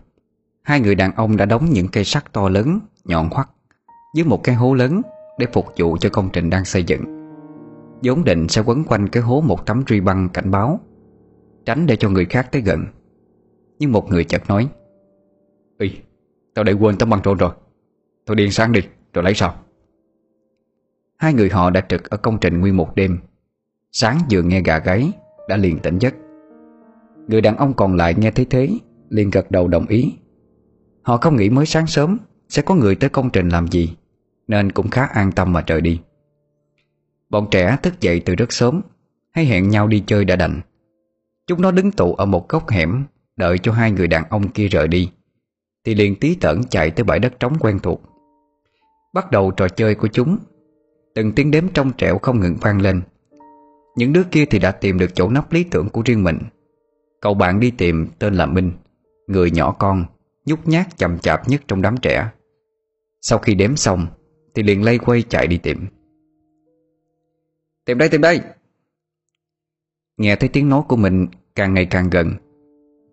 Hai 0.62 0.80
người 0.80 0.94
đàn 0.94 1.14
ông 1.14 1.36
đã 1.36 1.44
đóng 1.44 1.70
những 1.70 1.88
cây 1.88 2.04
sắt 2.04 2.32
to 2.32 2.48
lớn, 2.48 2.80
Nhọn 3.04 3.28
hoắt, 3.30 3.48
Dưới 4.14 4.24
một 4.24 4.40
cái 4.44 4.54
hố 4.54 4.74
lớn 4.74 5.02
Để 5.38 5.46
phục 5.52 5.66
vụ 5.78 5.96
cho 6.00 6.08
công 6.08 6.30
trình 6.32 6.50
đang 6.50 6.64
xây 6.64 6.84
dựng 6.84 7.13
vốn 8.04 8.24
định 8.24 8.48
sẽ 8.48 8.62
quấn 8.66 8.84
quanh 8.84 9.08
cái 9.08 9.22
hố 9.22 9.40
một 9.40 9.66
tấm 9.66 9.84
truy 9.84 10.00
băng 10.00 10.28
cảnh 10.28 10.50
báo 10.50 10.80
Tránh 11.64 11.86
để 11.86 11.96
cho 11.96 12.10
người 12.10 12.24
khác 12.24 12.48
tới 12.52 12.62
gần. 12.62 12.84
Nhưng 13.78 13.92
một 13.92 14.08
người 14.10 14.24
chợt 14.24 14.42
nói 14.48 14.68
Ê, 15.78 15.90
tao 16.54 16.64
để 16.64 16.72
quên 16.72 16.98
tấm 16.98 17.10
băng 17.10 17.22
trôn 17.22 17.38
rồi. 17.38 17.50
Thôi 18.26 18.36
điền 18.36 18.50
sáng 18.50 18.72
đi, 18.72 18.80
rồi 19.14 19.24
lấy 19.24 19.34
sau. 19.34 19.54
Hai 21.16 21.34
người 21.34 21.48
họ 21.48 21.70
đã 21.70 21.80
trực 21.80 22.10
ở 22.10 22.16
công 22.16 22.38
trình 22.40 22.60
nguyên 22.60 22.76
một 22.76 22.94
đêm. 22.94 23.18
Sáng 23.92 24.18
vừa 24.30 24.42
nghe 24.42 24.60
gà 24.60 24.78
gáy 24.78 25.12
Đã 25.48 25.56
liền 25.56 25.78
tỉnh 25.78 25.98
giấc. 25.98 26.14
Người 27.28 27.40
đàn 27.40 27.56
ông 27.56 27.74
còn 27.74 27.96
lại 27.96 28.14
nghe 28.18 28.30
thấy 28.30 28.46
thế 28.50 28.68
liền 29.08 29.30
gật 29.30 29.50
đầu 29.50 29.68
đồng 29.68 29.86
ý. 29.86 30.14
Họ 31.02 31.16
không 31.16 31.36
nghĩ 31.36 31.50
mới 31.50 31.66
sáng 31.66 31.86
sớm 31.86 32.18
Sẽ 32.48 32.62
có 32.62 32.74
người 32.74 32.94
tới 32.94 33.10
công 33.10 33.30
trình 33.30 33.48
làm 33.48 33.68
gì 33.68 33.96
Nên 34.48 34.72
cũng 34.72 34.88
khá 34.88 35.06
an 35.06 35.32
tâm 35.32 35.52
mà 35.52 35.62
trời 35.62 35.80
đi. 35.80 36.00
Bọn 37.30 37.48
trẻ 37.50 37.76
thức 37.82 38.00
dậy 38.00 38.22
từ 38.24 38.34
rất 38.34 38.52
sớm, 38.52 38.80
Hay 39.30 39.44
hẹn 39.44 39.68
nhau 39.68 39.88
đi 39.88 40.04
chơi 40.06 40.24
đã 40.24 40.36
đành. 40.36 40.60
Chúng 41.46 41.62
nó 41.62 41.70
đứng 41.70 41.90
tụ 41.90 42.14
ở 42.14 42.26
một 42.26 42.48
góc 42.48 42.68
hẻm, 42.68 43.04
Đợi 43.36 43.58
cho 43.58 43.72
hai 43.72 43.90
người 43.90 44.08
đàn 44.08 44.24
ông 44.30 44.48
kia 44.48 44.68
rời 44.68 44.88
đi. 44.88 45.10
Thì 45.84 45.94
liền 45.94 46.16
tí 46.16 46.34
tởn 46.34 46.64
chạy 46.70 46.90
tới 46.90 47.04
bãi 47.04 47.18
đất 47.18 47.40
trống 47.40 47.56
quen 47.60 47.78
thuộc. 47.82 48.02
Bắt 49.14 49.30
đầu 49.30 49.50
trò 49.50 49.68
chơi 49.68 49.94
của 49.94 50.08
chúng. 50.08 50.38
Từng 51.14 51.32
tiếng 51.32 51.50
đếm 51.50 51.68
trong 51.68 51.92
trẻo 51.92 52.18
không 52.18 52.40
ngừng 52.40 52.56
vang 52.60 52.80
lên. 52.80 53.02
Những 53.96 54.12
đứa 54.12 54.22
kia 54.30 54.44
thì 54.44 54.58
đã 54.58 54.70
tìm 54.70 54.98
được 54.98 55.14
chỗ 55.14 55.28
nắp 55.28 55.52
lý 55.52 55.64
tưởng 55.64 55.88
của 55.88 56.02
riêng 56.04 56.24
mình. 56.24 56.38
Cậu 57.20 57.34
bạn 57.34 57.60
đi 57.60 57.70
tìm 57.70 58.06
tên 58.18 58.34
là 58.34 58.46
Minh, 58.46 58.72
Người 59.26 59.50
nhỏ 59.50 59.72
con, 59.72 60.04
Nhút 60.46 60.58
nhát 60.64 60.98
chậm 60.98 61.18
chạp 61.18 61.48
nhất 61.48 61.62
trong 61.68 61.82
đám 61.82 61.96
trẻ. 61.96 62.30
Sau 63.20 63.38
khi 63.38 63.54
đếm 63.54 63.76
xong, 63.76 64.06
Thì 64.54 64.62
liền 64.62 64.82
lây 64.82 64.98
quay 64.98 65.22
chạy 65.22 65.46
đi 65.46 65.58
tìm. 65.58 65.86
Tìm 67.84 67.98
đây 67.98 68.08
tìm 68.08 68.20
đây. 68.20 68.40
Nghe 70.16 70.36
thấy 70.36 70.48
tiếng 70.48 70.68
nói 70.68 70.82
của 70.88 70.96
mình 70.96 71.26
càng 71.54 71.74
ngày 71.74 71.86
càng 71.86 72.10
gần, 72.10 72.32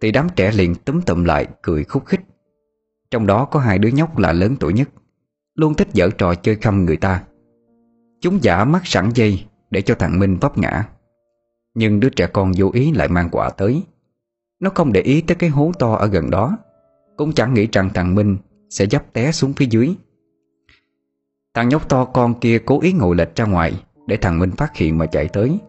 Thì 0.02 0.12
đám 0.12 0.28
trẻ 0.36 0.52
liền 0.52 0.76
túm 0.76 1.02
tụm 1.02 1.24
lại, 1.24 1.48
cười 1.62 1.84
khúc 1.84 2.06
khích. 2.06 2.22
Trong 3.12 3.28
đó 3.28 3.46
có 3.46 3.60
hai 3.60 3.80
đứa 3.80 3.90
nhóc 3.90 4.18
là 4.18 4.34
lớn 4.34 4.56
tuổi 4.60 4.74
nhất, 4.74 4.90
Luôn 5.56 5.74
thích 5.74 5.88
dở 5.94 6.10
trò 6.18 6.36
chơi 6.36 6.56
khăm 6.56 6.86
người 6.86 6.98
ta. 6.98 7.24
Chúng 8.22 8.44
giả 8.44 8.66
mắt 8.66 8.82
sẵn 8.86 9.10
dây 9.16 9.46
Để 9.70 9.82
cho 9.82 9.96
thằng 9.96 10.20
Minh 10.20 10.38
vấp 10.42 10.58
ngã. 10.58 10.88
Nhưng 11.74 12.00
đứa 12.00 12.10
trẻ 12.10 12.28
con 12.28 12.52
vô 12.58 12.70
ý 12.74 12.92
lại 12.92 13.08
mang 13.08 13.30
quả 13.32 13.50
tới. 13.50 13.84
Nó 14.60 14.70
không 14.70 14.94
để 14.94 15.02
ý 15.02 15.22
tới 15.22 15.36
cái 15.36 15.50
hố 15.50 15.72
to 15.80 15.94
ở 15.94 16.08
gần 16.08 16.30
đó, 16.30 16.58
Cũng 17.18 17.34
chẳng 17.34 17.54
nghĩ 17.54 17.68
rằng 17.72 17.90
thằng 17.94 18.16
Minh 18.16 18.38
Sẽ 18.70 18.86
dấp 18.86 19.14
té 19.14 19.32
xuống 19.32 19.54
phía 19.54 19.68
dưới. 19.70 19.96
Thằng 21.54 21.70
nhóc 21.70 21.90
to 21.90 22.06
con 22.06 22.40
kia 22.40 22.60
cố 22.66 22.82
ý 22.82 22.94
ngồi 22.94 23.16
lệch 23.16 23.36
ra 23.36 23.46
ngoài 23.46 23.84
để 24.12 24.18
thằng 24.18 24.40
Minh 24.40 24.52
phát 24.52 24.78
hiện 24.78 24.98
mà 24.98 25.06
chạy 25.06 25.28
tới. 25.28 25.60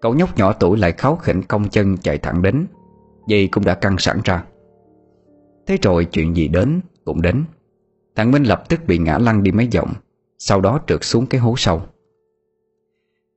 Cậu 0.00 0.14
nhóc 0.14 0.38
nhỏ 0.38 0.52
tuổi 0.52 0.78
lại 0.78 0.92
kháo 0.92 1.16
khỉnh 1.16 1.42
công 1.42 1.68
chân 1.68 1.96
chạy 1.96 2.18
thẳng 2.18 2.42
đến 2.42 2.66
Dây 3.26 3.48
cũng 3.48 3.64
đã 3.64 3.74
căng 3.74 3.98
sẵn 3.98 4.20
ra. 4.24 4.44
Thế 5.66 5.78
rồi 5.82 6.04
chuyện 6.04 6.36
gì 6.36 6.48
đến 6.48 6.80
cũng 7.04 7.22
đến. 7.22 7.44
Thằng 8.16 8.30
Minh 8.30 8.42
lập 8.42 8.64
tức 8.68 8.80
bị 8.86 8.98
ngã 8.98 9.18
lăn 9.18 9.42
đi 9.42 9.52
mấy 9.52 9.68
vòng 9.74 9.92
Sau 10.38 10.60
đó 10.60 10.80
trượt 10.86 11.04
xuống 11.04 11.26
cái 11.26 11.40
hố 11.40 11.54
sâu. 11.56 11.82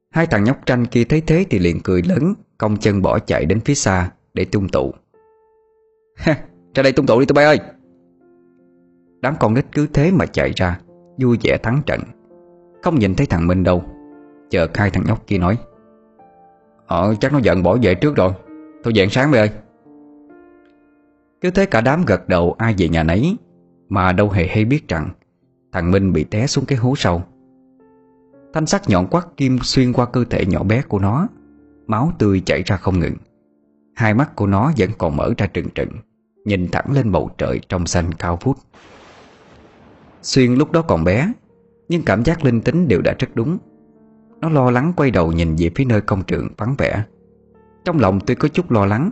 Hai 0.09 0.27
thằng 0.27 0.43
nhóc 0.43 0.65
tranh 0.65 0.85
kia 0.85 1.03
thấy 1.03 1.21
thế 1.21 1.45
thì 1.49 1.59
liền 1.59 1.79
cười 1.83 2.01
lớn 2.01 2.33
Công 2.57 2.77
chân 2.77 3.01
bỏ 3.01 3.19
chạy 3.19 3.45
đến 3.45 3.59
phía 3.59 3.75
xa 3.75 4.11
Để 4.33 4.45
tung 4.45 4.69
tụ. 4.69 4.93
Ha, 6.15 6.43
ra 6.75 6.83
đây 6.83 6.91
tung 6.91 7.05
tụ 7.05 7.19
đi 7.19 7.25
tụi 7.25 7.33
bay 7.33 7.45
ơi! 7.45 7.59
Đám 9.21 9.35
con 9.39 9.53
nít 9.53 9.65
cứ 9.71 9.87
thế 9.93 10.11
mà 10.11 10.25
chạy 10.25 10.51
ra 10.55 10.79
Vui 11.17 11.37
vẻ 11.43 11.57
thắng 11.63 11.81
trận. 11.85 12.01
Không 12.83 12.99
nhìn 12.99 13.15
thấy 13.15 13.27
thằng 13.27 13.47
Minh 13.47 13.63
đâu. 13.63 13.83
Chờ 14.49 14.67
khai 14.73 14.89
thằng 14.89 15.03
nhóc 15.07 15.27
kia 15.27 15.37
nói. 15.37 15.57
Ờ 16.87 17.15
chắc 17.19 17.33
nó 17.33 17.39
giận 17.43 17.63
bỏ 17.63 17.77
về 17.81 17.95
trước 17.95 18.15
rồi. 18.15 18.31
Thôi 18.83 18.93
dạng 18.95 19.09
sáng 19.09 19.31
đi 19.31 19.37
ơi. 19.37 19.49
Cứ 21.41 21.51
thế 21.51 21.65
cả 21.65 21.81
đám 21.81 22.05
gật 22.05 22.27
đầu 22.27 22.55
ai 22.57 22.75
về 22.77 22.89
nhà 22.89 23.03
nấy, 23.03 23.37
Mà 23.89 24.11
đâu 24.11 24.29
hề 24.29 24.47
hay 24.47 24.65
biết 24.65 24.87
rằng 24.87 25.09
Thằng 25.71 25.91
Minh 25.91 26.13
bị 26.13 26.23
té 26.23 26.47
xuống 26.47 26.65
cái 26.65 26.77
hố 26.77 26.93
sâu. 26.97 27.21
Thanh 28.53 28.65
sắc 28.65 28.89
nhọn 28.89 29.07
quắc 29.07 29.27
kim 29.37 29.59
xuyên 29.63 29.93
qua 29.93 30.05
cơ 30.05 30.23
thể 30.29 30.45
nhỏ 30.45 30.63
bé 30.63 30.81
của 30.81 30.99
nó, 30.99 31.27
Máu 31.87 32.11
tươi 32.19 32.41
chảy 32.45 32.63
ra 32.65 32.77
không 32.77 32.99
ngừng. 32.99 33.15
Hai 33.95 34.13
mắt 34.13 34.35
của 34.35 34.47
nó 34.47 34.71
vẫn 34.77 34.89
còn 34.97 35.17
mở 35.17 35.33
ra 35.37 35.47
trừng 35.47 35.69
trừng, 35.75 35.89
Nhìn 36.45 36.67
thẳng 36.71 36.85
lên 36.91 37.11
bầu 37.11 37.29
trời 37.37 37.59
trong 37.69 37.85
xanh 37.85 38.13
cao 38.13 38.37
vút. 38.41 38.57
Xuyên 40.21 40.53
lúc 40.53 40.71
đó 40.71 40.81
còn 40.81 41.03
bé, 41.03 41.31
Nhưng 41.89 42.03
cảm 42.05 42.23
giác 42.23 42.45
linh 42.45 42.61
tính 42.61 42.87
đều 42.87 43.01
đã 43.01 43.15
rất 43.19 43.27
đúng. 43.33 43.57
Nó 44.41 44.49
lo 44.49 44.71
lắng 44.71 44.93
quay 44.95 45.11
đầu 45.11 45.31
nhìn 45.31 45.55
về 45.55 45.69
phía 45.75 45.85
nơi 45.85 46.01
công 46.01 46.23
trường 46.23 46.47
vắng 46.57 46.75
vẻ. 46.77 47.03
Trong 47.85 47.99
lòng 47.99 48.19
tôi 48.19 48.35
có 48.35 48.47
chút 48.47 48.71
lo 48.71 48.85
lắng, 48.85 49.11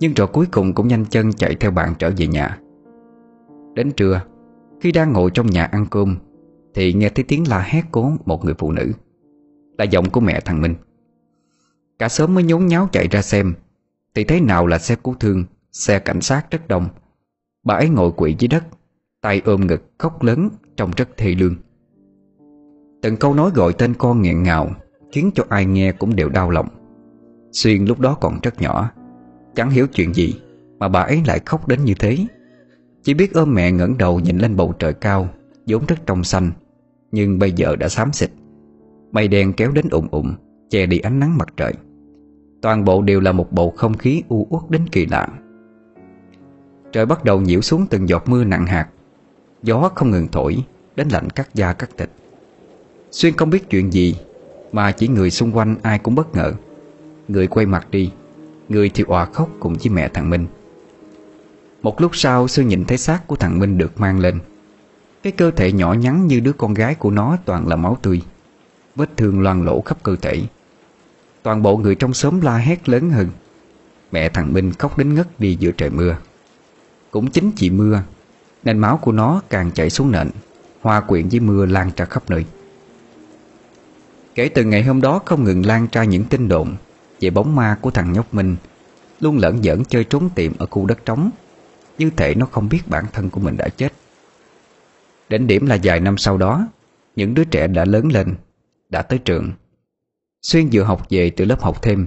Nhưng 0.00 0.14
rồi 0.14 0.26
cuối 0.26 0.46
cùng 0.52 0.74
cũng 0.74 0.88
nhanh 0.88 1.04
chân 1.04 1.32
chạy 1.32 1.54
theo 1.54 1.70
bạn 1.70 1.94
trở 1.98 2.10
về 2.16 2.26
nhà. 2.26 2.58
Đến 3.74 3.92
trưa, 3.96 4.22
Khi 4.80 4.92
đang 4.92 5.12
ngồi 5.12 5.30
trong 5.30 5.46
nhà 5.46 5.64
ăn 5.64 5.86
cơm, 5.90 6.16
Thì 6.74 6.92
nghe 6.92 7.08
thấy 7.08 7.24
tiếng 7.28 7.48
la 7.48 7.60
hét 7.60 7.82
của 7.90 8.12
một 8.24 8.44
người 8.44 8.54
phụ 8.58 8.72
nữ, 8.72 8.92
Là 9.78 9.84
giọng 9.84 10.10
của 10.10 10.20
mẹ 10.20 10.40
thằng 10.40 10.62
Minh. 10.62 10.74
Cả 11.98 12.08
sớm 12.08 12.34
mới 12.34 12.44
nhốn 12.44 12.66
nháo 12.66 12.88
chạy 12.92 13.08
ra 13.08 13.22
xem, 13.22 13.54
Thì 14.14 14.24
thấy 14.24 14.40
nào 14.40 14.66
là 14.66 14.78
xe 14.78 14.96
cứu 15.04 15.14
thương, 15.20 15.44
Xe 15.72 15.98
cảnh 15.98 16.20
sát 16.20 16.50
rất 16.50 16.68
đông. 16.68 16.88
Bà 17.64 17.74
ấy 17.74 17.88
ngồi 17.88 18.12
quỵ 18.12 18.36
dưới 18.38 18.48
đất, 18.48 18.64
Tay 19.20 19.42
ôm 19.44 19.66
ngực 19.66 19.82
khóc 19.98 20.22
lớn 20.22 20.48
Trông 20.76 20.90
rất 20.96 21.08
thê 21.16 21.34
lương. 21.34 21.54
Từng 23.02 23.16
câu 23.16 23.34
nói 23.34 23.50
gọi 23.54 23.72
tên 23.72 23.94
con 23.94 24.22
nghẹn 24.22 24.42
ngào, 24.42 24.70
Khiến 25.12 25.30
cho 25.34 25.44
ai 25.48 25.66
nghe 25.66 25.92
cũng 25.92 26.16
đều 26.16 26.28
đau 26.28 26.50
lòng. 26.50 26.68
Xuyên 27.52 27.84
lúc 27.84 28.00
đó 28.00 28.14
còn 28.20 28.38
rất 28.42 28.62
nhỏ, 28.62 28.90
Chẳng 29.54 29.70
hiểu 29.70 29.86
chuyện 29.86 30.14
gì 30.14 30.34
Mà 30.78 30.88
bà 30.88 31.00
ấy 31.00 31.22
lại 31.26 31.40
khóc 31.46 31.68
đến 31.68 31.84
như 31.84 31.94
thế. 31.98 32.16
Chỉ 33.02 33.14
biết 33.14 33.34
ôm 33.34 33.54
mẹ 33.54 33.72
ngẩng 33.72 33.98
đầu 33.98 34.20
nhìn 34.20 34.38
lên 34.38 34.56
bầu 34.56 34.74
trời 34.78 34.94
cao, 34.94 35.28
vốn 35.66 35.86
rất 35.86 35.96
trong 36.06 36.24
xanh, 36.24 36.50
Nhưng 37.12 37.38
bây 37.38 37.52
giờ 37.52 37.76
đã 37.76 37.88
xám 37.88 38.12
xịt. 38.12 38.30
Mây 39.12 39.28
đen 39.28 39.52
kéo 39.52 39.70
đến 39.70 39.88
ủng 39.90 40.08
ủng 40.10 40.34
Che 40.70 40.86
đi 40.86 40.98
ánh 40.98 41.18
nắng 41.18 41.38
mặt 41.38 41.48
trời. 41.56 41.72
Toàn 42.62 42.84
bộ 42.84 43.02
đều 43.02 43.20
là 43.20 43.32
một 43.32 43.52
bầu 43.52 43.70
không 43.70 43.96
khí 43.96 44.22
u 44.28 44.46
uất 44.50 44.62
đến 44.70 44.82
kỳ 44.92 45.06
lạ. 45.06 45.28
Trời 46.92 47.06
bắt 47.06 47.24
đầu 47.24 47.40
nhiễu 47.40 47.60
xuống 47.60 47.86
từng 47.90 48.08
giọt 48.08 48.22
mưa 48.28 48.44
nặng 48.44 48.66
hạt. 48.66 48.88
Gió 49.62 49.90
không 49.94 50.10
ngừng 50.10 50.28
thổi, 50.32 50.64
Đến 50.96 51.08
lạnh 51.08 51.30
cắt 51.30 51.54
da 51.54 51.72
cắt 51.72 51.90
thịt. 51.98 52.10
Xuyên 53.12 53.36
không 53.36 53.50
biết 53.50 53.70
chuyện 53.70 53.92
gì, 53.92 54.16
Mà 54.72 54.92
chỉ 54.92 55.08
người 55.08 55.30
xung 55.30 55.56
quanh 55.56 55.76
ai 55.82 55.98
cũng 55.98 56.14
bất 56.14 56.34
ngờ. 56.34 56.52
Người 57.28 57.46
quay 57.46 57.66
mặt 57.66 57.90
đi, 57.90 58.10
Người 58.68 58.90
thì 58.94 59.04
òa 59.06 59.24
khóc 59.24 59.48
cùng 59.60 59.74
với 59.74 59.88
mẹ 59.90 60.08
thằng 60.08 60.30
Minh. 60.30 60.46
Một 61.82 62.00
lúc 62.00 62.16
sau, 62.16 62.48
Sư 62.48 62.62
nhìn 62.62 62.84
thấy 62.84 62.98
xác 62.98 63.26
của 63.26 63.36
thằng 63.36 63.58
Minh 63.58 63.78
được 63.78 64.00
mang 64.00 64.18
lên. 64.18 64.40
Cái 65.22 65.32
cơ 65.32 65.50
thể 65.50 65.72
nhỏ 65.72 65.92
nhắn 65.92 66.26
như 66.26 66.40
đứa 66.40 66.52
con 66.52 66.74
gái 66.74 66.94
của 66.94 67.10
nó 67.10 67.36
toàn 67.44 67.68
là 67.68 67.76
máu 67.76 67.98
tươi, 68.02 68.22
Vết 68.96 69.16
thương 69.16 69.40
loang 69.40 69.64
lỗ 69.64 69.80
khắp 69.80 69.98
cơ 70.02 70.16
thể. 70.16 70.42
Toàn 71.42 71.62
bộ 71.62 71.76
người 71.76 71.94
trong 71.94 72.14
xóm 72.14 72.40
la 72.40 72.56
hét 72.56 72.88
lớn 72.88 73.10
hơn. 73.10 73.28
Mẹ 74.12 74.28
thằng 74.28 74.52
Minh 74.52 74.72
khóc 74.72 74.98
đến 74.98 75.14
ngất 75.14 75.40
đi 75.40 75.56
giữa 75.60 75.70
trời 75.70 75.90
mưa. 75.90 76.16
Cũng 77.10 77.30
chính 77.30 77.50
chị 77.56 77.70
mưa 77.70 78.02
Nên 78.64 78.78
máu 78.78 78.96
của 78.96 79.12
nó 79.12 79.42
càng 79.50 79.70
chảy 79.72 79.90
xuống 79.90 80.10
nền, 80.10 80.30
Hòa 80.80 81.00
quyện 81.00 81.28
với 81.28 81.40
mưa 81.40 81.66
lan 81.66 81.90
ra 81.96 82.04
khắp 82.04 82.22
nơi. 82.30 82.44
Kể 84.34 84.48
từ 84.48 84.64
ngày 84.64 84.82
hôm 84.82 85.00
đó 85.00 85.20
không 85.24 85.44
ngừng 85.44 85.66
lan 85.66 85.86
ra 85.92 86.04
những 86.04 86.24
tin 86.24 86.48
đồn 86.48 86.76
Về 87.20 87.30
bóng 87.30 87.56
ma 87.56 87.78
của 87.80 87.90
thằng 87.90 88.12
nhóc 88.12 88.34
Minh, 88.34 88.56
Luôn 89.20 89.38
lẫn 89.38 89.62
giỡn 89.62 89.84
chơi 89.84 90.04
trốn 90.04 90.30
tìm 90.34 90.52
ở 90.58 90.66
khu 90.66 90.86
đất 90.86 91.04
trống. 91.04 91.30
Như 91.98 92.10
thể 92.16 92.34
nó 92.34 92.46
không 92.46 92.68
biết 92.68 92.80
bản 92.86 93.04
thân 93.12 93.30
của 93.30 93.40
mình 93.40 93.56
đã 93.56 93.68
chết. 93.68 93.92
Đến 95.28 95.46
điểm 95.46 95.66
là 95.66 95.78
vài 95.82 96.00
năm 96.00 96.18
sau 96.18 96.38
đó, 96.38 96.68
Những 97.16 97.34
đứa 97.34 97.44
trẻ 97.44 97.66
đã 97.66 97.84
lớn 97.84 98.12
lên, 98.12 98.34
Đã 98.88 99.02
tới 99.02 99.18
trường. 99.18 99.52
Xuyên 100.42 100.68
vừa 100.72 100.82
học 100.82 101.06
về 101.10 101.30
từ 101.30 101.44
lớp 101.44 101.60
học 101.62 101.82
thêm, 101.82 102.06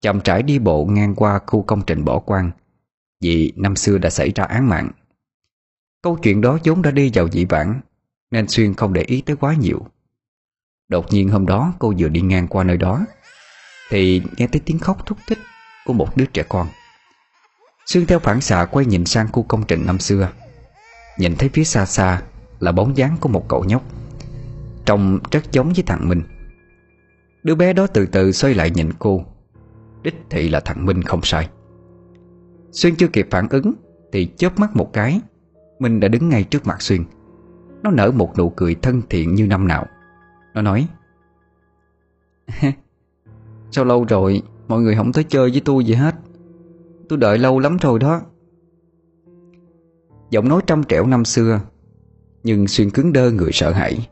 Chậm 0.00 0.20
trải 0.20 0.42
đi 0.42 0.58
bộ 0.58 0.84
ngang 0.84 1.14
qua 1.14 1.40
khu 1.46 1.62
công 1.62 1.82
trình 1.86 2.04
bỏ 2.04 2.18
quang 2.18 2.50
Vì 3.20 3.52
năm 3.56 3.76
xưa 3.76 3.98
đã 3.98 4.10
xảy 4.10 4.32
ra 4.34 4.44
án 4.44 4.68
mạng. 4.68 4.90
Câu 6.02 6.18
chuyện 6.22 6.40
đó 6.40 6.58
vốn 6.64 6.82
đã 6.82 6.90
đi 6.90 7.10
vào 7.14 7.28
dị 7.28 7.44
vãng, 7.44 7.80
Nên 8.30 8.48
Xuyên 8.48 8.74
không 8.74 8.92
để 8.92 9.02
ý 9.02 9.20
tới 9.20 9.36
quá 9.36 9.54
nhiều. 9.54 9.86
Đột 10.90 11.12
nhiên 11.12 11.28
hôm 11.28 11.46
đó 11.46 11.72
cô 11.78 11.92
vừa 11.98 12.08
đi 12.08 12.20
ngang 12.20 12.48
qua 12.48 12.64
nơi 12.64 12.76
đó, 12.76 13.06
Thì 13.90 14.22
nghe 14.36 14.46
thấy 14.46 14.60
tiếng 14.64 14.78
khóc 14.78 15.06
thúc 15.06 15.18
thích 15.26 15.38
Của 15.86 15.92
một 15.92 16.16
đứa 16.16 16.24
trẻ 16.26 16.42
con. 16.48 16.66
Xuyên 17.86 18.06
theo 18.06 18.18
phản 18.18 18.40
xạ 18.40 18.64
quay 18.70 18.86
nhìn 18.86 19.04
sang 19.04 19.28
khu 19.32 19.42
công 19.42 19.62
trình 19.68 19.86
năm 19.86 19.98
xưa, 19.98 20.28
Nhìn 21.18 21.36
thấy 21.36 21.48
phía 21.48 21.64
xa 21.64 21.86
xa 21.86 22.22
Là 22.60 22.72
bóng 22.72 22.96
dáng 22.96 23.16
của 23.20 23.28
một 23.28 23.48
cậu 23.48 23.64
nhóc, 23.64 23.82
Trông 24.84 25.18
rất 25.30 25.52
giống 25.52 25.72
với 25.72 25.82
thằng 25.86 26.08
Minh. 26.08 26.22
Đứa 27.42 27.54
bé 27.54 27.72
đó 27.72 27.86
từ 27.86 28.06
từ 28.06 28.32
xoay 28.32 28.54
lại 28.54 28.70
nhìn 28.70 28.92
cô, 28.98 29.24
Đích 30.02 30.14
thị 30.30 30.48
là 30.48 30.60
thằng 30.60 30.86
Minh 30.86 31.02
không 31.02 31.20
sai. 31.22 31.48
Xuyên 32.72 32.96
chưa 32.96 33.08
kịp 33.08 33.28
phản 33.30 33.48
ứng 33.50 33.74
Thì 34.12 34.30
chớp 34.36 34.58
mắt 34.58 34.76
một 34.76 34.92
cái, 34.92 35.20
Minh 35.78 36.00
đã 36.00 36.08
đứng 36.08 36.28
ngay 36.28 36.44
trước 36.44 36.66
mặt 36.66 36.82
Xuyên. 36.82 37.04
Nó 37.82 37.90
nở 37.90 38.10
một 38.10 38.38
nụ 38.38 38.50
cười 38.50 38.74
thân 38.74 39.02
thiện 39.10 39.34
như 39.34 39.46
năm 39.46 39.68
nào. 39.68 39.86
Nó 40.54 40.62
nói, 40.62 40.88
Sao 43.70 43.84
lâu 43.84 44.04
rồi, 44.04 44.42
Mọi 44.70 44.80
người 44.80 44.94
không 44.96 45.12
tới 45.12 45.24
chơi 45.24 45.50
với 45.50 45.62
tôi 45.64 45.84
gì 45.84 45.94
hết? 45.94 46.14
Tôi 47.08 47.18
đợi 47.18 47.38
lâu 47.38 47.58
lắm 47.58 47.76
rồi 47.80 47.98
đó. 47.98 48.20
Giọng 50.30 50.48
nói 50.48 50.60
trong 50.66 50.84
trẻo 50.84 51.06
năm 51.06 51.24
xưa, 51.24 51.60
Nhưng 52.42 52.68
Xuyên 52.68 52.90
cứng 52.90 53.12
đơ 53.12 53.30
người 53.30 53.52
sợ 53.52 53.72
hãi. 53.72 54.08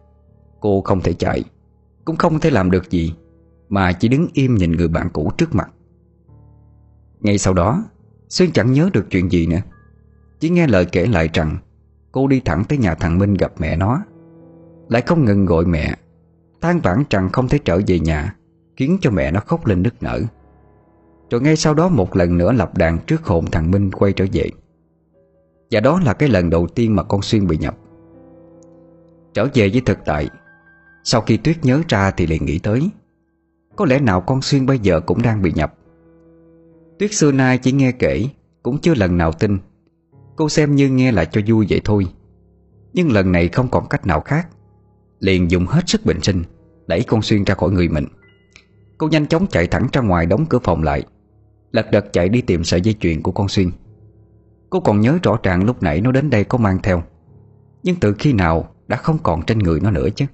Cô 0.61 0.81
không 0.81 1.01
thể 1.01 1.13
chạy, 1.13 1.45
Cũng 2.05 2.17
không 2.17 2.41
thể 2.41 2.51
làm 2.51 2.71
được 2.71 2.91
gì, 2.91 3.15
Mà 3.69 3.93
chỉ 3.93 4.09
đứng 4.09 4.27
im 4.33 4.55
nhìn 4.55 4.73
người 4.73 4.89
bạn 4.89 5.09
cũ 5.13 5.31
trước 5.39 5.55
mặt. 5.55 5.71
Ngay 7.21 7.39
sau 7.39 7.55
đó, 7.55 7.85
Xuyên 8.29 8.53
chẳng 8.53 8.73
nhớ 8.73 8.91
được 8.93 9.07
chuyện 9.11 9.33
gì 9.33 9.47
nữa. 9.47 9.61
Chỉ 10.41 10.51
nghe 10.51 10.67
lời 10.67 10.87
kể 10.93 11.07
lại 11.07 11.29
rằng, 11.33 11.57
Cô 12.13 12.27
đi 12.27 12.41
thẳng 12.41 12.65
tới 12.69 12.79
nhà 12.79 12.95
thằng 12.95 13.19
Minh 13.19 13.35
gặp 13.35 13.53
mẹ 13.59 13.77
nó. 13.77 14.03
Lại 14.89 15.03
không 15.03 15.25
ngừng 15.25 15.47
gọi 15.47 15.65
mẹ 15.65 15.97
than 16.61 16.81
vãn 16.81 17.05
rằng 17.11 17.29
không 17.33 17.49
thể 17.49 17.59
trở 17.65 17.81
về 17.87 17.99
nhà, 17.99 18.35
Khiến 18.79 18.99
cho 19.01 19.11
mẹ 19.11 19.31
nó 19.31 19.41
khóc 19.41 19.67
lên 19.67 19.83
nức 19.83 20.03
nở. 20.03 20.21
Rồi 21.31 21.41
ngay 21.41 21.57
sau 21.57 21.75
đó 21.75 21.89
một 21.89 22.17
lần 22.17 22.39
nữa 22.39 22.53
lập 22.53 22.77
đàn 22.79 22.99
trước 23.07 23.27
hồn 23.27 23.47
thằng 23.53 23.71
Minh 23.71 23.91
quay 23.91 24.13
trở 24.13 24.25
về. 24.33 24.51
Và 25.71 25.81
đó 25.81 26.01
là 26.05 26.13
cái 26.13 26.29
lần 26.29 26.51
đầu 26.51 26.67
tiên 26.67 26.97
mà 26.97 27.03
con 27.03 27.23
Xuyên 27.23 27.47
bị 27.47 27.57
nhập. 27.57 27.77
Trở 29.35 29.45
về 29.55 29.69
với 29.69 29.83
thực 29.87 29.99
tại, 30.05 30.29
Sau 31.05 31.21
khi 31.21 31.37
Tuyết 31.37 31.65
nhớ 31.65 31.83
ra 31.89 32.11
thì 32.11 32.27
liền 32.27 32.45
nghĩ 32.45 32.59
tới, 32.59 32.91
Có 33.77 33.85
lẽ 33.85 33.99
nào 33.99 34.21
con 34.21 34.43
Xuyên 34.43 34.67
bây 34.67 34.79
giờ 34.79 35.01
cũng 35.01 35.23
đang 35.23 35.43
bị 35.43 35.53
nhập. 35.53 35.75
Tuyết 36.99 37.13
xưa 37.13 37.33
nay 37.33 37.59
chỉ 37.59 37.73
nghe 37.73 37.93
kể, 37.93 38.25
Cũng 38.63 38.79
chưa 38.79 38.95
lần 38.95 39.17
nào 39.19 39.33
tin. 39.33 39.59
Cô 40.37 40.49
xem 40.49 40.75
như 40.75 40.89
nghe 40.89 41.13
lại 41.13 41.27
cho 41.27 41.41
vui 41.47 41.67
vậy 41.71 41.81
thôi. 41.85 42.07
Nhưng 42.93 43.13
lần 43.13 43.33
này 43.33 43.49
không 43.49 43.69
còn 43.69 43.89
cách 43.89 44.07
nào 44.07 44.21
khác. 44.21 44.49
Liền 45.21 45.51
dùng 45.51 45.67
hết 45.67 45.89
sức 45.89 46.05
bình 46.05 46.21
sinh, 46.23 46.43
Đẩy 46.87 47.03
con 47.03 47.23
Xuyên 47.23 47.45
ra 47.45 47.55
khỏi 47.55 47.71
người 47.71 47.89
mình. 47.89 48.07
Cô 48.99 49.09
nhanh 49.09 49.27
chóng 49.27 49.47
chạy 49.47 49.67
thẳng 49.67 49.89
ra 49.93 50.01
ngoài 50.01 50.27
đóng 50.27 50.47
cửa 50.47 50.59
phòng 50.65 50.83
lại, 50.83 51.03
Lật 51.73 51.91
đật 51.93 52.13
chạy 52.13 52.29
đi 52.29 52.41
tìm 52.41 52.65
sợi 52.65 52.81
dây 52.81 52.95
chuyền 53.01 53.23
của 53.23 53.33
con 53.33 53.49
Xuyên. 53.49 53.71
Cô 54.71 54.81
còn 54.81 55.01
nhớ 55.01 55.19
rõ 55.23 55.39
ràng 55.43 55.65
lúc 55.65 55.83
nãy 55.83 56.01
nó 56.01 56.13
đến 56.13 56.31
đây 56.31 56.45
có 56.45 56.59
mang 56.59 56.79
theo, 56.83 57.03
Nhưng 57.83 57.97
từ 58.01 58.15
khi 58.19 58.33
nào 58.33 58.75
đã 58.89 58.97
không 58.97 59.19
còn 59.23 59.43
trên 59.43 59.59
người 59.59 59.81
nó 59.81 59.91
nữa 59.91 60.09
chứ? 60.17 60.25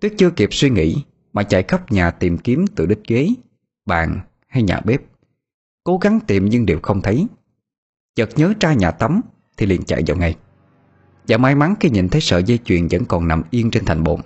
Tuyết 0.00 0.12
chưa 0.18 0.30
kịp 0.30 0.48
suy 0.52 0.70
nghĩ 0.70 1.04
Mà 1.32 1.42
chạy 1.42 1.62
khắp 1.62 1.92
nhà 1.92 2.10
tìm 2.10 2.38
kiếm 2.38 2.64
từ 2.76 2.86
đích 2.86 3.04
ghế, 3.08 3.28
Bàn 3.86 4.20
hay 4.48 4.62
nhà 4.62 4.80
bếp. 4.84 5.02
Cố 5.84 5.98
gắng 5.98 6.20
tìm 6.26 6.48
nhưng 6.48 6.66
đều 6.66 6.80
không 6.82 7.02
thấy. 7.02 7.26
Chợt 8.14 8.28
nhớ 8.36 8.52
ra 8.60 8.74
nhà 8.74 8.90
tắm 8.90 9.20
Thì 9.56 9.66
liền 9.66 9.82
chạy 9.82 10.02
vào 10.06 10.16
ngay. 10.16 10.36
Và 11.28 11.36
may 11.36 11.54
mắn 11.54 11.74
khi 11.80 11.90
nhìn 11.90 12.08
thấy 12.08 12.20
sợi 12.20 12.44
dây 12.44 12.58
chuyền 12.64 12.88
Vẫn 12.88 13.04
còn 13.04 13.28
nằm 13.28 13.42
yên 13.50 13.70
trên 13.70 13.84
thành 13.84 14.04
bồn. 14.04 14.20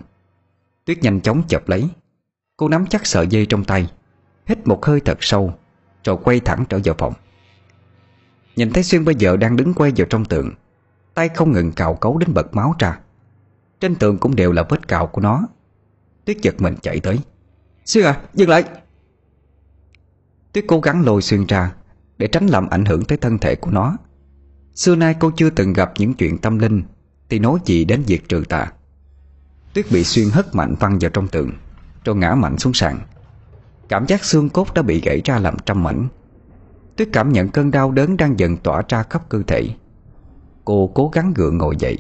Tuyết 0.85 1.03
nhanh 1.03 1.21
chóng 1.21 1.43
chập 1.49 1.69
lấy. 1.69 1.89
Cô 2.57 2.69
nắm 2.69 2.87
chắc 2.87 3.07
sợi 3.07 3.27
dây 3.27 3.47
trong 3.47 3.65
tay, 3.65 3.91
Hít 4.47 4.67
một 4.67 4.85
hơi 4.85 5.01
thật 5.01 5.19
sâu, 5.21 5.55
Rồi 6.05 6.17
quay 6.25 6.41
thẳng 6.41 6.65
trở 6.69 6.81
vào 6.85 6.95
phòng. 6.99 7.13
Nhìn 8.57 8.73
thấy 8.73 8.83
Xuyên 8.83 9.05
bây 9.05 9.15
giờ 9.15 9.37
đang 9.37 9.57
đứng 9.57 9.75
quay 9.75 9.93
vào 9.97 10.07
trong 10.11 10.25
tượng 10.25 10.51
Tay 11.15 11.29
không 11.29 11.53
ngừng 11.53 11.73
cào 11.73 11.95
cấu 11.95 12.19
đến 12.19 12.35
bật 12.35 12.55
máu 12.55 12.75
ra. 12.79 12.99
Trên 13.81 13.95
tường 13.95 14.19
cũng 14.19 14.37
đều 14.37 14.53
là 14.53 14.63
vết 14.69 14.89
cào 14.89 15.07
của 15.07 15.21
nó. 15.21 15.47
Tuyết 16.25 16.37
giật 16.43 16.55
mình 16.59 16.75
chạy 16.83 17.01
tới. 17.01 17.19
Xuyên 17.85 18.05
à 18.05 18.21
dừng 18.35 18.49
lại! 18.49 18.65
Tuyết 20.53 20.65
cố 20.69 20.81
gắng 20.81 21.05
lôi 21.05 21.23
Xuyên 21.23 21.47
ra 21.47 21.73
Để 22.19 22.27
tránh 22.27 22.47
làm 22.47 22.69
ảnh 22.69 22.85
hưởng 22.85 23.05
tới 23.05 23.19
thân 23.19 23.39
thể 23.39 23.55
của 23.57 23.71
nó. 23.71 23.97
Xưa 24.77 24.97
nay 24.97 25.15
cô 25.21 25.31
chưa 25.37 25.51
từng 25.51 25.73
gặp 25.73 25.93
những 25.99 26.15
chuyện 26.15 26.39
tâm 26.39 26.59
linh 26.59 26.83
Thì 27.29 27.39
nói 27.39 27.59
gì 27.65 27.85
đến 27.85 28.03
việc 28.07 28.29
trừ 28.29 28.43
tà. 28.49 28.73
Tuyết 29.75 29.87
bị 29.91 30.05
Xuyên 30.05 30.29
hất 30.31 30.55
mạnh 30.55 30.75
văng 30.81 30.99
vào 30.99 31.11
trong 31.11 31.29
tường 31.29 31.53
Rồi 32.05 32.17
ngã 32.17 32.35
mạnh 32.35 32.59
xuống 32.59 32.75
sàn. 32.75 32.99
Cảm 33.89 34.07
giác 34.07 34.25
xương 34.25 34.49
cốt 34.49 34.75
đã 34.75 34.83
bị 34.83 35.01
gãy 35.01 35.21
ra 35.25 35.39
làm 35.39 35.57
trăm 35.67 35.83
mảnh. 35.83 36.09
Tuyết 36.97 37.09
cảm 37.13 37.33
nhận 37.33 37.49
cơn 37.49 37.71
đau 37.71 37.91
đớn 37.91 38.17
đang 38.17 38.39
dần 38.39 38.57
tỏa 38.57 38.83
ra 38.89 39.03
khắp 39.03 39.29
cơ 39.29 39.43
thể. 39.47 39.69
Cô 40.65 40.91
cố 40.95 41.11
gắng 41.13 41.33
gượng 41.35 41.59
ngồi 41.59 41.77
dậy. 41.79 41.99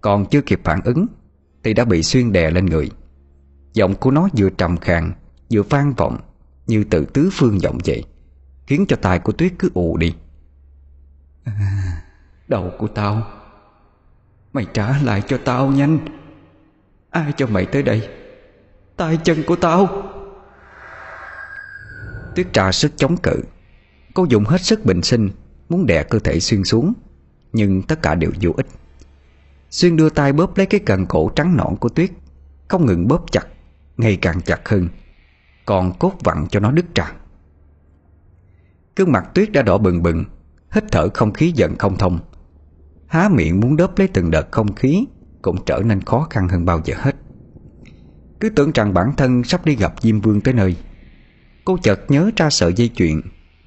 Còn 0.00 0.26
chưa 0.26 0.40
kịp 0.40 0.60
phản 0.64 0.80
ứng 0.84 1.06
Thì 1.62 1.74
đã 1.74 1.84
bị 1.84 2.02
Xuyên 2.02 2.32
đè 2.32 2.50
lên 2.50 2.66
người. 2.66 2.90
Giọng 3.72 3.94
của 3.94 4.10
nó 4.10 4.28
vừa 4.36 4.50
trầm 4.50 4.76
khàn 4.76 5.12
Vừa 5.52 5.62
vang 5.62 5.92
vọng 5.96 6.18
Như 6.66 6.84
từ 6.84 7.04
tứ 7.04 7.30
phương 7.32 7.58
vọng 7.58 7.78
dậy, 7.84 8.04
Khiến 8.66 8.84
cho 8.88 8.96
tai 8.96 9.18
của 9.18 9.32
Tuyết 9.32 9.52
cứ 9.58 9.70
ù 9.74 9.96
đi 9.96 10.14
à, 11.46 12.02
Đầu 12.48 12.72
của 12.78 12.88
tao. 12.88 13.26
Mày 14.52 14.66
trả 14.74 14.98
lại 15.02 15.22
cho 15.26 15.38
tao 15.44 15.66
nhanh. 15.68 15.98
Ai 17.10 17.32
cho 17.36 17.46
mày 17.46 17.66
tới 17.66 17.82
đây? 17.82 18.08
Tay 18.96 19.18
chân 19.24 19.42
của 19.46 19.56
tao. 19.56 20.12
Tuyết 22.34 22.52
trà 22.52 22.72
sức 22.72 22.92
chống 22.96 23.16
cự. 23.16 23.42
Cô 24.14 24.24
dùng 24.24 24.44
hết 24.44 24.60
sức 24.60 24.84
bình 24.84 25.02
sinh 25.02 25.30
Muốn 25.68 25.86
đè 25.86 26.02
cơ 26.02 26.18
thể 26.18 26.40
Xuyên 26.40 26.64
xuống 26.64 26.92
Nhưng 27.52 27.82
tất 27.82 28.02
cả 28.02 28.14
đều 28.14 28.30
vô 28.40 28.50
ích. 28.56 28.66
Xuyên 29.70 29.96
đưa 29.96 30.10
tay 30.10 30.32
bóp 30.32 30.56
lấy 30.56 30.66
cái 30.66 30.80
cần 30.86 31.06
cổ 31.06 31.30
trắng 31.36 31.56
nõn 31.56 31.76
của 31.76 31.88
Tuyết 31.88 32.10
Không 32.68 32.86
ngừng 32.86 33.08
bóp 33.08 33.32
chặt 33.32 33.46
Ngày 33.96 34.16
càng 34.16 34.40
chặt 34.40 34.68
hơn 34.68 34.88
Còn 35.66 35.92
cốt 35.98 36.12
vặn 36.24 36.46
cho 36.50 36.60
nó 36.60 36.70
đứt 36.70 36.84
tràn. 36.94 37.16
Cương 38.96 39.12
mặt 39.12 39.30
Tuyết 39.34 39.52
đã 39.52 39.62
đỏ 39.62 39.78
bừng 39.78 40.02
bừng 40.02 40.24
Hít 40.76 40.84
thở 40.92 41.08
không 41.14 41.32
khí 41.32 41.52
dần 41.54 41.78
không 41.78 41.98
thông. 41.98 42.18
Há 43.06 43.28
miệng 43.28 43.60
muốn 43.60 43.76
đớp 43.76 43.98
lấy 43.98 44.08
từng 44.08 44.30
đợt 44.30 44.48
không 44.50 44.74
khí 44.74 45.06
Cũng 45.42 45.56
trở 45.66 45.82
nên 45.84 46.00
khó 46.00 46.26
khăn 46.30 46.48
hơn 46.48 46.64
bao 46.64 46.80
giờ 46.84 46.94
hết. 46.98 47.16
Cứ 48.40 48.48
tưởng 48.50 48.70
rằng 48.74 48.94
bản 48.94 49.12
thân 49.16 49.44
sắp 49.44 49.64
đi 49.64 49.76
gặp 49.76 49.94
Diêm 50.00 50.20
Vương 50.20 50.40
tới 50.40 50.54
nơi, 50.54 50.76
Cô 51.64 51.78
chợt 51.82 52.00
nhớ 52.08 52.30
ra 52.36 52.50
sợi 52.50 52.72
dây 52.72 52.88
chuyện 52.88 53.22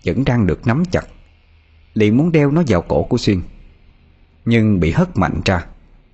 Vẫn 0.06 0.26
đang 0.26 0.48
được 0.48 0.68
nắm 0.68 0.84
chặt, 0.92 1.08
liền 1.94 2.18
muốn 2.18 2.32
đeo 2.32 2.52
nó 2.52 2.64
vào 2.68 2.82
cổ 2.82 3.04
của 3.04 3.18
Xuyên. 3.18 3.42
Nhưng 4.46 4.80
bị 4.80 4.92
hất 4.92 5.18
mạnh 5.18 5.42
ra, 5.46 5.66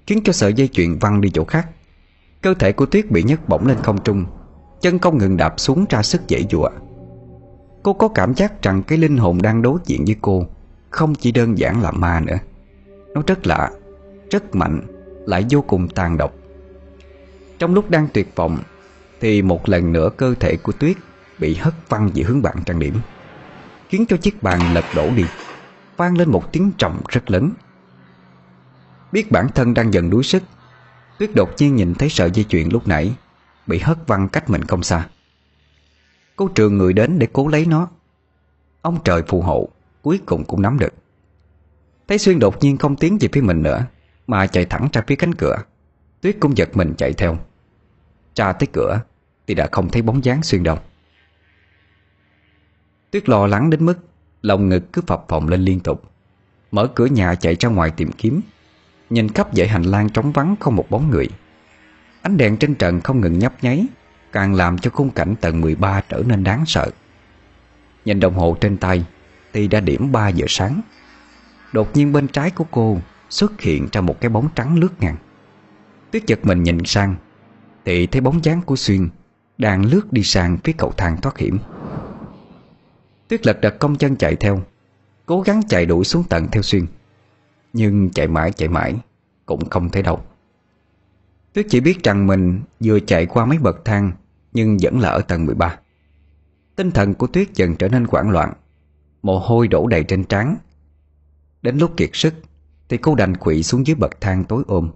Khiến 0.07 0.21
cho 0.23 0.33
sợi 0.33 0.53
dây 0.53 0.67
chuyện 0.67 0.99
văng 0.99 1.21
đi 1.21 1.29
chỗ 1.29 1.45
khác. 1.45 1.69
Cơ 2.41 2.53
thể 2.53 2.71
của 2.71 2.85
Tuyết 2.85 3.11
bị 3.11 3.23
nhấc 3.23 3.49
bổng 3.49 3.67
lên 3.67 3.77
không 3.83 4.03
trung, 4.03 4.25
Chân 4.81 4.99
không 4.99 5.17
ngừng 5.17 5.37
đạp 5.37 5.53
xuống 5.57 5.85
ra 5.89 6.03
sức 6.03 6.27
dễ 6.27 6.43
dụa 6.51 6.69
Cô 7.83 7.93
có 7.93 8.07
cảm 8.07 8.33
giác 8.33 8.61
rằng 8.61 8.83
cái 8.83 8.97
linh 8.97 9.17
hồn 9.17 9.41
đang 9.41 9.61
đối 9.61 9.79
diện 9.85 10.05
với 10.05 10.15
cô 10.21 10.45
không 10.95 11.15
chỉ 11.15 11.31
đơn 11.31 11.57
giản 11.57 11.81
là 11.81 11.91
ma 11.91 12.19
nữa. 12.19 12.37
Nó 13.13 13.21
rất 13.27 13.47
lạ, 13.47 13.71
Rất 14.31 14.55
mạnh, 14.55 14.81
Lại 15.25 15.45
vô 15.49 15.61
cùng 15.61 15.87
tàn 15.87 16.17
độc. 16.17 16.33
Trong 17.59 17.73
lúc 17.73 17.89
đang 17.89 18.07
tuyệt 18.13 18.35
vọng, 18.35 18.59
Thì 19.21 19.41
một 19.41 19.69
lần 19.69 19.91
nữa 19.91 20.09
cơ 20.17 20.35
thể 20.39 20.57
của 20.57 20.71
Tuyết 20.71 20.97
Bị 21.39 21.55
hất 21.55 21.73
văng 21.89 22.09
về 22.15 22.23
hướng 22.23 22.41
bạn 22.41 22.55
trang 22.65 22.79
điểm, 22.79 22.99
Khiến 23.89 24.05
cho 24.07 24.17
chiếc 24.17 24.43
bàn 24.43 24.73
lật 24.73 24.85
đổ 24.95 25.09
đi, 25.15 25.23
Vang 25.97 26.17
lên 26.17 26.31
một 26.31 26.51
tiếng 26.51 26.71
trọng 26.77 27.01
rất 27.09 27.31
lớn. 27.31 27.51
Biết 29.11 29.31
bản 29.31 29.47
thân 29.55 29.73
đang 29.73 29.93
dần 29.93 30.09
đuối 30.09 30.23
sức, 30.23 30.43
Tuyết 31.19 31.35
đột 31.35 31.49
nhiên 31.57 31.75
nhìn 31.75 31.93
thấy 31.93 32.09
sợi 32.09 32.31
dây 32.31 32.45
chuyền 32.49 32.69
lúc 32.69 32.87
nãy 32.87 33.15
Bị 33.67 33.79
hất 33.79 33.97
văng 34.07 34.29
cách 34.29 34.49
mình 34.49 34.63
không 34.63 34.83
xa. 34.83 35.07
Cô 36.35 36.47
trường 36.55 36.77
người 36.77 36.93
đến 36.93 37.19
để 37.19 37.27
cố 37.33 37.47
lấy 37.47 37.65
nó. 37.65 37.87
Ông 38.81 38.97
trời 39.03 39.21
phù 39.27 39.41
hộ. 39.41 39.69
Cuối 40.05 40.19
cùng 40.25 40.43
cũng 40.45 40.61
nắm 40.61 40.79
được. 40.79 40.93
Thấy 42.07 42.17
Xuyên 42.17 42.39
đột 42.39 42.63
nhiên 42.63 42.77
không 42.77 42.95
tiến 42.95 43.17
về 43.21 43.29
phía 43.33 43.41
mình 43.41 43.61
nữa, 43.61 43.85
Mà 44.27 44.47
chạy 44.47 44.65
thẳng 44.65 44.89
ra 44.93 45.01
phía 45.07 45.15
cánh 45.15 45.35
cửa. 45.35 45.57
Tuyết 46.21 46.37
cũng 46.39 46.57
giật 46.57 46.69
mình 46.73 46.93
chạy 46.97 47.13
theo. 47.13 47.37
Ra 48.35 48.53
tới 48.53 48.67
cửa 48.73 49.01
Thì 49.47 49.53
đã 49.53 49.67
không 49.71 49.89
thấy 49.89 50.01
bóng 50.01 50.25
dáng 50.25 50.43
Xuyên 50.43 50.63
đâu. 50.63 50.77
Tuyết 53.11 53.29
lo 53.29 53.47
lắng 53.47 53.69
đến 53.69 53.85
mức 53.85 53.97
Lòng 54.41 54.69
ngực 54.69 54.93
cứ 54.93 55.01
phập 55.07 55.25
phồng 55.27 55.47
lên 55.47 55.61
liên 55.61 55.79
tục. 55.79 56.03
Mở 56.71 56.87
cửa 56.95 57.05
nhà 57.05 57.35
chạy 57.35 57.55
ra 57.55 57.69
ngoài 57.69 57.91
tìm 57.91 58.11
kiếm. 58.11 58.41
Nhìn 59.09 59.29
khắp 59.29 59.47
dãy 59.53 59.67
hành 59.67 59.83
lang 59.83 60.09
trống 60.09 60.31
vắng 60.31 60.55
không 60.59 60.75
một 60.75 60.89
bóng 60.89 61.09
người. 61.09 61.27
Ánh 62.21 62.37
đèn 62.37 62.57
trên 62.57 62.75
trần 62.75 63.01
không 63.01 63.21
ngừng 63.21 63.39
nhấp 63.39 63.63
nháy, 63.63 63.85
Càng 64.31 64.55
làm 64.55 64.77
cho 64.77 64.91
khung 64.91 65.09
cảnh 65.09 65.35
tầng 65.41 65.61
13 65.61 66.01
trở 66.09 66.23
nên 66.25 66.43
đáng 66.43 66.63
sợ. 66.65 66.89
Nhìn 68.05 68.19
đồng 68.19 68.33
hồ 68.33 68.57
trên 68.61 68.77
tay 68.77 69.05
ty 69.55 69.67
đã 69.67 69.79
điểm 69.79 70.11
3 70.11 70.29
giờ 70.29 70.45
sáng. 70.49 70.81
Đột 71.73 71.95
nhiên 71.95 72.13
bên 72.13 72.27
trái 72.27 72.51
của 72.51 72.65
cô 72.71 72.97
Xuất 73.29 73.61
hiện 73.61 73.87
ra 73.91 74.01
một 74.01 74.21
cái 74.21 74.29
bóng 74.29 74.49
trắng 74.55 74.79
lướt 74.79 74.89
ngang. 74.99 75.17
Tuyết 76.11 76.25
giật 76.27 76.39
mình 76.43 76.63
nhìn 76.63 76.85
sang 76.85 77.15
Thì 77.85 78.07
thấy 78.07 78.21
bóng 78.21 78.43
dáng 78.43 78.61
của 78.61 78.75
Xuyên 78.75 79.09
Đang 79.57 79.85
lướt 79.85 80.13
đi 80.13 80.23
sang 80.23 80.57
phía 80.63 80.73
cầu 80.77 80.93
thang 80.97 81.21
thoát 81.21 81.37
hiểm. 81.37 81.57
Tuyết 83.27 83.47
lật 83.47 83.61
đật 83.61 83.79
công 83.79 83.95
chân 83.95 84.15
chạy 84.15 84.35
theo, 84.35 84.61
Cố 85.25 85.41
gắng 85.41 85.61
chạy 85.69 85.85
đuổi 85.85 86.03
xuống 86.03 86.23
tầng 86.23 86.47
theo 86.51 86.61
Xuyên, 86.61 86.85
Nhưng 87.73 88.09
chạy 88.09 88.27
mãi 88.27 88.51
chạy 88.51 88.69
mãi 88.69 88.95
Cũng 89.45 89.69
không 89.69 89.89
thấy 89.89 90.03
đâu. 90.03 90.21
Tuyết 91.53 91.65
chỉ 91.69 91.79
biết 91.79 92.03
rằng 92.03 92.27
mình 92.27 92.61
vừa 92.79 92.99
chạy 92.99 93.25
qua 93.25 93.45
mấy 93.45 93.57
bậc 93.57 93.85
thang 93.85 94.11
Nhưng 94.53 94.77
vẫn 94.81 94.99
là 94.99 95.09
ở 95.09 95.21
tầng 95.21 95.45
13 95.45 95.77
Tinh 96.75 96.91
thần 96.91 97.13
của 97.13 97.27
Tuyết 97.27 97.53
dần 97.53 97.75
trở 97.75 97.87
nên 97.87 98.05
hoảng 98.09 98.29
loạn 98.29 98.53
Mồ 99.25 99.39
hôi 99.39 99.67
đổ 99.67 99.87
đầy 99.87 100.03
trên 100.03 100.23
trán. 100.23 100.57
Đến 101.61 101.77
lúc 101.77 101.97
kiệt 101.97 102.09
sức, 102.13 102.33
Thì 102.89 102.97
cô 102.97 103.15
đành 103.15 103.37
quỵ 103.37 103.63
xuống 103.63 103.87
dưới 103.87 103.95
bậc 103.95 104.21
thang 104.21 104.43
tối 104.43 104.63
ôm. 104.67 104.89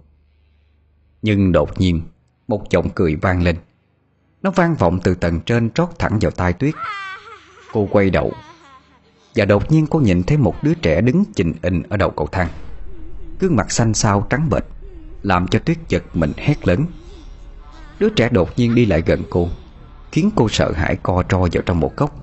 Nhưng 1.22 1.52
đột 1.52 1.80
nhiên, 1.80 2.02
Một 2.48 2.70
giọng 2.70 2.90
cười 2.94 3.16
vang 3.16 3.42
lên. 3.42 3.56
Nó 4.42 4.50
vang 4.50 4.74
vọng 4.74 4.98
từ 5.02 5.14
tầng 5.14 5.40
trên 5.46 5.70
trót 5.70 5.88
thẳng 5.98 6.18
vào 6.20 6.30
tai 6.30 6.52
Tuyết. 6.52 6.74
Cô 7.72 7.88
quay 7.90 8.10
đầu, 8.10 8.32
Và 9.34 9.44
đột 9.44 9.70
nhiên 9.70 9.86
cô 9.86 10.00
nhìn 10.00 10.22
thấy 10.22 10.36
một 10.36 10.54
đứa 10.62 10.74
trẻ 10.74 11.00
đứng 11.00 11.24
chình 11.34 11.54
in 11.62 11.82
ở 11.82 11.96
đầu 11.96 12.10
cầu 12.10 12.26
thang. 12.32 12.48
Gương 13.40 13.56
mặt 13.56 13.72
xanh 13.72 13.94
xao 13.94 14.26
trắng 14.30 14.48
bệch, 14.50 14.64
Làm 15.22 15.48
cho 15.48 15.58
Tuyết 15.58 15.78
giật 15.88 16.02
mình 16.14 16.32
hét 16.36 16.68
lớn. 16.68 16.86
Đứa 17.98 18.08
trẻ 18.08 18.28
đột 18.28 18.58
nhiên 18.58 18.74
đi 18.74 18.86
lại 18.86 19.02
gần 19.06 19.22
cô, 19.30 19.48
Khiến 20.12 20.30
cô 20.36 20.48
sợ 20.48 20.72
hãi 20.72 20.96
co 21.02 21.24
ro 21.30 21.38
vào 21.38 21.62
trong 21.66 21.80
một 21.80 21.96
góc. 21.96 22.16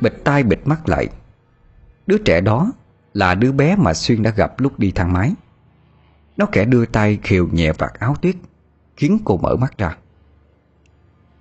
Bịt 0.00 0.12
tai 0.24 0.42
bịt 0.42 0.58
mắt 0.64 0.88
lại 0.88 1.08
Đứa 2.08 2.18
trẻ 2.18 2.40
đó 2.40 2.72
là 3.14 3.34
đứa 3.34 3.52
bé 3.52 3.76
mà 3.76 3.94
Xuyên 3.94 4.22
đã 4.22 4.30
gặp 4.30 4.60
lúc 4.60 4.78
đi 4.78 4.92
thang 4.92 5.12
máy. 5.12 5.34
Nó 6.36 6.46
kẻ 6.52 6.64
đưa 6.64 6.86
tay 6.86 7.18
khều 7.22 7.48
nhẹ 7.52 7.72
vạt 7.72 7.92
áo 7.98 8.14
Tuyết, 8.22 8.36
Khiến 8.96 9.18
cô 9.24 9.36
mở 9.36 9.56
mắt 9.56 9.78
ra. 9.78 9.96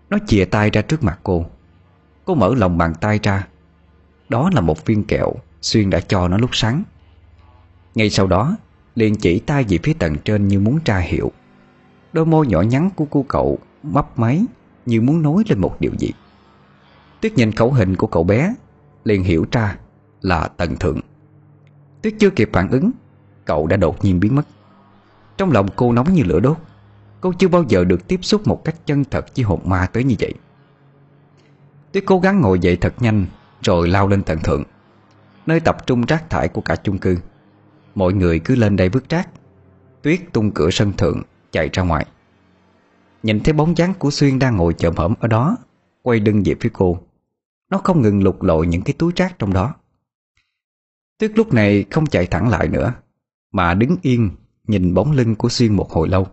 Nó 0.09 0.17
chìa 0.27 0.45
tay 0.45 0.69
ra 0.69 0.81
trước 0.81 1.03
mặt 1.03 1.19
cô. 1.23 1.45
Cô 2.25 2.35
mở 2.35 2.55
lòng 2.55 2.77
bàn 2.77 2.93
tay 3.01 3.19
ra. 3.23 3.47
Đó 4.29 4.49
là 4.53 4.61
một 4.61 4.85
viên 4.85 5.03
kẹo 5.03 5.33
Xuyên 5.61 5.89
đã 5.89 5.99
cho 5.99 6.27
nó 6.27 6.37
lúc 6.37 6.49
sáng. 6.53 6.83
Ngay 7.95 8.09
sau 8.09 8.27
đó, 8.27 8.57
liền 8.95 9.15
chỉ 9.15 9.39
tay 9.39 9.65
về 9.69 9.79
phía 9.83 9.93
tầng 9.93 10.15
trên 10.25 10.47
như 10.47 10.59
muốn 10.59 10.79
tra 10.79 10.97
hiệu 10.97 11.31
Đôi 12.13 12.25
môi 12.25 12.47
nhỏ 12.47 12.61
nhắn 12.61 12.89
của 12.95 13.05
cô 13.05 13.25
cậu 13.27 13.59
Mấp 13.83 14.19
máy 14.19 14.45
như 14.85 15.01
muốn 15.01 15.21
nói 15.21 15.43
lên 15.49 15.59
một 15.59 15.75
điều 15.79 15.91
gì. 15.99 16.11
Tuyết 17.21 17.33
nhìn 17.33 17.51
khẩu 17.51 17.71
hình 17.71 17.95
của 17.95 18.07
cậu 18.07 18.23
bé, 18.23 18.53
Liền 19.03 19.23
hiểu 19.23 19.45
ra 19.51 19.77
là 20.21 20.47
tần 20.47 20.75
thượng. 20.75 20.99
Tuyết 22.01 22.13
chưa 22.19 22.29
kịp 22.29 22.49
phản 22.53 22.69
ứng, 22.69 22.91
Cậu 23.45 23.67
đã 23.67 23.77
đột 23.77 24.03
nhiên 24.03 24.19
biến 24.19 24.35
mất. 24.35 24.47
Trong 25.37 25.51
lòng 25.51 25.67
cô 25.75 25.91
nóng 25.91 26.13
như 26.13 26.23
lửa 26.23 26.39
đốt, 26.39 26.57
Cô 27.21 27.33
chưa 27.39 27.47
bao 27.47 27.63
giờ 27.67 27.83
được 27.83 28.07
tiếp 28.07 28.19
xúc 28.21 28.47
một 28.47 28.63
cách 28.65 28.75
chân 28.85 29.03
thật 29.03 29.25
với 29.35 29.43
hồn 29.43 29.59
ma 29.65 29.87
tới 29.93 30.03
như 30.03 30.15
vậy. 30.19 30.33
Tuyết 31.91 32.03
cố 32.05 32.19
gắng 32.19 32.41
ngồi 32.41 32.59
dậy 32.59 32.77
thật 32.81 32.93
nhanh, 32.99 33.25
Rồi 33.61 33.87
lao 33.87 34.07
lên 34.07 34.23
tầng 34.23 34.39
thượng, 34.43 34.63
Nơi 35.45 35.59
tập 35.59 35.87
trung 35.87 36.01
rác 36.01 36.29
thải 36.29 36.47
của 36.47 36.61
cả 36.61 36.75
chung 36.75 36.97
cư. 36.97 37.17
Mọi 37.95 38.13
người 38.13 38.39
cứ 38.39 38.55
lên 38.55 38.75
đây 38.75 38.89
vứt 38.89 39.09
rác, 39.09 39.29
Tuyết 40.01 40.19
tung 40.33 40.51
cửa 40.51 40.69
sân 40.71 40.93
thượng, 40.93 41.21
Chạy 41.51 41.69
ra 41.73 41.83
ngoài. 41.83 42.05
Nhìn 43.23 43.39
thấy 43.39 43.53
bóng 43.53 43.77
dáng 43.77 43.93
của 43.99 44.11
Xuyên 44.11 44.39
đang 44.39 44.57
ngồi 44.57 44.73
chồm 44.73 44.95
hổm 44.95 45.13
ở 45.19 45.27
đó, 45.27 45.57
Quay 46.01 46.19
lưng 46.19 46.43
về 46.45 46.55
phía 46.59 46.69
cô. 46.73 46.99
Nó 47.69 47.77
không 47.77 48.01
ngừng 48.01 48.23
lục 48.23 48.43
lội 48.43 48.67
những 48.67 48.81
cái 48.81 48.93
túi 48.97 49.11
rác 49.15 49.39
trong 49.39 49.53
đó. 49.53 49.73
Tuyết 51.17 51.37
lúc 51.37 51.53
này 51.53 51.85
không 51.91 52.05
chạy 52.05 52.25
thẳng 52.25 52.49
lại 52.49 52.67
nữa, 52.67 52.93
Mà 53.51 53.73
đứng 53.73 53.95
yên 54.01 54.29
Nhìn 54.67 54.93
bóng 54.93 55.11
lưng 55.11 55.35
của 55.35 55.49
Xuyên 55.49 55.73
một 55.73 55.91
hồi 55.91 56.07
lâu. 56.07 56.27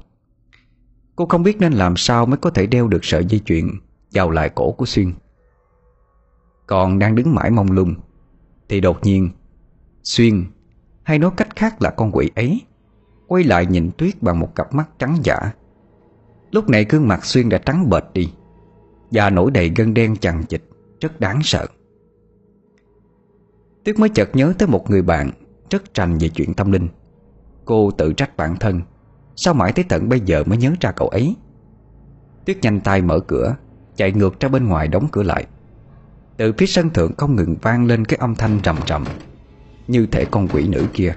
Cô 1.17 1.27
không 1.27 1.43
biết 1.43 1.61
nên 1.61 1.73
làm 1.73 1.97
sao 1.97 2.27
Mới 2.27 2.37
có 2.37 2.51
thể 2.51 2.67
đeo 2.67 2.89
được 2.89 3.05
sợi 3.05 3.25
dây 3.25 3.41
chuyền 3.45 3.71
Vào 4.13 4.31
lại 4.31 4.51
cổ 4.55 4.73
của 4.73 4.87
Xuyên. 4.87 5.13
Còn 6.67 6.99
đang 6.99 7.15
đứng 7.15 7.35
mãi 7.35 7.51
mong 7.51 7.73
lung, 7.73 7.95
Thì 8.69 8.81
đột 8.81 9.05
nhiên, 9.05 9.31
Xuyên, 10.03 10.45
Hay 11.03 11.19
nói 11.19 11.31
cách 11.37 11.57
khác 11.57 11.83
là 11.83 11.91
con 11.91 12.11
quỷ 12.13 12.31
ấy, 12.37 12.61
Quay 13.27 13.45
lại 13.45 13.67
nhìn 13.67 13.91
Tuyết 13.99 14.23
bằng 14.23 14.41
một 14.41 14.55
cặp 14.55 14.75
mắt 14.75 14.91
trắng 14.99 15.17
giả. 15.23 15.37
Lúc 16.51 16.69
này 16.69 16.87
gương 16.89 17.09
mặt 17.09 17.25
Xuyên 17.25 17.49
đã 17.49 17.59
trắng 17.59 17.91
bệch 17.91 18.13
đi, 18.13 18.33
Và 19.11 19.31
nổi 19.31 19.51
đầy 19.51 19.73
gân 19.77 19.95
đen 19.95 20.17
chằng 20.17 20.45
chịch 20.49 20.71
Rất 21.01 21.21
đáng 21.21 21.41
sợ. 21.43 21.67
Tuyết 23.85 23.99
mới 23.99 24.09
chợt 24.09 24.31
nhớ 24.33 24.53
tới 24.59 24.69
một 24.69 24.91
người 24.91 25.03
bạn 25.03 25.31
Rất 25.71 25.95
trành 25.95 26.19
về 26.19 26.29
chuyện 26.29 26.55
tâm 26.55 26.73
linh. 26.73 26.89
Cô 27.65 27.91
tự 27.91 28.13
trách 28.13 28.37
bản 28.37 28.57
thân, 28.57 28.81
Sao 29.37 29.55
mãi 29.55 29.73
tới 29.73 29.85
tận 29.89 30.09
bây 30.09 30.21
giờ 30.21 30.45
mới 30.47 30.59
nhớ 30.59 30.75
ra 30.81 30.93
cậu 30.93 31.09
ấy? 31.09 31.37
Tuyết 32.45 32.59
nhanh 32.63 32.81
tay 32.81 33.03
mở 33.03 33.21
cửa, 33.21 33.57
Chạy 33.97 34.13
ngược 34.13 34.41
ra 34.41 34.49
bên 34.49 34.69
ngoài 34.69 34.89
đóng 34.89 35.09
cửa 35.13 35.23
lại. 35.23 35.47
Từ 36.37 36.53
phía 36.59 36.67
sân 36.67 36.91
thượng 36.91 37.13
không 37.17 37.37
ngừng 37.37 37.57
vang 37.63 37.87
lên 37.87 38.05
cái 38.05 38.19
âm 38.21 38.35
thanh 38.35 38.61
trầm 38.61 38.77
trầm 38.87 39.05
Như 39.89 40.07
thể 40.07 40.25
con 40.25 40.49
quỷ 40.49 40.69
nữ 40.69 40.87
kia 40.93 41.15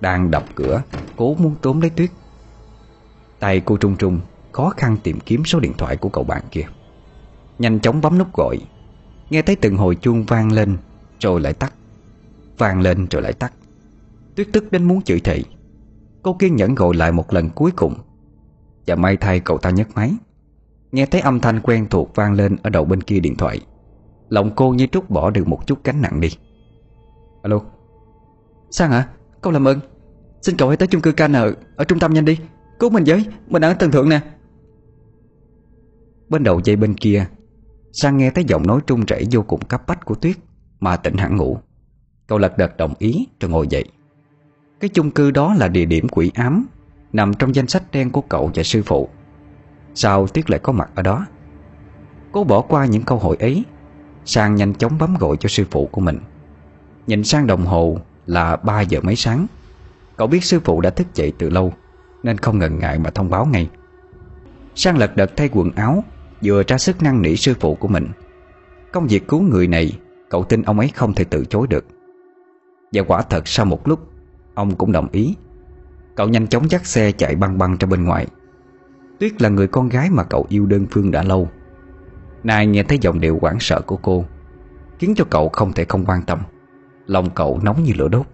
Đang 0.00 0.30
đập 0.30 0.44
cửa, 0.54 0.82
Cố 1.16 1.34
muốn 1.34 1.54
tốn 1.62 1.80
lấy 1.80 1.90
tuyết. 1.90 2.10
Tay 3.38 3.62
cô 3.64 3.76
trung 3.76 3.96
trung, 3.96 4.20
Khó 4.52 4.70
khăn 4.76 4.96
tìm 5.02 5.18
kiếm 5.20 5.44
số 5.44 5.60
điện 5.60 5.72
thoại 5.78 5.96
của 5.96 6.08
cậu 6.08 6.24
bạn 6.24 6.42
kia. 6.50 6.66
Nhanh 7.58 7.80
chóng 7.80 8.00
bấm 8.00 8.18
nút 8.18 8.34
gọi, 8.34 8.58
Nghe 9.30 9.42
thấy 9.42 9.56
từng 9.56 9.76
hồi 9.76 9.96
chuông 9.96 10.24
vang 10.24 10.52
lên, 10.52 10.76
Rồi 11.20 11.40
lại 11.40 11.52
tắt. 11.52 11.72
Vang 12.58 12.80
lên 12.80 13.06
rồi 13.10 13.22
lại 13.22 13.32
tắt. 13.32 13.52
Tuyết 14.34 14.48
tức 14.52 14.72
đến 14.72 14.84
muốn 14.84 15.02
chửi 15.02 15.20
thề. 15.20 15.42
Cô 16.22 16.36
kiên 16.38 16.56
nhẫn 16.56 16.74
gọi 16.74 16.96
lại 16.96 17.12
một 17.12 17.32
lần 17.34 17.50
cuối 17.50 17.70
cùng. 17.76 17.94
Và 18.86 18.94
may 18.94 19.16
thay 19.16 19.40
cậu 19.40 19.58
ta 19.58 19.70
nhấc 19.70 19.94
máy. 19.94 20.12
Nghe 20.92 21.06
thấy 21.06 21.20
âm 21.20 21.40
thanh 21.40 21.60
quen 21.60 21.86
thuộc 21.90 22.14
vang 22.14 22.32
lên 22.32 22.56
Ở 22.62 22.70
đầu 22.70 22.84
bên 22.84 23.02
kia 23.02 23.20
điện 23.20 23.36
thoại, 23.36 23.60
Lòng 24.28 24.50
cô 24.56 24.70
như 24.70 24.86
trút 24.86 25.10
bỏ 25.10 25.30
được 25.30 25.48
một 25.48 25.66
chút 25.66 25.78
cánh 25.84 26.02
nặng 26.02 26.20
đi. 26.20 26.28
Alo? 27.42 27.60
Sang 28.70 28.90
hả? 28.90 29.08
Cậu 29.40 29.52
làm 29.52 29.68
ơn. 29.68 29.80
Xin 30.42 30.56
cậu 30.56 30.68
hãy 30.68 30.76
tới 30.76 30.88
chung 30.88 31.02
cư 31.02 31.12
KN 31.12 31.32
Ở 31.76 31.84
trung 31.88 31.98
tâm 31.98 32.14
nhanh 32.14 32.24
đi. 32.24 32.38
Cứu 32.78 32.90
mình 32.90 33.04
với, 33.06 33.26
Mình 33.46 33.64
ở 33.64 33.74
tầng 33.74 33.90
thượng 33.90 34.08
nè. 34.08 34.20
Bên 36.28 36.44
đầu 36.44 36.60
dây 36.64 36.76
bên 36.76 36.94
kia, 36.94 37.26
Sang 37.92 38.16
nghe 38.16 38.30
thấy 38.30 38.44
giọng 38.44 38.66
nói 38.66 38.80
trung 38.86 39.04
rẩy 39.06 39.26
vô 39.30 39.42
cùng 39.42 39.60
cấp 39.60 39.82
bách 39.86 40.04
của 40.04 40.14
Tuyết, 40.14 40.36
Mà 40.80 40.96
tỉnh 40.96 41.16
hẳn 41.16 41.36
ngủ. 41.36 41.58
Cậu 42.26 42.38
lật 42.38 42.58
đật 42.58 42.76
đồng 42.76 42.94
ý 42.98 43.26
rồi 43.40 43.50
ngồi 43.50 43.66
dậy. 43.68 43.84
Cái 44.80 44.88
chung 44.88 45.10
cư 45.10 45.30
đó 45.30 45.54
là 45.54 45.68
địa 45.68 45.84
điểm 45.84 46.08
quỷ 46.08 46.30
ám, 46.34 46.66
Nằm 47.12 47.34
trong 47.34 47.54
danh 47.54 47.66
sách 47.66 47.82
đen 47.92 48.10
của 48.10 48.20
cậu 48.20 48.50
và 48.54 48.62
sư 48.62 48.82
phụ. 48.86 49.08
Sao 49.94 50.26
Tuyết 50.26 50.50
lại 50.50 50.60
có 50.62 50.72
mặt 50.72 50.90
ở 50.94 51.02
đó? 51.02 51.26
Cô 52.32 52.44
bỏ 52.44 52.60
qua 52.60 52.86
những 52.86 53.02
câu 53.02 53.18
hỏi 53.18 53.36
ấy, 53.40 53.64
Sang 54.24 54.54
nhanh 54.54 54.74
chóng 54.74 54.98
bấm 54.98 55.16
gọi 55.18 55.36
cho 55.36 55.48
sư 55.48 55.64
phụ 55.70 55.88
của 55.92 56.00
mình. 56.00 56.18
Nhìn 57.06 57.24
sang 57.24 57.46
đồng 57.46 57.66
hồ 57.66 57.98
là 58.26 58.56
3 58.56 58.80
giờ 58.80 59.00
mấy 59.02 59.16
sáng. 59.16 59.46
Cậu 60.16 60.26
biết 60.26 60.44
sư 60.44 60.60
phụ 60.64 60.80
đã 60.80 60.90
thức 60.90 61.14
dậy 61.14 61.32
từ 61.38 61.50
lâu, 61.50 61.72
Nên 62.22 62.38
không 62.38 62.58
ngần 62.58 62.78
ngại 62.78 62.98
mà 62.98 63.10
thông 63.10 63.30
báo 63.30 63.46
ngay. 63.46 63.70
Sang 64.74 64.98
lật 64.98 65.16
đật 65.16 65.36
thay 65.36 65.48
quần 65.52 65.70
áo, 65.70 66.04
Vừa 66.42 66.62
ra 66.66 66.78
sức 66.78 67.02
năng 67.02 67.22
nỉ 67.22 67.36
sư 67.36 67.54
phụ 67.60 67.74
của 67.74 67.88
mình. 67.88 68.08
Công 68.92 69.06
việc 69.06 69.28
cứu 69.28 69.42
người 69.42 69.66
này, 69.66 69.98
Cậu 70.30 70.44
tin 70.44 70.62
ông 70.62 70.78
ấy 70.78 70.88
không 70.88 71.14
thể 71.14 71.24
từ 71.24 71.44
chối 71.44 71.66
được. 71.66 71.84
Và 72.92 73.02
quả 73.02 73.22
thật 73.22 73.48
sau 73.48 73.66
một 73.66 73.88
lúc, 73.88 74.00
Ông 74.56 74.74
cũng 74.74 74.92
đồng 74.92 75.08
ý. 75.12 75.36
Cậu 76.14 76.28
nhanh 76.28 76.46
chóng 76.46 76.70
dắt 76.70 76.86
xe 76.86 77.12
chạy 77.12 77.34
băng 77.34 77.58
băng 77.58 77.76
ra 77.80 77.86
bên 77.86 78.04
ngoài. 78.04 78.26
Tuyết 79.20 79.42
là 79.42 79.48
người 79.48 79.66
con 79.66 79.88
gái 79.88 80.10
mà 80.10 80.24
cậu 80.24 80.46
yêu 80.48 80.66
đơn 80.66 80.86
phương 80.90 81.10
đã 81.10 81.22
lâu. 81.22 81.48
Nay 82.44 82.66
nghe 82.66 82.82
thấy 82.82 82.98
giọng 83.00 83.20
điệu 83.20 83.38
hoảng 83.42 83.56
sợ 83.60 83.80
của 83.80 83.96
cô, 83.96 84.24
Khiến 84.98 85.14
cho 85.16 85.24
cậu 85.30 85.48
không 85.48 85.72
thể 85.72 85.84
không 85.84 86.04
quan 86.04 86.22
tâm. 86.22 86.38
Lòng 87.06 87.30
cậu 87.30 87.60
nóng 87.62 87.82
như 87.82 87.92
lửa 87.96 88.08
đốt. 88.08 88.26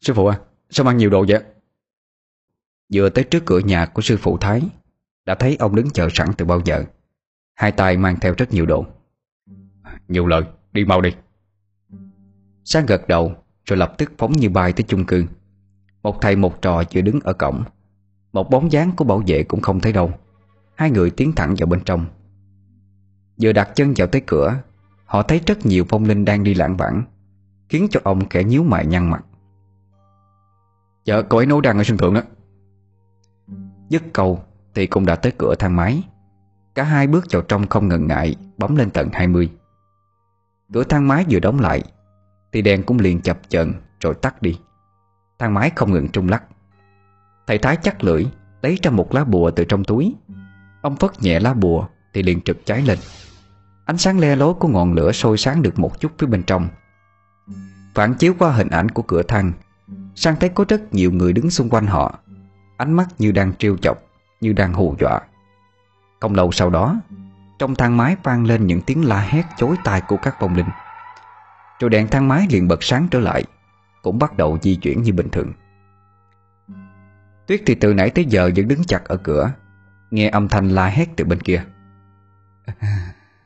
Sư 0.00 0.14
phụ 0.14 0.26
à 0.26 0.38
Sao 0.74 0.84
mang 0.84 0.96
nhiều 0.96 1.10
đồ 1.10 1.24
vậy? 1.28 1.42
Vừa 2.92 3.08
tới 3.08 3.24
trước 3.24 3.42
cửa 3.46 3.58
nhà 3.58 3.86
của 3.86 4.02
sư 4.02 4.16
phụ 4.20 4.38
Thái, 4.38 4.62
Đã 5.24 5.34
thấy 5.34 5.56
ông 5.58 5.74
đứng 5.74 5.90
chờ 5.90 6.08
sẵn 6.12 6.28
từ 6.36 6.44
bao 6.44 6.60
giờ. 6.64 6.84
Hai 7.54 7.72
tay 7.72 7.96
mang 7.96 8.16
theo 8.20 8.34
rất 8.38 8.52
nhiều 8.52 8.66
đồ. 8.66 8.86
Nhiều 10.08 10.26
lời, 10.26 10.42
Đi 10.72 10.84
mau 10.84 11.00
đi. 11.00 11.10
Sang 12.64 12.86
gật 12.86 13.08
đầu, 13.08 13.34
Rồi 13.64 13.76
lập 13.76 13.94
tức 13.98 14.12
phóng 14.18 14.32
như 14.32 14.50
bay 14.50 14.72
tới 14.72 14.84
chung 14.88 15.06
cư. 15.06 15.24
Một 16.02 16.20
thầy 16.20 16.36
một 16.36 16.62
trò 16.62 16.84
chưa 16.84 17.00
đứng 17.00 17.20
ở 17.20 17.32
cổng. 17.32 17.64
Một 18.32 18.50
bóng 18.50 18.72
dáng 18.72 18.92
của 18.96 19.04
bảo 19.04 19.22
vệ 19.26 19.42
cũng 19.42 19.60
không 19.60 19.80
thấy 19.80 19.92
đâu. 19.92 20.12
Hai 20.74 20.90
người 20.90 21.10
tiến 21.10 21.32
thẳng 21.32 21.54
vào 21.58 21.66
bên 21.66 21.80
trong. 21.84 22.06
Vừa 23.42 23.52
đặt 23.52 23.70
chân 23.74 23.94
vào 23.96 24.06
tới 24.08 24.22
cửa, 24.26 24.62
Họ 25.04 25.22
thấy 25.22 25.40
rất 25.46 25.66
nhiều 25.66 25.84
phong 25.88 26.04
linh 26.04 26.24
đang 26.24 26.44
đi 26.44 26.54
lãng 26.54 26.76
vãng, 26.76 27.02
Khiến 27.68 27.86
cho 27.90 28.00
ông 28.04 28.28
kẻ 28.28 28.44
nhíu 28.44 28.64
mày 28.64 28.86
nhăn 28.86 29.10
mặt. 29.10 29.24
Dạ 31.04 31.22
cậu 31.22 31.38
ấy 31.38 31.46
nấu 31.46 31.60
đang 31.60 31.78
ở 31.78 31.84
sân 31.84 31.98
thượng 31.98 32.14
đó. 32.14 32.20
Dứt 33.88 34.02
câu 34.12 34.44
Thì 34.74 34.86
cũng 34.86 35.06
đã 35.06 35.16
tới 35.16 35.32
cửa 35.38 35.54
thang 35.58 35.76
máy. 35.76 36.02
Cả 36.74 36.82
hai 36.84 37.06
bước 37.06 37.24
vào 37.30 37.42
trong 37.42 37.66
không 37.66 37.88
ngần 37.88 38.06
ngại 38.06 38.36
Bấm 38.58 38.76
lên 38.76 38.90
tầng 38.90 39.08
20 39.12 39.50
Cửa 40.72 40.84
thang 40.84 41.08
máy 41.08 41.24
vừa 41.30 41.38
đóng 41.38 41.60
lại 41.60 41.82
Thì 42.52 42.62
đèn 42.62 42.82
cũng 42.82 42.98
liền 42.98 43.20
chập 43.20 43.38
chờn 43.48 43.72
Rồi 44.00 44.14
tắt 44.14 44.42
đi. 44.42 44.58
Thang 45.38 45.54
máy 45.54 45.70
không 45.76 45.92
ngừng 45.92 46.08
trung 46.08 46.28
lắc. 46.28 46.44
Thầy 47.46 47.58
Thái 47.58 47.76
chắc 47.76 48.04
lưỡi 48.04 48.24
Lấy 48.62 48.78
ra 48.82 48.90
một 48.90 49.14
lá 49.14 49.24
bùa 49.24 49.50
từ 49.50 49.64
trong 49.64 49.84
túi. 49.84 50.14
Ông 50.82 50.96
phất 50.96 51.22
nhẹ 51.22 51.40
lá 51.40 51.54
bùa 51.54 51.86
Thì 52.12 52.22
liền 52.22 52.40
trực 52.40 52.66
cháy 52.66 52.82
lên. 52.82 52.98
Ánh 53.84 53.98
sáng 53.98 54.18
le 54.18 54.36
lối 54.36 54.54
của 54.54 54.68
ngọn 54.68 54.92
lửa 54.92 55.12
sôi 55.12 55.38
sáng 55.38 55.62
được 55.62 55.78
một 55.78 56.00
chút 56.00 56.12
phía 56.18 56.26
bên 56.26 56.42
trong. 56.42 56.68
Phản 57.94 58.14
chiếu 58.14 58.34
qua 58.38 58.52
hình 58.52 58.68
ảnh 58.68 58.88
của 58.88 59.02
cửa 59.02 59.22
thang 59.22 59.52
Sang 60.14 60.36
thấy 60.36 60.48
có 60.48 60.64
rất 60.68 60.94
nhiều 60.94 61.12
người 61.12 61.32
đứng 61.32 61.50
xung 61.50 61.68
quanh 61.70 61.86
họ. 61.86 62.18
Ánh 62.76 62.92
mắt 62.92 63.08
như 63.18 63.32
đang 63.32 63.52
trêu 63.54 63.76
chọc, 63.76 63.98
Như 64.40 64.52
đang 64.52 64.72
hù 64.72 64.96
dọa. 65.00 65.20
Không 66.20 66.34
lâu 66.34 66.52
sau 66.52 66.70
đó, 66.70 67.00
Trong 67.58 67.74
thang 67.74 67.96
máy 67.96 68.16
vang 68.22 68.44
lên 68.46 68.66
những 68.66 68.80
tiếng 68.80 69.04
la 69.04 69.20
hét 69.20 69.44
chối 69.56 69.76
tai 69.84 70.00
của 70.00 70.16
các 70.16 70.40
vong 70.40 70.56
linh. 70.56 70.68
Rồi 71.80 71.90
đèn 71.90 72.08
thang 72.08 72.28
máy 72.28 72.46
liền 72.50 72.68
bật 72.68 72.82
sáng 72.82 73.08
trở 73.10 73.20
lại, 73.20 73.44
Cũng 74.02 74.18
bắt 74.18 74.36
đầu 74.36 74.58
di 74.62 74.76
chuyển 74.76 75.02
như 75.02 75.12
bình 75.12 75.28
thường. 75.32 75.52
Tuyết 77.46 77.62
thì 77.66 77.74
từ 77.74 77.94
nãy 77.94 78.10
tới 78.10 78.24
giờ 78.24 78.50
vẫn 78.56 78.68
đứng 78.68 78.84
chặt 78.84 79.04
ở 79.04 79.16
cửa, 79.16 79.52
Nghe 80.10 80.28
âm 80.28 80.48
thanh 80.48 80.68
la 80.68 80.86
hét 80.86 81.08
từ 81.16 81.24
bên 81.24 81.40
kia. 81.40 81.64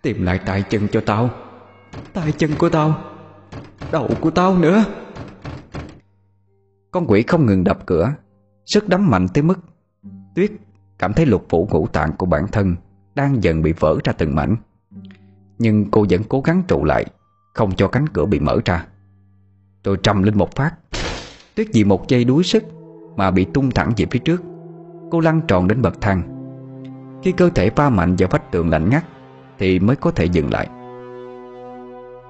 Tìm 0.03 0.23
lại 0.23 0.41
tay 0.47 0.63
chân 0.63 0.89
cho 0.89 1.01
tao. 1.07 1.31
Tay 2.13 2.33
chân 2.33 2.51
của 2.59 2.69
tao. 2.69 3.01
Đầu 3.93 4.11
của 4.21 4.31
tao 4.31 4.59
nữa. 4.59 4.85
Con 6.91 7.07
quỷ 7.09 7.23
không 7.23 7.47
ngừng 7.47 7.65
đập 7.65 7.87
cửa, 7.87 8.15
Sức 8.65 8.89
đấm 8.89 9.11
mạnh 9.11 9.27
tới 9.35 9.43
mức 9.43 9.59
Tuyết 10.35 10.53
cảm 10.99 11.13
thấy 11.13 11.27
lục 11.27 11.47
phủ 11.49 11.69
ngũ 11.71 11.87
tạng 11.87 12.13
của 12.13 12.27
bản 12.27 12.47
thân 12.53 12.77
Đang 13.15 13.45
dần 13.45 13.63
bị 13.63 13.73
vỡ 13.73 13.99
ra 14.05 14.13
từng 14.13 14.35
mảnh. 14.35 14.57
Nhưng 15.59 15.91
cô 15.91 16.07
vẫn 16.11 16.23
cố 16.29 16.41
gắng 16.41 16.63
trụ 16.69 16.85
lại, 16.85 17.07
Không 17.55 17.77
cho 17.77 17.89
cánh 17.89 18.09
cửa 18.09 18.25
bị 18.25 18.41
mở 18.41 18.59
ra. 18.65 18.87
Rồi 19.85 19.97
trầm 20.03 20.23
lên 20.23 20.39
một 20.39 20.55
phát. 20.55 20.75
Tuyết 21.55 21.67
vì 21.73 21.85
một 21.85 22.09
giây 22.09 22.25
đuối 22.25 22.45
sức 22.45 22.65
Mà 23.17 23.31
bị 23.31 23.45
tung 23.45 23.71
thẳng 23.71 23.93
về 23.97 24.07
phía 24.11 24.19
trước. 24.19 24.43
Cô 25.11 25.21
lăn 25.21 25.41
tròn 25.49 25.69
đến 25.69 25.83
bậc 25.83 26.01
thang. 26.01 26.23
Khi 27.23 27.33
cơ 27.33 27.51
thể 27.51 27.71
va 27.71 27.91
mạnh 27.91 28.17
vào 28.19 28.29
vách 28.33 28.53
tường 28.53 28.71
lạnh 28.71 28.91
ngắt 28.91 29.05
Thì 29.59 29.79
mới 29.79 29.97
có 29.97 30.11
thể 30.11 30.25
dừng 30.25 30.53
lại. 30.53 30.69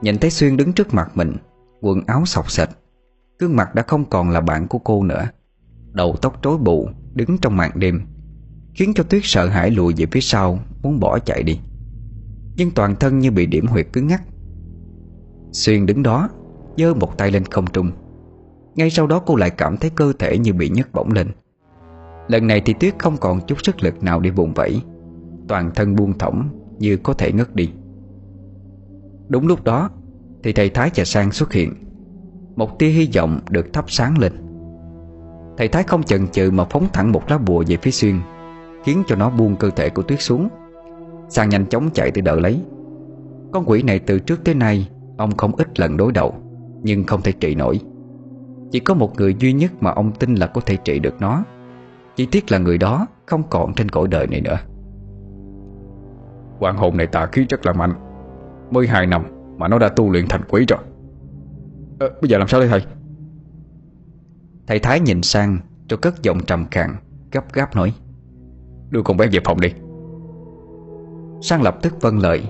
Nhìn 0.03 0.19
thấy 0.19 0.31
Xuyên 0.31 0.57
đứng 0.57 0.73
trước 0.73 0.95
mặt 0.95 1.11
mình, 1.15 1.37
Quần 1.81 2.01
áo 2.07 2.23
sọc 2.27 2.51
sệt 2.51 2.69
Gương 3.39 3.57
mặt 3.57 3.75
đã 3.75 3.83
không 3.83 4.05
còn 4.05 4.31
là 4.31 4.41
bạn 4.41 4.69
của 4.69 4.79
cô 4.79 5.03
nữa. 5.03 5.29
Đầu 5.93 6.17
tóc 6.23 6.43
rối 6.43 6.59
bù, 6.59 6.89
Đứng 7.15 7.39
trong 7.39 7.57
màn 7.57 7.71
đêm, 7.75 8.01
Khiến 8.75 8.93
cho 8.95 9.05
Tuyết 9.05 9.23
sợ 9.25 9.49
hãi 9.49 9.71
lùi 9.71 9.95
về 9.97 10.07
phía 10.13 10.21
sau, 10.21 10.59
Muốn 10.83 11.01
bỏ 11.01 11.19
chạy 11.19 11.43
đi. 11.43 11.59
Nhưng 12.57 12.71
toàn 12.71 12.97
thân 12.97 13.19
như 13.19 13.31
bị 13.31 13.47
điểm 13.47 13.67
huyệt 13.67 13.87
cứng 13.93 14.07
ngắc. 14.07 14.23
Xuyên 15.53 15.87
đứng 15.87 16.03
đó, 16.03 16.29
giơ 16.77 16.95
một 16.95 17.19
tay 17.19 17.31
lên 17.31 17.45
không 17.45 17.67
trung. 17.67 17.91
Ngay 18.75 18.91
sau 18.91 19.07
đó 19.07 19.23
cô 19.27 19.37
lại 19.37 19.51
cảm 19.51 19.77
thấy 19.77 19.91
cơ 19.91 20.13
thể 20.19 20.39
như 20.39 20.53
bị 20.53 20.69
nhấc 20.69 20.93
bổng 20.93 21.13
lên. 21.13 21.29
Lần 22.29 22.47
này 22.47 22.63
thì 22.65 22.75
Tuyết 22.81 22.95
không 22.99 23.17
còn 23.17 23.41
chút 23.47 23.59
sức 23.65 23.83
lực 23.83 24.03
nào 24.03 24.21
để 24.21 24.31
vùng 24.31 24.55
vẫy. 24.55 24.83
Toàn 25.49 25.71
thân 25.75 25.97
buông 25.97 26.19
thõng 26.19 26.49
Như 26.79 26.97
có 26.97 27.13
thể 27.13 27.33
ngất 27.33 27.55
đi. 27.55 27.71
Đúng 29.29 29.47
lúc 29.47 29.65
đó, 29.65 29.91
Thì 30.43 30.53
thầy 30.53 30.71
Thái 30.71 30.91
và 30.95 31.05
Sang 31.05 31.33
xuất 31.33 31.53
hiện. 31.53 31.86
Một 32.57 32.79
tia 32.79 32.89
hy 32.89 33.09
vọng 33.17 33.41
được 33.51 33.73
thắp 33.73 33.85
sáng 33.89 34.19
lên. 34.19 34.33
Thầy 35.57 35.69
Thái 35.69 35.83
không 35.83 36.03
chần 36.03 36.29
chừ 36.29 36.51
mà 36.51 36.65
phóng 36.65 36.87
thẳng 36.93 37.13
một 37.13 37.23
lá 37.29 37.39
bùa 37.39 37.65
về 37.69 37.77
phía 37.77 37.91
Xuyên, 37.91 38.21
Khiến 38.85 39.03
cho 39.07 39.17
nó 39.17 39.31
buông 39.31 39.57
cơ 39.57 39.71
thể 39.71 39.91
của 39.91 40.03
Tuyết 40.03 40.21
xuống. 40.21 40.49
Sang 41.29 41.49
nhanh 41.49 41.67
chóng 41.67 41.91
chạy 41.95 42.11
tới 42.11 42.23
đỡ 42.23 42.41
lấy. 42.41 42.61
Con 43.53 43.65
quỷ 43.67 43.83
này 43.83 43.99
từ 43.99 44.19
trước 44.19 44.45
tới 44.45 44.55
nay, 44.55 44.89
Ông 45.17 45.37
không 45.37 45.57
ít 45.57 45.81
lần 45.81 45.97
đối 45.97 46.13
đầu, 46.13 46.35
Nhưng 46.83 47.05
không 47.05 47.23
thể 47.23 47.33
trị 47.33 47.55
nổi. 47.55 47.81
Chỉ 48.71 48.81
có 48.81 48.95
một 48.95 49.17
người 49.17 49.37
duy 49.39 49.53
nhất 49.53 49.73
mà 49.81 49.91
ông 49.91 50.13
tin 50.13 50.35
là 50.35 50.47
có 50.47 50.61
thể 50.61 50.77
trị 50.77 50.99
được 50.99 51.15
nó. 51.21 51.45
Chỉ 52.17 52.27
tiếc 52.27 52.53
là 52.53 52.59
người 52.59 52.79
đó 52.79 53.07
Không 53.27 53.43
còn 53.51 53.75
trên 53.75 53.89
cõi 53.89 54.09
đời 54.09 54.27
này 54.27 54.41
nữa. 54.41 54.59
Quan 56.59 56.77
hồn 56.77 56.97
này 56.97 57.07
tà 57.07 57.27
khí 57.27 57.47
rất 57.49 57.67
là 57.67 57.73
mạnh. 57.73 57.93
Mới 58.71 58.87
hai 58.87 59.07
năm 59.07 59.25
mà 59.59 59.69
nó 59.69 59.79
đã 59.79 59.89
tu 59.89 60.11
luyện 60.11 60.29
thành 60.29 60.43
quỷ 60.49 60.65
rồi 60.69 60.81
à, 61.99 62.07
Bây 62.21 62.29
giờ 62.29 62.39
làm 62.39 62.49
sao 62.49 62.61
đây 62.61 62.69
thầy? 62.69 62.83
Thầy 64.67 64.79
Thái 64.79 65.01
nhìn 65.01 65.23
sang 65.23 65.59
Rồi 65.89 65.99
cất 65.99 66.23
giọng 66.23 66.45
trầm 66.47 66.67
khàn 66.71 66.97
Gấp 67.33 67.53
gáp 67.53 67.77
nói. 67.77 67.95
Đưa 68.91 69.03
con 69.03 69.17
bé 69.17 69.27
về 69.27 69.41
phòng 69.45 69.61
đi. 69.61 69.69
Sang 71.43 71.63
lập 71.63 71.79
tức 71.83 72.01
vâng 72.01 72.19
lời. 72.19 72.43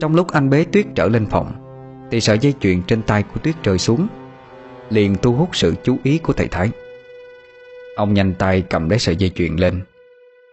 Trong 0.00 0.14
lúc 0.14 0.28
anh 0.32 0.50
bế 0.50 0.64
Tuyết 0.64 0.86
trở 0.94 1.08
lên 1.08 1.26
phòng 1.26 1.52
Thì 2.10 2.20
sợi 2.20 2.38
dây 2.38 2.54
chuyền 2.60 2.82
trên 2.82 3.02
tay 3.02 3.22
của 3.22 3.40
Tuyết 3.42 3.54
rơi 3.62 3.78
xuống 3.78 4.06
Liền 4.90 5.16
thu 5.16 5.32
hút 5.32 5.48
sự 5.52 5.74
chú 5.84 5.96
ý 6.02 6.18
của 6.18 6.32
thầy 6.32 6.48
Thái. 6.48 6.70
Ông 7.96 8.14
nhanh 8.14 8.34
tay 8.34 8.62
cầm 8.70 8.88
lấy 8.88 8.98
sợi 8.98 9.16
dây 9.16 9.30
chuyền 9.30 9.56
lên 9.56 9.82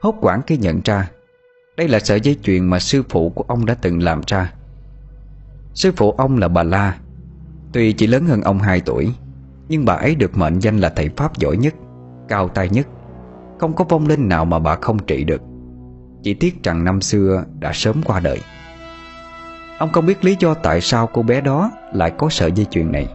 Hốt 0.02 0.16
quảng 0.22 0.42
khi 0.48 0.58
nhận 0.58 0.82
ra 0.86 1.10
Đây 1.78 1.88
là 1.88 2.00
sợi 2.00 2.22
dây 2.22 2.38
chuyền 2.44 2.66
mà 2.66 2.80
sư 2.80 3.04
phụ 3.10 3.30
của 3.30 3.46
ông 3.48 3.66
đã 3.66 3.74
từng 3.74 4.04
làm 4.04 4.22
ra. 4.28 4.54
Sư 5.74 5.92
phụ 5.96 6.12
ông 6.12 6.38
là 6.38 6.48
bà 6.48 6.64
La 6.64 6.98
Tuy 7.74 7.94
chỉ 7.94 8.08
lớn 8.08 8.26
hơn 8.26 8.42
ông 8.42 8.60
2 8.60 8.82
tuổi, 8.86 9.14
Nhưng 9.70 9.86
bà 9.86 9.94
ấy 9.94 10.16
được 10.16 10.38
mệnh 10.38 10.60
danh 10.60 10.78
là 10.78 10.90
thầy 10.90 11.10
Pháp 11.10 11.38
giỏi 11.38 11.58
nhất, 11.58 11.74
Cao 12.28 12.48
tay 12.50 12.70
nhất. 12.70 12.88
Không 13.60 13.74
có 13.74 13.86
vong 13.90 14.08
linh 14.08 14.30
nào 14.30 14.46
mà 14.46 14.60
bà 14.60 14.76
không 14.76 15.00
trị 15.00 15.24
được. 15.24 15.42
Chỉ 16.24 16.34
tiếc 16.34 16.64
rằng 16.64 16.84
năm 16.84 17.02
xưa 17.02 17.44
đã 17.60 17.72
sớm 17.74 18.02
qua 18.06 18.20
đời. 18.20 18.40
Ông 19.78 19.92
không 19.92 20.06
biết 20.06 20.26
lý 20.26 20.36
do 20.40 20.54
tại 20.54 20.82
sao 20.82 21.10
cô 21.14 21.22
bé 21.22 21.42
đó 21.42 21.72
lại 21.94 22.12
có 22.18 22.30
sợi 22.30 22.52
dây 22.52 22.66
chuyền 22.66 22.92
này. 22.92 23.08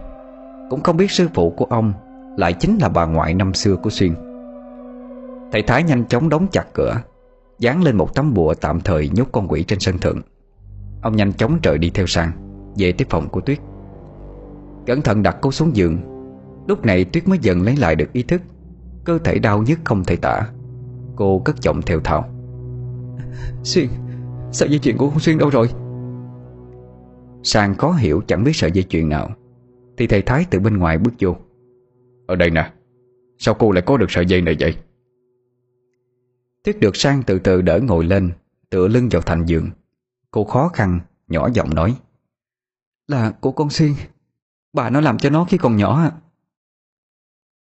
Cũng 0.69 0.81
không 0.81 0.97
biết 0.97 1.11
sư 1.11 1.27
phụ 1.33 1.49
của 1.49 1.65
ông 1.65 1.93
lại 2.37 2.53
chính 2.53 2.77
là 2.77 2.89
bà 2.89 3.05
ngoại 3.05 3.33
năm 3.33 3.53
xưa 3.53 3.75
của 3.75 3.89
Xuyên. 3.89 4.13
Thầy 5.51 5.61
Thái 5.61 5.83
nhanh 5.83 6.05
chóng 6.07 6.29
đóng 6.29 6.47
chặt 6.51 6.65
cửa, 6.73 7.01
Dán 7.59 7.83
lên 7.83 7.95
một 7.95 8.15
tấm 8.15 8.33
bùa 8.33 8.53
tạm 8.53 8.81
thời 8.81 9.09
nhốt 9.09 9.27
con 9.31 9.47
quỷ 9.47 9.63
trên 9.63 9.79
sân 9.79 9.97
thượng. 9.97 10.21
Ông 11.01 11.15
nhanh 11.15 11.33
chóng 11.33 11.59
trời 11.61 11.77
đi 11.77 11.89
theo 11.89 12.05
sang, 12.07 12.31
Về 12.77 12.91
tới 12.91 13.05
phòng 13.09 13.29
của 13.29 13.41
Tuyết. 13.41 13.59
Cẩn 14.85 15.01
thận 15.01 15.23
đặt 15.23 15.37
cô 15.41 15.51
xuống 15.51 15.75
giường. 15.75 15.97
Lúc 16.67 16.85
này 16.85 17.05
Tuyết 17.05 17.27
mới 17.27 17.39
dần 17.41 17.61
lấy 17.61 17.75
lại 17.75 17.95
được 17.95 18.13
ý 18.13 18.23
thức. 18.23 18.41
Cơ 19.03 19.19
thể 19.19 19.39
đau 19.39 19.63
nhức 19.63 19.79
không 19.83 20.03
thể 20.03 20.15
tả. 20.15 20.49
Cô 21.15 21.41
cất 21.45 21.61
giọng 21.61 21.81
theo 21.81 21.99
thào. 21.99 22.29
Xuyên 23.63 23.87
Sợi 24.51 24.69
dây 24.69 24.79
chuyền 24.79 24.97
của 24.97 25.09
con 25.09 25.19
Xuyên 25.19 25.37
đâu 25.37 25.49
rồi? 25.49 25.69
Sang 27.43 27.75
khó 27.75 27.91
hiểu 27.91 28.21
chẳng 28.27 28.43
biết 28.43 28.55
sợi 28.55 28.71
dây 28.71 28.83
chuyền 28.83 29.09
nào. 29.09 29.29
Thì 29.97 30.07
thầy 30.07 30.21
Thái 30.21 30.45
từ 30.49 30.59
bên 30.59 30.77
ngoài 30.77 30.97
bước 30.97 31.13
vô. 31.19 31.35
Ở 32.27 32.35
đây 32.35 32.49
nè 32.49 32.71
Sao 33.37 33.53
cô 33.53 33.71
lại 33.71 33.83
có 33.85 33.97
được 33.97 34.11
sợi 34.11 34.25
dây 34.25 34.41
này 34.41 34.55
vậy? 34.59 34.75
Tuyết 36.63 36.79
được 36.79 36.95
Sang 36.95 37.23
từ 37.23 37.39
từ 37.39 37.61
đỡ 37.61 37.79
ngồi 37.79 38.05
lên 38.05 38.31
Tựa 38.69 38.87
lưng 38.87 39.09
vào 39.11 39.21
thành 39.21 39.45
giường. 39.45 39.69
Cô 40.31 40.43
khó 40.43 40.67
khăn 40.67 40.99
Nhỏ 41.27 41.49
giọng 41.53 41.75
nói. 41.75 41.95
Là 43.07 43.31
của 43.31 43.51
con 43.51 43.69
Xuyên 43.69 43.93
Bà 44.73 44.89
nó 44.89 45.01
làm 45.01 45.17
cho 45.17 45.29
nó 45.29 45.43
khi 45.43 45.57
còn 45.57 45.75
nhỏ 45.75 46.11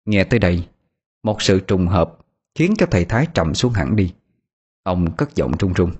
Nghe 0.05 0.23
tới 0.23 0.39
đây 0.39 0.67
Một 1.23 1.41
sự 1.41 1.59
trùng 1.59 1.87
hợp 1.87 2.19
Khiến 2.55 2.73
cho 2.77 2.85
thầy 2.91 3.05
Thái 3.05 3.27
trầm 3.33 3.53
xuống 3.53 3.73
hẳn 3.73 3.95
đi. 3.95 4.13
Ông 4.83 5.11
cất 5.11 5.35
giọng 5.35 5.51
run 5.59 5.73
run. 5.73 5.91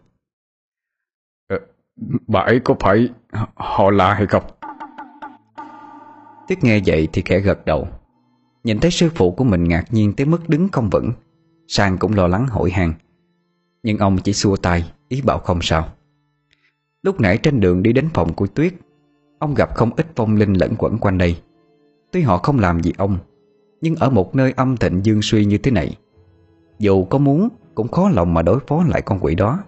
Ờ, 1.47 1.60
Bà 2.28 2.39
ấy 2.39 2.60
có 2.60 2.76
phải 2.80 3.10
họ 3.56 3.91
lạ 3.91 4.14
hay 4.14 4.28
không? 4.28 4.43
Tuyết 6.47 6.64
nghe 6.64 6.82
vậy 6.86 7.08
thì 7.14 7.22
khẽ 7.26 7.39
gật 7.39 7.66
đầu. 7.66 7.88
Nhìn 8.64 8.80
thấy 8.80 8.91
sư 8.91 9.10
phụ 9.16 9.32
của 9.32 9.43
mình 9.43 9.64
ngạc 9.64 9.86
nhiên 9.89 10.14
tới 10.14 10.26
mức 10.26 10.50
đứng 10.50 10.70
không 10.70 10.89
vững 10.89 11.12
Sang 11.68 11.97
cũng 11.97 12.14
lo 12.14 12.28
lắng 12.28 12.47
hỏi 12.47 12.72
han. 12.72 12.93
Nhưng 13.84 13.97
ông 13.97 14.18
chỉ 14.24 14.34
xua 14.34 14.56
tay 14.56 14.91
Ý 15.08 15.22
bảo 15.22 15.39
không 15.39 15.60
sao. 15.62 15.89
Lúc 17.02 17.22
nãy 17.22 17.38
trên 17.38 17.60
đường 17.60 17.84
đi 17.84 17.93
đến 17.93 18.10
phòng 18.14 18.34
của 18.34 18.47
Tuyết 18.47 18.74
Ông 19.39 19.53
gặp 19.53 19.75
không 19.75 19.91
ít 19.97 20.07
vong 20.15 20.35
linh 20.35 20.53
lẫn 20.53 20.75
quẩn 20.77 20.97
quanh 20.97 21.17
đây. 21.17 21.37
Tuy 22.11 22.21
họ 22.21 22.37
không 22.37 22.59
làm 22.59 22.83
gì 22.83 22.93
ông, 22.97 23.17
Nhưng 23.81 23.95
ở 23.95 24.09
một 24.09 24.35
nơi 24.35 24.53
âm 24.57 24.77
thịnh 24.77 25.05
dương 25.05 25.21
suy 25.21 25.45
như 25.45 25.57
thế 25.57 25.71
này, 25.71 25.97
Dù 26.79 27.05
có 27.05 27.17
muốn 27.17 27.49
Cũng 27.75 27.87
khó 27.87 28.09
lòng 28.09 28.33
mà 28.33 28.41
đối 28.41 28.59
phó 28.67 28.83
lại 28.87 29.01
con 29.01 29.19
quỷ 29.21 29.35
đó. 29.35 29.63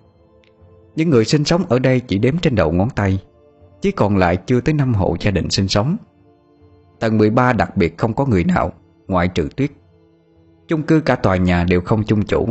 Những 0.96 1.10
người 1.10 1.26
sinh 1.26 1.46
sống 1.46 1.64
ở 1.70 1.80
đây 1.80 2.00
Chỉ 2.00 2.18
đếm 2.18 2.38
trên 2.38 2.56
đầu 2.56 2.72
ngón 2.72 2.90
tay, 2.90 3.24
Chỉ 3.82 3.92
còn 3.92 4.18
lại 4.18 4.38
chưa 4.38 4.62
tới 4.62 4.74
năm 4.74 4.94
hộ 4.94 5.16
gia 5.20 5.32
đình 5.32 5.50
sinh 5.50 5.68
sống. 5.68 5.98
Tầng 7.00 7.18
13 7.18 7.54
đặc 7.54 7.78
biệt 7.78 7.98
không 7.98 8.14
có 8.14 8.26
người 8.26 8.44
nào, 8.44 8.72
Ngoại 9.08 9.28
trừ 9.28 9.50
tuyết. 9.56 9.72
Chung 10.68 10.84
cư 10.84 11.00
cả 11.00 11.16
tòa 11.16 11.36
nhà 11.36 11.64
đều 11.64 11.82
không 11.82 12.04
chung 12.04 12.26
chủ, 12.26 12.48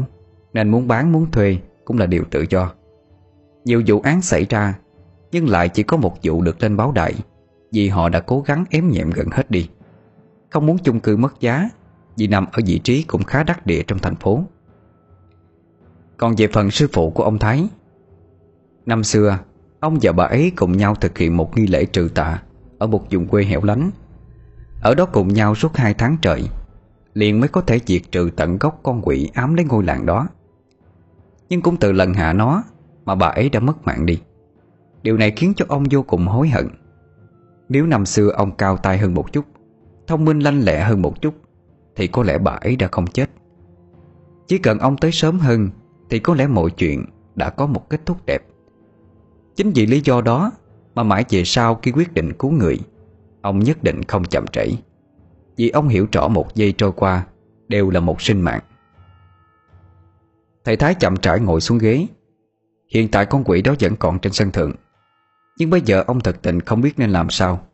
Nên 0.53 0.71
muốn 0.71 0.89
bán 0.89 1.13
muốn 1.13 1.31
thuê 1.31 1.59
Cũng 1.85 1.99
là 1.99 2.07
điều 2.07 2.25
tự 2.31 2.45
do. 2.51 2.73
Nhiều 3.65 3.83
vụ 3.87 4.01
án 4.01 4.23
xảy 4.23 4.47
ra 4.49 4.75
nhưng 5.33 5.49
lại 5.49 5.69
chỉ 5.69 5.83
có 5.83 5.97
một 5.97 6.17
vụ 6.23 6.43
được 6.43 6.63
lên 6.63 6.77
báo 6.77 6.93
đại 6.93 7.15
Vì 7.73 7.89
họ 7.89 8.09
đã 8.09 8.21
cố 8.21 8.41
gắng 8.47 8.65
ém 8.71 8.91
nhẹm 8.91 9.11
gần 9.11 9.29
hết 9.31 9.51
đi. 9.51 9.69
Không 10.51 10.67
muốn 10.67 10.79
chung 10.79 11.01
cư 11.01 11.17
mất 11.17 11.41
giá, 11.41 11.69
Vì 12.17 12.27
nằm 12.27 12.47
ở 12.53 12.61
vị 12.67 12.79
trí 12.79 13.03
cũng 13.03 13.23
khá 13.23 13.43
đắc 13.43 13.67
địa 13.67 13.83
trong 13.83 13.99
thành 13.99 14.17
phố. 14.17 14.45
Còn 16.17 16.35
về 16.37 16.49
phần 16.53 16.71
sư 16.71 16.89
phụ 16.93 17.11
của 17.11 17.23
ông 17.23 17.39
Thái, 17.39 17.69
Năm 18.87 19.05
xưa, 19.05 19.39
Ông 19.81 19.99
và 20.03 20.13
bà 20.13 20.25
ấy 20.25 20.53
cùng 20.57 20.77
nhau 20.77 20.95
thực 20.95 21.19
hiện 21.19 21.37
một 21.37 21.57
nghi 21.57 21.67
lễ 21.67 21.85
trừ 21.85 22.09
tạ 22.15 22.43
Ở 22.79 22.87
một 22.87 23.07
vùng 23.11 23.27
quê 23.27 23.45
hẻo 23.45 23.65
lánh. 23.65 23.91
Ở 24.83 24.95
đó 24.95 25.07
cùng 25.07 25.29
nhau 25.29 25.55
suốt 25.55 25.77
hai 25.77 25.95
tháng 25.95 26.17
trời, 26.23 26.49
Liền 27.15 27.41
mới 27.41 27.49
có 27.49 27.61
thể 27.61 27.81
diệt 27.87 28.03
trừ 28.13 28.31
tận 28.37 28.59
gốc 28.59 28.81
con 28.83 29.01
quỷ 29.03 29.31
ám 29.35 29.55
lấy 29.55 29.65
ngôi 29.65 29.85
làng 29.85 30.07
đó. 30.07 30.29
Nhưng 31.49 31.63
cũng 31.63 31.77
từ 31.77 31.93
lần 31.93 32.15
hạ 32.15 32.33
nó 32.33 32.63
Mà 33.05 33.15
bà 33.15 33.27
ấy 33.27 33.49
đã 33.49 33.61
mất 33.61 33.85
mạng 33.85 34.07
đi. 34.07 34.21
Điều 35.03 35.17
này 35.17 35.33
khiến 35.37 35.53
cho 35.57 35.65
ông 35.69 35.85
vô 35.91 36.03
cùng 36.03 36.27
hối 36.27 36.49
hận. 36.49 36.69
Nếu 37.69 37.87
năm 37.87 38.07
xưa 38.07 38.29
ông 38.29 38.57
cao 38.57 38.77
tay 38.77 38.99
hơn 38.99 39.15
một 39.15 39.33
chút, 39.33 39.45
Thông 40.07 40.25
minh 40.25 40.39
lanh 40.39 40.65
lẹ 40.65 40.81
hơn 40.81 41.03
một 41.03 41.23
chút, 41.23 41.35
Thì 41.97 42.07
có 42.07 42.23
lẽ 42.23 42.39
bà 42.39 42.53
ấy 42.53 42.77
đã 42.77 42.89
không 42.93 43.07
chết. 43.07 43.31
Chỉ 44.47 44.59
cần 44.59 44.79
ông 44.79 44.97
tới 44.97 45.13
sớm 45.13 45.39
hơn, 45.39 45.69
Thì 46.11 46.19
có 46.19 46.35
lẽ 46.35 46.47
mọi 46.47 46.71
chuyện 46.71 47.05
đã 47.35 47.51
có 47.51 47.67
một 47.67 47.91
kết 47.91 48.01
thúc 48.07 48.27
đẹp. 48.27 48.43
Chính 49.57 49.73
vì 49.75 49.87
lý 49.87 50.01
do 50.05 50.21
đó 50.21 50.53
Mà 50.95 51.03
mãi 51.03 51.25
về 51.31 51.45
sau 51.45 51.75
khi 51.75 51.93
quyết 51.93 52.15
định 52.15 52.33
cứu 52.33 52.51
người, 52.51 52.79
Ông 53.43 53.59
nhất 53.59 53.83
định 53.83 54.03
không 54.03 54.25
chậm 54.25 54.47
trễ. 54.47 54.67
Vì 55.57 55.69
ông 55.69 55.89
hiểu 55.89 56.07
rõ 56.13 56.29
một 56.29 56.55
giây 56.55 56.73
trôi 56.73 56.93
qua 56.93 57.27
Đều 57.69 57.91
là 57.91 58.01
một 58.01 58.23
sinh 58.23 58.41
mạng. 58.41 58.61
Thầy 60.65 60.77
Thái 60.77 60.95
chậm 60.95 61.17
trải 61.17 61.41
ngồi 61.41 61.61
xuống 61.61 61.79
ghế. 61.79 62.07
Hiện 62.89 63.09
tại 63.09 63.27
con 63.27 63.45
quỷ 63.45 63.63
đó 63.63 63.75
vẫn 63.81 63.97
còn 63.97 64.19
trên 64.19 64.33
sân 64.33 64.51
thượng. 64.51 64.73
Nhưng 65.61 65.71
bây 65.71 65.81
giờ 65.81 66.05
ông 66.07 66.21
thật 66.21 66.37
tình 66.43 66.61
không 66.61 66.81
biết 66.81 66.99
nên 66.99 67.11
làm 67.11 67.31
sao. 67.31 67.67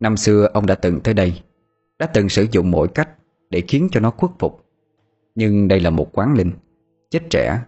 Năm 0.00 0.16
xưa, 0.16 0.48
ông 0.52 0.66
đã 0.66 0.74
từng 0.74 1.00
tới 1.00 1.14
đây, 1.14 1.42
Đã 1.98 2.06
từng 2.06 2.28
sử 2.28 2.46
dụng 2.50 2.70
mọi 2.70 2.88
cách 2.88 3.08
Để 3.50 3.62
khiến 3.68 3.88
cho 3.92 4.00
nó 4.00 4.10
khuất 4.10 4.30
phục. 4.38 4.64
Nhưng 5.34 5.68
đây 5.68 5.80
là 5.80 5.90
một 5.90 6.18
quán 6.18 6.34
linh, 6.34 6.50
Chết 7.10 7.22
trẻ, 7.30 7.60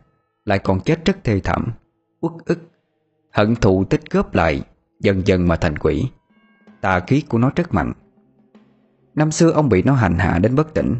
Lại 0.44 0.58
còn 0.58 0.80
chết 0.80 1.04
rất 1.04 1.24
thê 1.24 1.40
thảm, 1.40 1.72
Uất 2.20 2.32
ức, 2.44 2.58
Hận 3.32 3.56
thù 3.56 3.84
tích 3.84 4.10
góp 4.10 4.34
lại, 4.34 4.62
Dần 5.00 5.22
dần 5.26 5.48
mà 5.48 5.56
thành 5.56 5.78
quỷ. 5.78 6.04
Tà 6.80 7.00
khí 7.00 7.22
của 7.28 7.38
nó 7.38 7.50
rất 7.56 7.74
mạnh. 7.74 7.92
Năm 9.14 9.30
xưa, 9.30 9.50
ông 9.50 9.68
bị 9.68 9.82
nó 9.82 9.94
hành 9.94 10.18
hạ 10.18 10.38
đến 10.38 10.54
bất 10.54 10.74
tỉnh. 10.74 10.94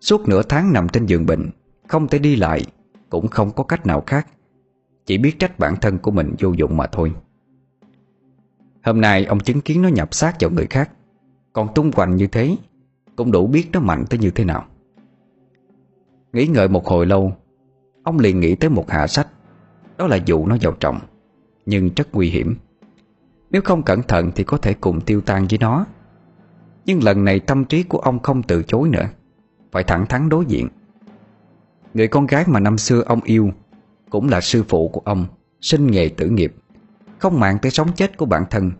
Suốt 0.00 0.28
nửa 0.28 0.42
tháng 0.42 0.72
nằm 0.72 0.88
trên 0.88 1.06
giường 1.06 1.26
bệnh, 1.26 1.50
Không 1.88 2.08
thể 2.08 2.18
đi 2.18 2.36
lại, 2.36 2.64
Cũng 3.10 3.28
không 3.28 3.50
có 3.50 3.64
cách 3.64 3.86
nào 3.86 4.02
khác. 4.06 4.26
Chỉ 5.06 5.18
biết 5.18 5.38
trách 5.38 5.58
bản 5.58 5.76
thân 5.80 5.98
của 5.98 6.10
mình 6.10 6.34
vô 6.38 6.52
dụng 6.52 6.76
mà 6.76 6.86
thôi. 6.86 7.12
Hôm 8.84 9.00
nay 9.00 9.24
ông 9.24 9.40
chứng 9.40 9.60
kiến 9.60 9.82
nó 9.82 9.88
nhập 9.88 10.14
xác 10.14 10.36
vào 10.40 10.50
người 10.50 10.66
khác. 10.70 10.90
Còn 11.52 11.74
tung 11.74 11.90
hoành 11.94 12.16
như 12.16 12.26
thế, 12.26 12.56
Cũng 13.16 13.32
đủ 13.32 13.46
biết 13.46 13.68
nó 13.72 13.80
mạnh 13.80 14.04
tới 14.10 14.18
như 14.18 14.30
thế 14.30 14.44
nào. 14.44 14.64
Nghĩ 16.32 16.46
ngợi 16.46 16.68
một 16.68 16.86
hồi 16.86 17.06
lâu, 17.06 17.32
Ông 18.02 18.18
liền 18.18 18.40
nghĩ 18.40 18.54
tới 18.54 18.70
một 18.70 18.90
hạ 18.90 19.06
sách. 19.06 19.28
Đó 19.96 20.06
là 20.06 20.16
dụ 20.16 20.46
nó 20.46 20.56
vào 20.60 20.72
trọng, 20.72 21.00
Nhưng 21.66 21.90
rất 21.96 22.14
nguy 22.14 22.30
hiểm. 22.30 22.56
Nếu 23.50 23.62
không 23.62 23.82
cẩn 23.82 24.02
thận 24.02 24.30
thì 24.34 24.44
có 24.44 24.56
thể 24.56 24.74
cùng 24.74 25.00
tiêu 25.00 25.20
tan 25.20 25.46
với 25.50 25.58
nó. 25.58 25.86
Nhưng 26.86 27.04
lần 27.04 27.24
này 27.24 27.40
tâm 27.40 27.64
trí 27.64 27.82
của 27.82 27.98
ông 27.98 28.18
không 28.18 28.42
từ 28.42 28.62
chối 28.62 28.88
nữa, 28.88 29.08
Phải 29.72 29.84
thẳng 29.84 30.06
thắn 30.06 30.28
đối 30.28 30.46
diện. 30.46 30.68
Người 31.94 32.08
con 32.08 32.26
gái 32.26 32.44
mà 32.46 32.60
năm 32.60 32.78
xưa 32.78 33.02
ông 33.06 33.20
yêu, 33.24 33.50
Cũng 34.10 34.28
là 34.28 34.40
sư 34.40 34.64
phụ 34.68 34.88
của 34.88 35.02
ông, 35.04 35.26
Sinh 35.60 35.86
nghề 35.86 36.08
tử 36.08 36.28
nghiệp. 36.28 36.54
Không 37.24 37.40
mạng 37.40 37.58
tới 37.62 37.70
sống 37.70 37.92
chết 37.92 38.16
của 38.16 38.26
bản 38.26 38.44
thân. 38.50 38.72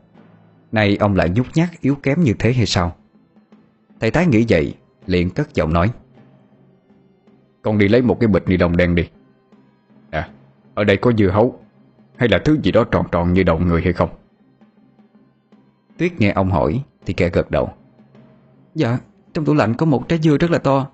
Nay 0.73 0.97
ông 1.01 1.15
lại 1.15 1.31
nhút 1.31 1.47
nhát, 1.55 1.81
yếu 1.81 1.95
kém 1.95 2.23
như 2.23 2.35
thế 2.39 2.53
hay 2.53 2.67
sao? 2.67 2.97
Thầy 4.01 4.11
Thái 4.11 4.27
nghĩ 4.27 4.45
vậy, 4.49 4.75
liền 5.07 5.31
cất 5.31 5.55
giọng 5.55 5.73
nói. 5.73 5.91
Con 7.63 7.79
đi 7.79 7.89
lấy 7.89 8.03
một 8.03 8.21
cái 8.21 8.29
bịch 8.29 8.49
ni 8.49 8.57
đồng 8.57 8.77
đen 8.77 8.95
đi. 8.95 9.09
À 10.11 10.29
Ở 10.75 10.85
đây 10.85 10.97
có 10.97 11.13
dưa 11.19 11.29
hấu, 11.29 11.61
Hay 12.17 12.29
là 12.29 12.39
thứ 12.45 12.59
gì 12.63 12.73
đó 12.73 12.85
tròn 12.85 13.07
tròn 13.13 13.33
như 13.33 13.43
đầu 13.43 13.59
người 13.59 13.83
hay 13.83 13.93
không? 13.93 14.09
Tuyết 15.99 16.13
nghe 16.19 16.33
ông 16.33 16.51
hỏi, 16.51 16.83
Thì 17.07 17.15
kẻ 17.15 17.29
gật 17.29 17.51
đầu. 17.51 17.73
Dạ 18.75 18.99
Trong 19.35 19.45
tủ 19.45 19.55
lạnh 19.55 19.75
có 19.75 19.87
một 19.87 20.09
trái 20.09 20.19
dưa 20.23 20.37
rất 20.37 20.51
là 20.51 20.59
to. 20.59 20.91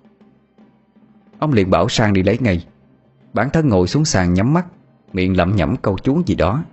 Ông 1.38 1.52
liền 1.52 1.70
bảo 1.70 1.88
sang 1.88 2.12
đi 2.12 2.22
lấy 2.22 2.38
ngay. 2.40 2.66
Bản 3.32 3.50
thân 3.50 3.68
ngồi 3.68 3.88
xuống 3.88 4.04
sàn 4.04 4.34
nhắm 4.34 4.54
mắt, 4.54 4.66
Miệng 5.12 5.36
lẩm 5.36 5.56
nhẩm 5.56 5.76
câu 5.76 5.98
chú 5.98 6.22
gì 6.26 6.34
đó. 6.34 6.64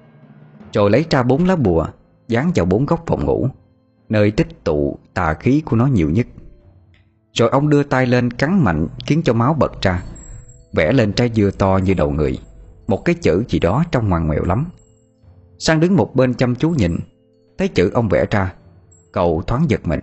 Rồi 0.74 0.91
lấy 0.91 1.05
ra 1.09 1.24
bốn 1.24 1.45
lá 1.45 1.55
bùa 1.55 1.88
Dán 2.28 2.51
vào 2.55 2.65
bốn 2.65 2.86
góc 2.86 3.03
phòng 3.07 3.26
ngủ 3.26 3.47
Nơi 4.09 4.32
tích 4.32 4.63
tụ 4.63 4.97
tà 5.13 5.34
khí 5.34 5.61
của 5.65 5.76
nó 5.76 5.86
nhiều 5.86 6.09
nhất. 6.09 6.28
Rồi 7.34 7.49
ông 7.49 7.70
đưa 7.70 7.84
tay 7.84 8.05
lên 8.05 8.32
cắn 8.32 8.63
mạnh 8.63 8.88
Khiến 9.05 9.22
cho 9.26 9.34
máu 9.34 9.53
bật 9.53 9.82
ra 9.82 10.03
Vẽ 10.74 10.91
lên 10.91 11.13
trái 11.13 11.32
dưa 11.36 11.51
to 11.51 11.80
như 11.84 11.93
đầu 11.93 12.11
người 12.11 12.39
Một 12.88 13.05
cái 13.05 13.15
chữ 13.15 13.43
gì 13.49 13.59
đó 13.59 13.84
trong 13.91 14.09
ngoằn 14.09 14.28
ngoèo 14.28 14.43
lắm. 14.43 14.65
Sang 15.59 15.80
đứng 15.80 15.95
một 15.95 16.15
bên 16.15 16.34
chăm 16.34 16.55
chú 16.55 16.70
nhìn 16.70 16.97
Thấy 17.57 17.68
chữ 17.68 17.91
ông 17.93 18.09
vẽ 18.09 18.26
ra 18.32 18.53
Cậu 19.11 19.43
thoáng 19.47 19.65
giật 19.70 19.82
mình. 19.88 19.99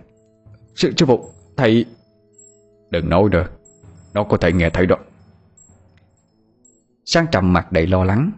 Sư, 0.75 0.93
sư 0.97 1.05
phụ, 1.05 1.29
thầy 1.57 1.85
Đừng 2.89 3.09
nói 3.09 3.29
nữa 3.31 3.47
Nó 4.13 4.23
có 4.23 4.37
thể 4.37 4.53
nghe 4.53 4.69
thấy 4.69 4.85
đó. 4.85 4.95
Sang 7.05 7.25
trầm 7.31 7.53
mặt 7.53 7.71
đầy 7.71 7.87
lo 7.87 8.03
lắng 8.03 8.31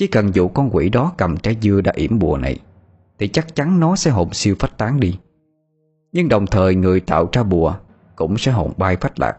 chỉ 0.00 0.06
cần 0.06 0.34
dụ 0.34 0.48
con 0.48 0.70
quỷ 0.72 0.88
đó 0.88 1.12
cầm 1.16 1.36
trái 1.36 1.56
dưa 1.62 1.80
đã 1.80 1.92
yểm 1.94 2.18
bùa 2.18 2.36
này, 2.36 2.58
Thì 3.18 3.28
chắc 3.28 3.54
chắn 3.54 3.80
nó 3.80 3.96
sẽ 3.96 4.10
hồn 4.10 4.32
siêu 4.32 4.54
phách 4.58 4.78
tán 4.78 5.00
đi. 5.00 5.18
Nhưng 6.12 6.28
đồng 6.28 6.46
thời 6.46 6.74
người 6.74 7.00
tạo 7.00 7.28
ra 7.32 7.42
bùa 7.42 7.74
Cũng 8.16 8.38
sẽ 8.38 8.52
hồn 8.52 8.72
bay 8.76 8.96
phách 8.96 9.20
lạc. 9.20 9.38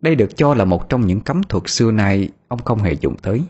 Đây 0.00 0.14
được 0.14 0.36
cho 0.36 0.54
là 0.54 0.64
một 0.64 0.88
trong 0.88 1.06
những 1.06 1.20
cấm 1.20 1.42
thuật 1.42 1.62
xưa 1.66 1.90
nay 1.90 2.28
Ông 2.48 2.58
không 2.64 2.78
hề 2.78 2.92
dùng 2.92 3.16
tới. 3.22 3.42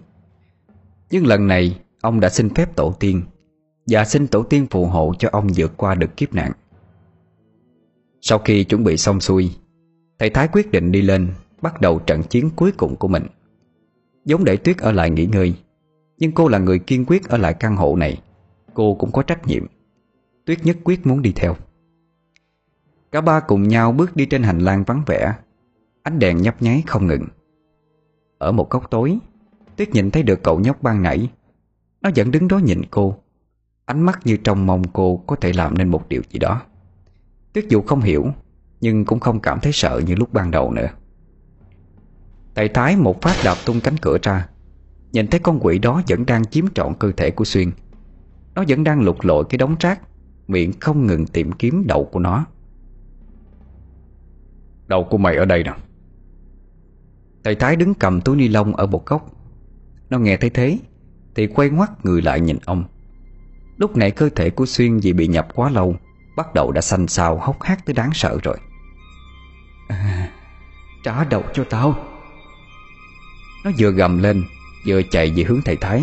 Nhưng 1.10 1.26
lần 1.26 1.46
này, 1.46 1.78
Ông 2.00 2.20
đã 2.20 2.28
xin 2.28 2.54
phép 2.54 2.76
tổ 2.76 2.92
tiên 3.00 3.22
Và 3.86 4.04
xin 4.04 4.26
tổ 4.26 4.42
tiên 4.42 4.66
phù 4.70 4.86
hộ 4.86 5.14
cho 5.18 5.28
ông 5.32 5.48
vượt 5.56 5.72
qua 5.76 5.94
được 5.94 6.16
kiếp 6.16 6.34
nạn. 6.34 6.52
Sau 8.20 8.38
khi 8.38 8.64
chuẩn 8.64 8.84
bị 8.84 8.96
xong 8.96 9.20
xuôi, 9.20 9.50
Thầy 10.18 10.30
Thái 10.30 10.48
quyết 10.52 10.70
định 10.70 10.92
đi 10.92 11.02
lên, 11.02 11.28
Bắt 11.62 11.80
đầu 11.80 11.98
trận 11.98 12.22
chiến 12.22 12.50
cuối 12.56 12.72
cùng 12.72 12.96
của 12.96 13.08
mình. 13.08 13.26
Giống 14.24 14.44
để 14.44 14.56
Tuyết 14.56 14.78
ở 14.78 14.92
lại 14.92 15.10
nghỉ 15.10 15.26
ngơi 15.26 15.54
nhưng 16.18 16.32
cô 16.32 16.48
là 16.48 16.58
người 16.58 16.78
kiên 16.78 17.04
quyết 17.06 17.28
ở 17.28 17.36
lại 17.36 17.54
căn 17.54 17.76
hộ 17.76 17.96
này. 17.96 18.22
Cô 18.74 18.94
cũng 18.94 19.12
có 19.12 19.22
trách 19.22 19.46
nhiệm. 19.46 19.66
Tuyết 20.44 20.64
nhất 20.64 20.76
quyết 20.84 21.06
muốn 21.06 21.22
đi 21.22 21.32
theo. 21.36 21.56
Cả 23.12 23.20
ba 23.20 23.40
cùng 23.40 23.68
nhau 23.68 23.92
bước 23.92 24.16
đi 24.16 24.26
trên 24.26 24.42
hành 24.42 24.58
lang 24.58 24.84
vắng 24.84 25.02
vẻ. 25.06 25.34
Ánh 26.02 26.18
đèn 26.18 26.42
nhấp 26.42 26.62
nháy 26.62 26.82
không 26.86 27.06
ngừng. 27.06 27.24
Ở 28.38 28.52
một 28.52 28.70
góc 28.70 28.90
tối, 28.90 29.18
Tuyết 29.76 29.90
nhìn 29.90 30.10
thấy 30.10 30.22
được 30.22 30.42
cậu 30.42 30.60
nhóc 30.60 30.82
ban 30.82 31.02
nãy. 31.02 31.30
Nó 32.00 32.10
vẫn 32.16 32.30
đứng 32.30 32.48
đó 32.48 32.58
nhìn 32.58 32.82
cô. 32.90 33.16
Ánh 33.84 34.02
mắt 34.02 34.20
như 34.24 34.36
trong 34.36 34.66
mong 34.66 34.82
cô 34.92 35.16
có 35.26 35.36
thể 35.36 35.52
làm 35.52 35.78
nên 35.78 35.88
một 35.88 36.08
điều 36.08 36.22
gì 36.30 36.38
đó. 36.38 36.62
Tuyết 37.52 37.68
dù 37.68 37.82
không 37.82 38.00
hiểu, 38.00 38.26
Nhưng 38.80 39.04
cũng 39.04 39.20
không 39.20 39.40
cảm 39.40 39.60
thấy 39.60 39.72
sợ 39.72 40.00
như 40.06 40.14
lúc 40.14 40.32
ban 40.32 40.50
đầu 40.50 40.72
nữa. 40.72 40.88
Thầy 42.54 42.68
Thái 42.68 42.96
một 42.96 43.22
phát 43.22 43.36
đạp 43.44 43.56
tung 43.66 43.80
cánh 43.80 43.96
cửa 43.96 44.18
ra. 44.22 44.48
Nhìn 45.12 45.26
thấy 45.26 45.40
con 45.40 45.58
quỷ 45.60 45.78
đó 45.78 46.02
vẫn 46.08 46.26
đang 46.26 46.44
chiếm 46.44 46.64
trọn 46.74 46.94
cơ 46.98 47.12
thể 47.16 47.30
của 47.30 47.44
Xuyên. 47.44 47.70
Nó 48.54 48.64
vẫn 48.68 48.84
đang 48.84 49.00
lục 49.00 49.16
lội 49.22 49.44
cái 49.48 49.58
đống 49.58 49.76
rác 49.80 50.00
Miệng 50.48 50.72
không 50.80 51.06
ngừng 51.06 51.26
tìm 51.26 51.52
kiếm 51.52 51.84
đầu 51.86 52.04
của 52.12 52.20
nó. 52.20 52.46
Đầu 54.86 55.04
của 55.04 55.18
mày 55.18 55.36
ở 55.36 55.44
đây 55.44 55.64
nè. 55.64 55.72
Thầy 57.44 57.54
Thái 57.54 57.76
đứng 57.76 57.94
cầm 57.94 58.20
túi 58.20 58.36
ni 58.36 58.48
lông 58.48 58.76
ở 58.76 58.86
một 58.86 59.06
góc. 59.06 59.30
Nó 60.10 60.18
nghe 60.18 60.36
thấy 60.36 60.50
thế 60.50 60.78
Thì 61.34 61.46
quay 61.46 61.70
ngoắt 61.70 62.04
người 62.04 62.22
lại 62.22 62.40
nhìn 62.40 62.58
ông. 62.64 62.84
Lúc 63.76 63.96
này 63.96 64.10
cơ 64.10 64.28
thể 64.28 64.50
của 64.50 64.66
Xuyên 64.66 64.98
vì 64.98 65.12
bị 65.12 65.26
nhập 65.26 65.48
quá 65.54 65.70
lâu 65.70 65.96
Bắt 66.36 66.54
đầu 66.54 66.72
đã 66.72 66.80
xanh 66.80 67.08
xao 67.08 67.38
hốc 67.38 67.62
hác 67.62 67.86
tới 67.86 67.94
đáng 67.94 68.10
sợ 68.14 68.38
rồi. 68.42 68.58
À, 69.88 70.30
Trả 71.04 71.24
đầu 71.24 71.42
cho 71.52 71.64
tao. 71.64 71.98
Nó 73.64 73.70
vừa 73.78 73.90
gầm 73.90 74.18
lên 74.18 74.44
Vừa 74.88 75.02
chạy 75.02 75.32
về 75.36 75.44
hướng 75.44 75.62
thầy 75.64 75.76
Thái. 75.76 76.02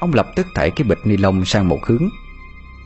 Ông 0.00 0.14
lập 0.14 0.28
tức 0.36 0.46
thảy 0.54 0.70
cái 0.70 0.84
bịch 0.84 0.98
ni 1.04 1.16
lông 1.16 1.44
sang 1.44 1.68
một 1.68 1.86
hướng, 1.86 2.08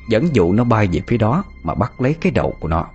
Dẫn 0.08 0.34
dụ 0.34 0.52
nó 0.52 0.64
bay 0.64 0.88
về 0.92 1.00
phía 1.06 1.16
đó 1.16 1.44
Mà 1.62 1.74
bắt 1.74 2.00
lấy 2.00 2.14
cái 2.20 2.32
đầu 2.32 2.56
của 2.60 2.68
nó. 2.68 2.86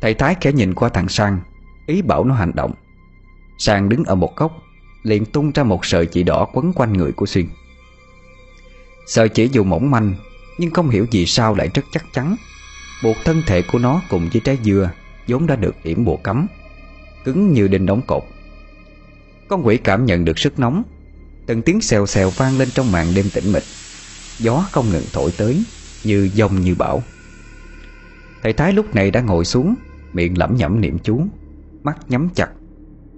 Thầy 0.00 0.14
Thái 0.14 0.36
khẽ 0.40 0.52
nhìn 0.52 0.74
qua 0.74 0.88
thằng 0.88 1.08
Sang, 1.08 1.40
Ý 1.86 2.02
bảo 2.02 2.24
nó 2.24 2.34
hành 2.34 2.52
động. 2.54 2.72
Sang 3.58 3.88
đứng 3.88 4.04
ở 4.04 4.14
một 4.14 4.36
góc, 4.36 4.62
liền 5.02 5.24
tung 5.24 5.52
ra 5.52 5.62
một 5.62 5.86
sợi 5.86 6.06
chỉ 6.06 6.22
đỏ 6.22 6.46
quấn 6.52 6.72
quanh 6.72 6.92
người 6.92 7.12
của 7.12 7.26
Xuyên. 7.26 7.48
Sợi 9.06 9.28
chỉ 9.28 9.48
dù 9.52 9.64
mỏng 9.64 9.90
manh, 9.90 10.14
Nhưng 10.58 10.70
không 10.70 10.88
hiểu 10.88 11.06
vì 11.10 11.26
sao 11.26 11.54
lại 11.54 11.70
rất 11.74 11.82
chắc 11.92 12.04
chắn. 12.12 12.36
Buộc 13.02 13.16
thân 13.24 13.42
thể 13.46 13.62
của 13.62 13.78
nó 13.78 14.02
cùng 14.08 14.28
với 14.32 14.40
trái 14.44 14.58
dưa 14.62 14.90
vốn 15.28 15.46
đã 15.46 15.56
được 15.56 15.82
yểm 15.82 16.04
bộ 16.04 16.16
cấm, 16.22 16.46
Cứng 17.24 17.52
như 17.52 17.68
đinh 17.68 17.86
đóng 17.86 18.00
cột. 18.06 18.22
Con 19.52 19.66
quỷ 19.66 19.76
cảm 19.76 20.04
nhận 20.04 20.24
được 20.24 20.38
sức 20.38 20.58
nóng. 20.58 20.82
Từng 21.46 21.62
tiếng 21.62 21.80
xèo 21.80 22.06
xèo 22.06 22.30
vang 22.30 22.58
lên 22.58 22.68
trong 22.74 22.92
màn 22.92 23.06
đêm 23.14 23.26
tĩnh 23.34 23.52
mịch. 23.52 23.62
Gió 24.38 24.64
không 24.72 24.90
ngừng 24.90 25.04
thổi 25.12 25.30
tới, 25.38 25.64
Như 26.04 26.28
dông 26.34 26.60
như 26.60 26.74
bão. 26.74 27.02
Thầy 28.42 28.52
Thái 28.52 28.72
lúc 28.72 28.94
này 28.94 29.10
đã 29.10 29.20
ngồi 29.20 29.44
xuống, 29.44 29.74
Miệng 30.12 30.38
lẩm 30.38 30.56
nhẩm 30.56 30.80
niệm 30.80 30.98
chú, 30.98 31.22
Mắt 31.82 31.98
nhắm 32.08 32.28
chặt. 32.34 32.50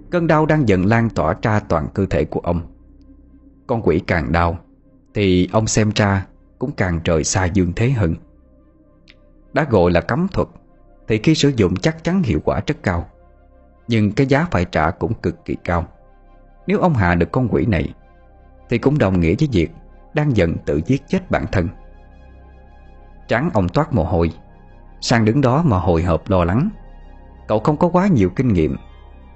Cơn 0.09 0.27
đau 0.27 0.45
đang 0.45 0.69
dần 0.69 0.85
lan 0.85 1.09
tỏa 1.09 1.35
ra 1.41 1.59
toàn 1.59 1.87
cơ 1.93 2.05
thể 2.05 2.25
của 2.25 2.39
ông. 2.39 2.61
Con 3.67 3.81
quỷ 3.81 4.01
càng 4.07 4.31
đau, 4.31 4.59
Thì 5.13 5.49
ông 5.51 5.67
xem 5.67 5.91
ra 5.95 6.25
Cũng 6.59 6.71
càng 6.71 6.99
trời 7.03 7.23
xa 7.23 7.45
dương 7.45 7.73
thế 7.75 7.91
hơn. 7.91 8.15
Đã 9.53 9.67
gọi 9.69 9.91
là 9.91 10.01
cấm 10.01 10.27
thuật, 10.27 10.47
Thì 11.07 11.19
khi 11.23 11.35
sử 11.35 11.51
dụng 11.55 11.75
chắc 11.75 12.03
chắn 12.03 12.23
hiệu 12.23 12.39
quả 12.45 12.61
rất 12.67 12.83
cao. 12.83 13.09
Nhưng 13.87 14.11
cái 14.11 14.27
giá 14.27 14.47
phải 14.51 14.65
trả 14.65 14.91
cũng 14.91 15.13
cực 15.13 15.45
kỳ 15.45 15.55
cao. 15.63 15.87
Nếu 16.67 16.79
ông 16.79 16.93
hạ 16.93 17.15
được 17.15 17.31
con 17.31 17.47
quỷ 17.51 17.65
này, 17.65 17.93
Thì 18.69 18.77
cũng 18.77 18.97
đồng 18.97 19.19
nghĩa 19.19 19.35
với 19.39 19.49
việc 19.51 19.71
Đang 20.13 20.37
dần 20.37 20.55
tự 20.65 20.81
giết 20.85 21.07
chết 21.07 21.31
bản 21.31 21.45
thân. 21.51 21.67
Trắng 23.27 23.49
ông 23.53 23.69
toát 23.69 23.93
mồ 23.93 24.03
hôi, 24.03 24.31
Sang 25.01 25.25
đứng 25.25 25.41
đó 25.41 25.63
mà 25.65 25.77
hồi 25.77 26.03
hộp 26.03 26.29
lo 26.29 26.43
lắng. 26.43 26.69
Cậu 27.47 27.59
không 27.59 27.77
có 27.77 27.87
quá 27.87 28.07
nhiều 28.07 28.29
kinh 28.29 28.53
nghiệm, 28.53 28.75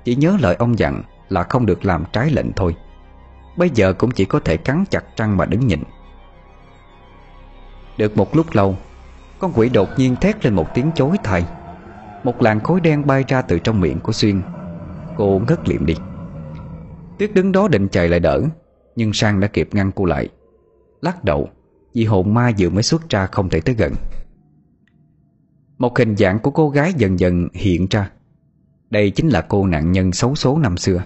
Chỉ 0.03 0.15
nhớ 0.15 0.37
lời 0.39 0.55
ông 0.55 0.79
dặn 0.79 1.03
là 1.29 1.43
không 1.43 1.65
được 1.65 1.85
làm 1.85 2.03
trái 2.11 2.29
lệnh 2.31 2.53
thôi. 2.53 2.75
Bây 3.57 3.69
giờ 3.69 3.93
cũng 3.93 4.11
chỉ 4.11 4.25
có 4.25 4.39
thể 4.39 4.57
cắn 4.57 4.83
chặt 4.89 5.03
răng 5.17 5.37
mà 5.37 5.45
đứng 5.45 5.67
nhìn 5.67 5.83
Được 7.97 8.17
một 8.17 8.35
lúc 8.35 8.45
lâu, 8.51 8.75
Con 9.39 9.51
quỷ 9.55 9.69
đột 9.69 9.89
nhiên 9.97 10.15
thét 10.15 10.45
lên 10.45 10.55
một 10.55 10.73
tiếng 10.73 10.91
chối 10.95 11.17
thầy. 11.23 11.43
Một 12.23 12.41
làn 12.41 12.59
khối 12.59 12.81
đen 12.81 13.07
bay 13.07 13.23
ra 13.27 13.41
từ 13.41 13.59
trong 13.59 13.81
miệng 13.81 13.99
của 13.99 14.11
Xuyên. 14.11 14.41
Cô 15.17 15.41
ngất 15.47 15.69
liệm 15.69 15.85
đi. 15.85 15.95
Tuyết 17.19 17.33
đứng 17.33 17.51
đó 17.51 17.67
định 17.67 17.87
chạy 17.87 18.09
lại 18.09 18.19
đỡ, 18.19 18.41
Nhưng 18.95 19.13
Sang 19.13 19.39
đã 19.39 19.47
kịp 19.47 19.69
ngăn 19.71 19.91
cô 19.95 20.05
lại. 20.05 20.29
Lắc 21.01 21.23
đầu, 21.23 21.49
Vì 21.93 22.05
hồn 22.05 22.33
ma 22.33 22.51
vừa 22.59 22.69
mới 22.69 22.83
xuất 22.83 23.09
ra 23.09 23.25
không 23.25 23.49
thể 23.49 23.61
tới 23.61 23.75
gần. 23.75 23.93
Một 25.77 25.97
hình 25.97 26.15
dạng 26.15 26.39
của 26.39 26.51
cô 26.51 26.69
gái 26.69 26.93
dần 26.97 27.19
dần 27.19 27.47
hiện 27.53 27.87
ra. 27.89 28.11
Đây 28.89 29.11
chính 29.11 29.29
là 29.29 29.41
cô 29.41 29.67
nạn 29.67 29.91
nhân 29.91 30.11
xấu 30.11 30.35
số 30.35 30.57
năm 30.57 30.77
xưa. 30.77 31.03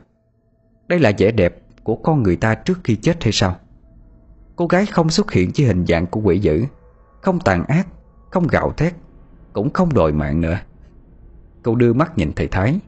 Đây 0.88 1.00
là 1.00 1.12
vẻ 1.18 1.32
đẹp 1.32 1.62
của 1.84 1.96
con 1.96 2.24
người 2.24 2.36
ta 2.36 2.56
trước 2.56 2.80
khi 2.84 2.96
chết 2.96 3.24
hay 3.24 3.32
sao? 3.32 3.56
Cô 4.56 4.68
gái 4.68 4.86
không 4.86 5.10
xuất 5.10 5.32
hiện 5.32 5.52
với 5.58 5.68
hình 5.68 5.86
dạng 5.86 6.08
của 6.08 6.20
quỷ 6.20 6.40
dữ, 6.40 6.64
Không 7.22 7.40
tàn 7.40 7.66
ác, 7.66 7.88
Không 8.32 8.48
gạo 8.48 8.72
thét, 8.78 8.94
Cũng 9.54 9.74
không 9.74 9.94
đòi 9.94 10.12
mạng 10.12 10.42
nữa. 10.42 10.58
Cô 11.64 11.76
đưa 11.76 11.94
mắt 11.94 12.18
nhìn 12.18 12.32
thầy 12.36 12.48
Thái, 12.48 12.80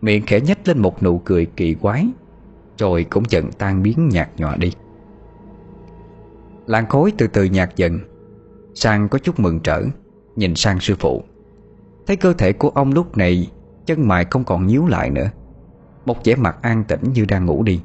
Miệng 0.00 0.26
khẽ 0.26 0.40
nhếch 0.40 0.68
lên 0.68 0.78
một 0.78 1.02
nụ 1.02 1.18
cười 1.18 1.46
kỳ 1.46 1.74
quái. 1.74 2.06
Rồi 2.78 3.04
cũng 3.10 3.24
dần 3.28 3.52
tan 3.52 3.82
biến 3.82 4.08
nhạt 4.08 4.28
nhòa 4.36 4.56
đi. 4.56 4.72
Làn 6.66 6.86
khối 6.86 7.12
từ 7.18 7.26
từ 7.26 7.44
nhạt 7.44 7.76
dần. 7.76 7.98
Sang 8.74 9.08
có 9.08 9.18
chút 9.18 9.40
mừng 9.40 9.60
trở 9.60 9.82
Nhìn 10.36 10.54
sang 10.54 10.80
sư 10.80 10.94
phụ. 10.98 11.22
Thấy 12.06 12.16
cơ 12.16 12.32
thể 12.32 12.52
của 12.52 12.68
ông 12.68 12.92
lúc 12.92 13.16
này 13.16 13.50
Chân 13.86 14.08
mày 14.08 14.24
không 14.24 14.44
còn 14.44 14.66
nhíu 14.66 14.86
lại 14.86 15.10
nữa. 15.10 15.30
Một 16.04 16.24
vẻ 16.24 16.34
mặt 16.34 16.56
an 16.62 16.84
tĩnh 16.84 17.12
như 17.12 17.24
đang 17.24 17.46
ngủ 17.46 17.62
đi. 17.62 17.80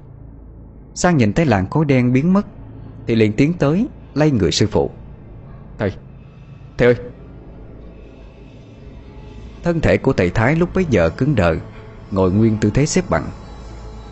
Sang 0.94 1.18
nhìn 1.18 1.34
thấy 1.34 1.46
làn 1.46 1.70
khối 1.70 1.86
đen 1.86 2.14
biến 2.14 2.34
mất 2.34 2.48
Thì 3.08 3.16
liền 3.16 3.34
tiến 3.34 3.54
tới 3.60 3.88
Lay 4.14 4.32
người 4.32 4.52
sư 4.52 4.68
phụ. 4.72 4.92
Thầy 5.78 5.94
Thầy 6.78 6.88
ơi. 6.88 6.96
Thân 9.64 9.80
thể 9.80 9.98
của 9.98 10.14
thầy 10.14 10.30
Thái 10.30 10.56
lúc 10.56 10.70
bấy 10.76 10.86
giờ 10.90 11.10
cứng 11.10 11.36
đờ 11.36 11.56
Ngồi 12.12 12.32
nguyên 12.32 12.58
tư 12.62 12.72
thế 12.74 12.86
xếp 12.86 13.10
bằng 13.10 13.24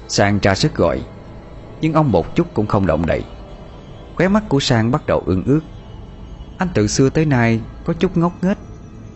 Sang 0.09 0.39
tra 0.39 0.55
sức 0.55 0.75
gọi. 0.75 1.01
Nhưng 1.81 1.93
ông 1.93 2.11
một 2.11 2.35
chút 2.35 2.47
cũng 2.53 2.67
không 2.67 2.85
động 2.85 3.05
đậy. 3.05 3.23
Khóe 4.15 4.27
mắt 4.27 4.43
của 4.49 4.59
Sang 4.59 4.91
bắt 4.91 5.05
đầu 5.07 5.23
ương 5.25 5.43
ướt 5.43 5.61
Anh 6.57 6.67
từ 6.73 6.87
xưa 6.87 7.09
tới 7.09 7.25
nay 7.25 7.61
có 7.85 7.93
chút 7.93 8.17
ngốc 8.17 8.43
nghếch, 8.43 8.57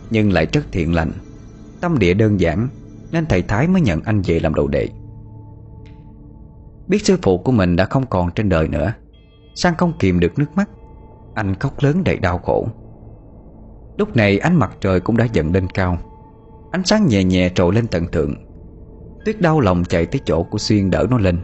Nhưng 0.09 0.31
lại 0.31 0.47
rất 0.53 0.71
thiện 0.71 0.95
lành. 0.95 1.11
Tâm 1.81 1.99
địa 1.99 2.13
đơn 2.13 2.39
giản, 2.39 2.67
Nên 3.11 3.25
thầy 3.25 3.41
Thái 3.41 3.67
mới 3.67 3.81
nhận 3.81 4.01
anh 4.01 4.21
về 4.25 4.39
làm 4.39 4.53
đồ 4.53 4.67
đệ. 4.67 4.89
Biết 6.87 7.05
sư 7.05 7.17
phụ 7.21 7.37
của 7.37 7.51
mình 7.51 7.75
đã 7.75 7.85
không 7.85 8.05
còn 8.05 8.31
trên 8.31 8.49
đời 8.49 8.67
nữa, 8.67 8.93
Sang 9.55 9.75
không 9.77 9.93
kìm 9.99 10.19
được 10.19 10.39
nước 10.39 10.55
mắt. 10.55 10.69
Anh 11.33 11.55
khóc 11.55 11.73
lớn 11.79 12.03
đầy 12.03 12.17
đau 12.17 12.37
khổ. 12.37 12.67
Lúc 13.97 14.15
này 14.15 14.37
ánh 14.37 14.55
mặt 14.55 14.71
trời 14.81 14.99
cũng 14.99 15.17
đã 15.17 15.25
dần 15.33 15.53
lên 15.53 15.67
cao. 15.73 15.97
Ánh 16.71 16.85
sáng 16.85 17.07
nhẹ 17.07 17.23
nhẹ 17.23 17.49
trội 17.55 17.75
lên 17.75 17.87
tận 17.87 18.07
thượng. 18.07 18.35
Tuyết 19.25 19.41
đau 19.41 19.59
lòng 19.59 19.83
chạy 19.83 20.05
tới 20.05 20.21
chỗ 20.25 20.43
của 20.43 20.57
Xuyên 20.57 20.89
đỡ 20.89 21.07
nó 21.09 21.17
lên. 21.17 21.39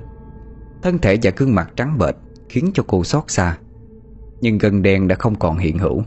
Thân 0.81 0.99
thể 0.99 1.17
và 1.23 1.31
gương 1.37 1.55
mặt 1.55 1.71
trắng 1.75 1.97
bệch 1.97 2.15
Khiến 2.49 2.71
cho 2.73 2.83
cô 2.87 3.03
xót 3.03 3.23
xa, 3.27 3.57
Nhưng 4.41 4.57
gần 4.57 4.81
đèn 4.81 5.07
đã 5.07 5.15
không 5.15 5.39
còn 5.39 5.57
hiện 5.57 5.77
hữu. 5.77 6.03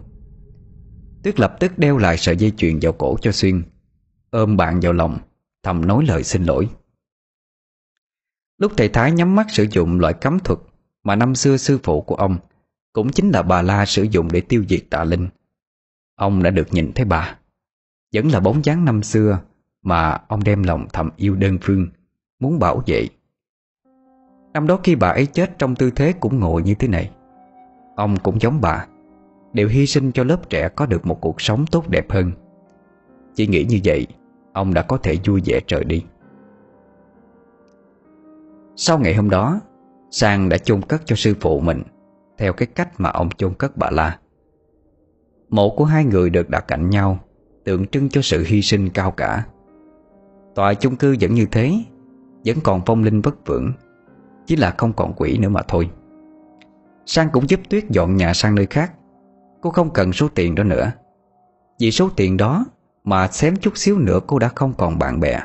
Tuyết 1.23 1.41
lập 1.41 1.57
tức 1.61 1.79
đeo 1.79 1.99
lại 1.99 2.17
sợi 2.17 2.37
dây 2.37 2.53
chuyền 2.57 2.79
vào 2.83 2.93
cổ 2.93 3.17
cho 3.21 3.33
Xuyên, 3.33 3.63
Ôm 4.31 4.57
bạn 4.57 4.81
vào 4.81 4.93
lòng, 4.93 5.19
Thầm 5.63 5.87
nói 5.87 6.05
lời 6.09 6.25
xin 6.25 6.45
lỗi. 6.45 6.69
Lúc 8.59 8.73
thầy 8.77 8.89
Thái 8.89 9.13
nhắm 9.13 9.37
mắt 9.37 9.47
sử 9.51 9.67
dụng 9.71 10.01
loại 10.01 10.15
cấm 10.15 10.39
thuật 10.39 10.59
Mà 11.05 11.17
năm 11.17 11.35
xưa 11.35 11.57
sư 11.57 11.79
phụ 11.83 12.03
của 12.03 12.15
ông 12.15 12.39
Cũng 12.93 13.13
chính 13.13 13.31
là 13.31 13.43
bà 13.43 13.63
La 13.63 13.87
sử 13.87 14.03
dụng 14.03 14.33
để 14.33 14.41
tiêu 14.41 14.65
diệt 14.69 14.83
tà 14.91 15.05
linh, 15.05 15.29
Ông 16.15 16.43
đã 16.43 16.51
được 16.51 16.73
nhìn 16.73 16.93
thấy 16.95 17.05
bà. 17.05 17.39
Vẫn 18.15 18.29
là 18.29 18.41
bóng 18.41 18.65
dáng 18.65 18.85
năm 18.85 19.03
xưa 19.03 19.41
mà 19.83 20.19
ông 20.29 20.45
đem 20.45 20.63
lòng 20.63 20.87
thầm 20.93 21.11
yêu 21.17 21.35
đơn 21.35 21.59
phương, 21.63 21.87
Muốn 22.41 22.59
bảo 22.59 22.83
vệ. 22.87 23.09
Năm 24.53 24.67
đó 24.67 24.79
khi 24.85 24.95
bà 24.95 25.09
ấy 25.09 25.27
chết 25.27 25.59
trong 25.59 25.77
tư 25.77 25.91
thế 25.91 26.13
cũng 26.21 26.41
ngồi 26.41 26.63
như 26.63 26.75
thế 26.75 26.89
này, 26.89 27.11
Ông 27.97 28.17
cũng 28.23 28.41
giống 28.41 28.61
bà, 28.61 28.87
Đều 29.53 29.69
hy 29.69 29.87
sinh 29.87 30.13
cho 30.13 30.25
lớp 30.25 30.51
trẻ 30.51 30.69
có 30.69 30.87
được 30.87 31.07
một 31.07 31.21
cuộc 31.21 31.41
sống 31.41 31.67
tốt 31.67 31.89
đẹp 31.89 32.11
hơn. 32.11 32.33
Chỉ 33.35 33.47
nghĩ 33.47 33.65
như 33.69 33.81
vậy, 33.85 34.07
Ông 34.53 34.75
đã 34.75 34.83
có 34.83 34.97
thể 34.97 35.17
vui 35.25 35.43
vẻ 35.45 35.61
trời 35.67 35.85
đi. 35.85 36.05
Sau 38.77 38.99
ngày 38.99 39.15
hôm 39.15 39.31
đó, 39.31 39.61
Sang 40.11 40.49
đã 40.49 40.59
chôn 40.59 40.83
cất 40.83 41.03
cho 41.05 41.17
sư 41.17 41.35
phụ 41.41 41.61
mình, 41.61 41.83
Theo 42.39 42.53
cái 42.53 42.67
cách 42.67 43.01
mà 43.01 43.11
ông 43.11 43.31
chôn 43.31 43.55
cất 43.55 43.77
bà 43.77 43.91
La. 43.91 44.19
Mộ 45.49 45.71
của 45.77 45.85
hai 45.85 46.05
người 46.05 46.31
được 46.31 46.51
đặt 46.51 46.65
cạnh 46.69 46.91
nhau, 46.91 47.19
Tượng 47.65 47.87
trưng 47.87 48.09
cho 48.09 48.23
sự 48.23 48.45
hy 48.47 48.63
sinh 48.63 48.91
cao 48.91 49.11
cả. 49.11 49.47
Tòa 50.55 50.75
chung 50.75 50.97
cư 50.97 51.17
vẫn 51.21 51.35
như 51.35 51.47
thế, 51.51 51.75
Vẫn 52.45 52.57
còn 52.63 52.81
phong 52.87 53.03
linh 53.03 53.21
vất 53.21 53.47
vưởng 53.47 53.73
Chỉ 54.47 54.57
là 54.57 54.75
không 54.79 54.93
còn 54.93 55.13
quỷ 55.17 55.39
nữa 55.39 55.49
mà 55.49 55.63
thôi. 55.69 55.91
Sang 57.07 57.29
cũng 57.33 57.51
giúp 57.51 57.61
Tuyết 57.69 57.91
dọn 57.91 58.17
nhà 58.17 58.35
sang 58.35 58.55
nơi 58.55 58.67
khác, 58.67 58.93
Cô 59.61 59.71
không 59.71 59.91
cần 59.91 60.13
số 60.13 60.29
tiền 60.35 60.55
đó 60.55 60.65
nữa. 60.65 60.93
Vì 61.81 61.91
số 61.91 62.11
tiền 62.17 62.37
đó 62.37 62.65
Mà 63.05 63.29
xém 63.29 63.57
chút 63.57 63.77
xíu 63.77 63.99
nữa 63.99 64.21
cô 64.27 64.39
đã 64.39 64.49
không 64.49 64.75
còn 64.79 64.99
bạn 64.99 65.21
bè, 65.21 65.41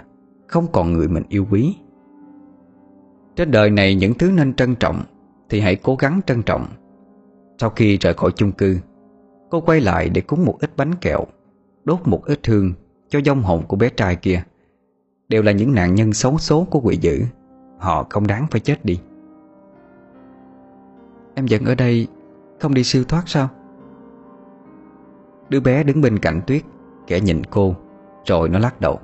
Không 0.47 0.67
còn 0.71 0.93
người 0.93 1.07
mình 1.07 1.23
yêu 1.29 1.47
quý. 1.51 1.75
Trên 3.35 3.51
đời 3.51 3.69
này 3.69 3.95
những 3.95 4.13
thứ 4.13 4.31
nên 4.31 4.53
trân 4.53 4.75
trọng 4.75 5.03
Thì 5.49 5.59
hãy 5.59 5.75
cố 5.75 5.95
gắng 5.95 6.21
trân 6.25 6.43
trọng. 6.43 6.67
Sau 7.57 7.69
khi 7.69 7.97
rời 7.97 8.13
khỏi 8.13 8.31
chung 8.35 8.51
cư, 8.51 8.77
Cô 9.49 9.61
quay 9.61 9.81
lại 9.81 10.09
để 10.09 10.21
cúng 10.21 10.45
một 10.45 10.57
ít 10.59 10.71
bánh 10.77 10.95
kẹo, 10.95 11.25
Đốt 11.83 11.99
một 12.05 12.25
ít 12.25 12.39
hương 12.47 12.73
Cho 13.09 13.19
dông 13.25 13.41
hồn 13.41 13.63
của 13.67 13.77
bé 13.77 13.89
trai 13.89 14.15
kia. 14.15 14.43
Đều 15.29 15.43
là 15.43 15.51
những 15.51 15.73
nạn 15.73 15.95
nhân 15.95 16.13
xấu 16.13 16.37
số 16.37 16.67
của 16.69 16.79
quỷ 16.83 16.97
dữ. 17.01 17.21
Họ 17.77 18.07
không 18.09 18.27
đáng 18.27 18.47
phải 18.51 18.61
chết 18.61 18.85
đi. 18.85 18.99
Em 21.35 21.45
vẫn 21.49 21.65
ở 21.65 21.75
đây, 21.75 22.07
Không 22.59 22.73
đi 22.73 22.83
siêu 22.83 23.03
thoát 23.03 23.23
sao? 23.25 23.49
Đứa 25.49 25.59
bé 25.59 25.83
đứng 25.83 26.01
bên 26.01 26.19
cạnh 26.19 26.41
Tuyết, 26.47 26.61
Kẻ 27.07 27.19
nhìn 27.19 27.43
cô, 27.43 27.75
Rồi 28.25 28.49
nó 28.49 28.59
lắc 28.59 28.81
đầu. 28.81 28.99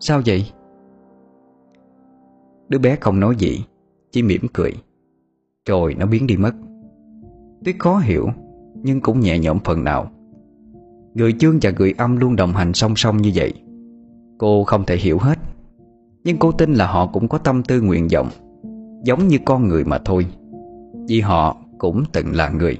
Sao 0.00 0.20
vậy? 0.26 0.50
Đứa 2.68 2.78
bé 2.78 2.96
không 2.96 3.20
nói 3.20 3.36
gì, 3.38 3.64
Chỉ 4.10 4.22
mỉm 4.22 4.42
cười, 4.52 4.72
Rồi 5.66 5.94
nó 5.98 6.06
biến 6.06 6.26
đi 6.26 6.36
mất. 6.36 6.52
Tuyết 7.64 7.76
khó 7.78 7.98
hiểu, 7.98 8.28
Nhưng 8.74 9.00
cũng 9.00 9.20
nhẹ 9.20 9.38
nhõm 9.38 9.58
phần 9.64 9.84
nào. 9.84 10.10
Người 11.14 11.32
chương 11.32 11.58
và 11.62 11.70
người 11.70 11.94
âm 11.98 12.16
luôn 12.16 12.36
đồng 12.36 12.52
hành 12.52 12.72
song 12.72 12.96
song 12.96 13.16
như 13.16 13.30
vậy. 13.34 13.52
Cô 14.40 14.64
không 14.64 14.84
thể 14.84 14.96
hiểu 14.96 15.18
hết. 15.18 15.38
Nhưng 16.24 16.36
cô 16.38 16.52
tin 16.52 16.74
là 16.74 16.86
họ 16.86 17.06
cũng 17.06 17.28
có 17.28 17.38
tâm 17.38 17.62
tư 17.62 17.80
nguyện 17.80 18.08
vọng, 18.12 18.28
Giống 19.04 19.28
như 19.28 19.38
con 19.44 19.68
người 19.68 19.84
mà 19.84 19.98
thôi. 19.98 20.26
Vì 21.08 21.20
họ 21.20 21.56
cũng 21.78 22.04
từng 22.12 22.36
là 22.36 22.48
người. 22.48 22.78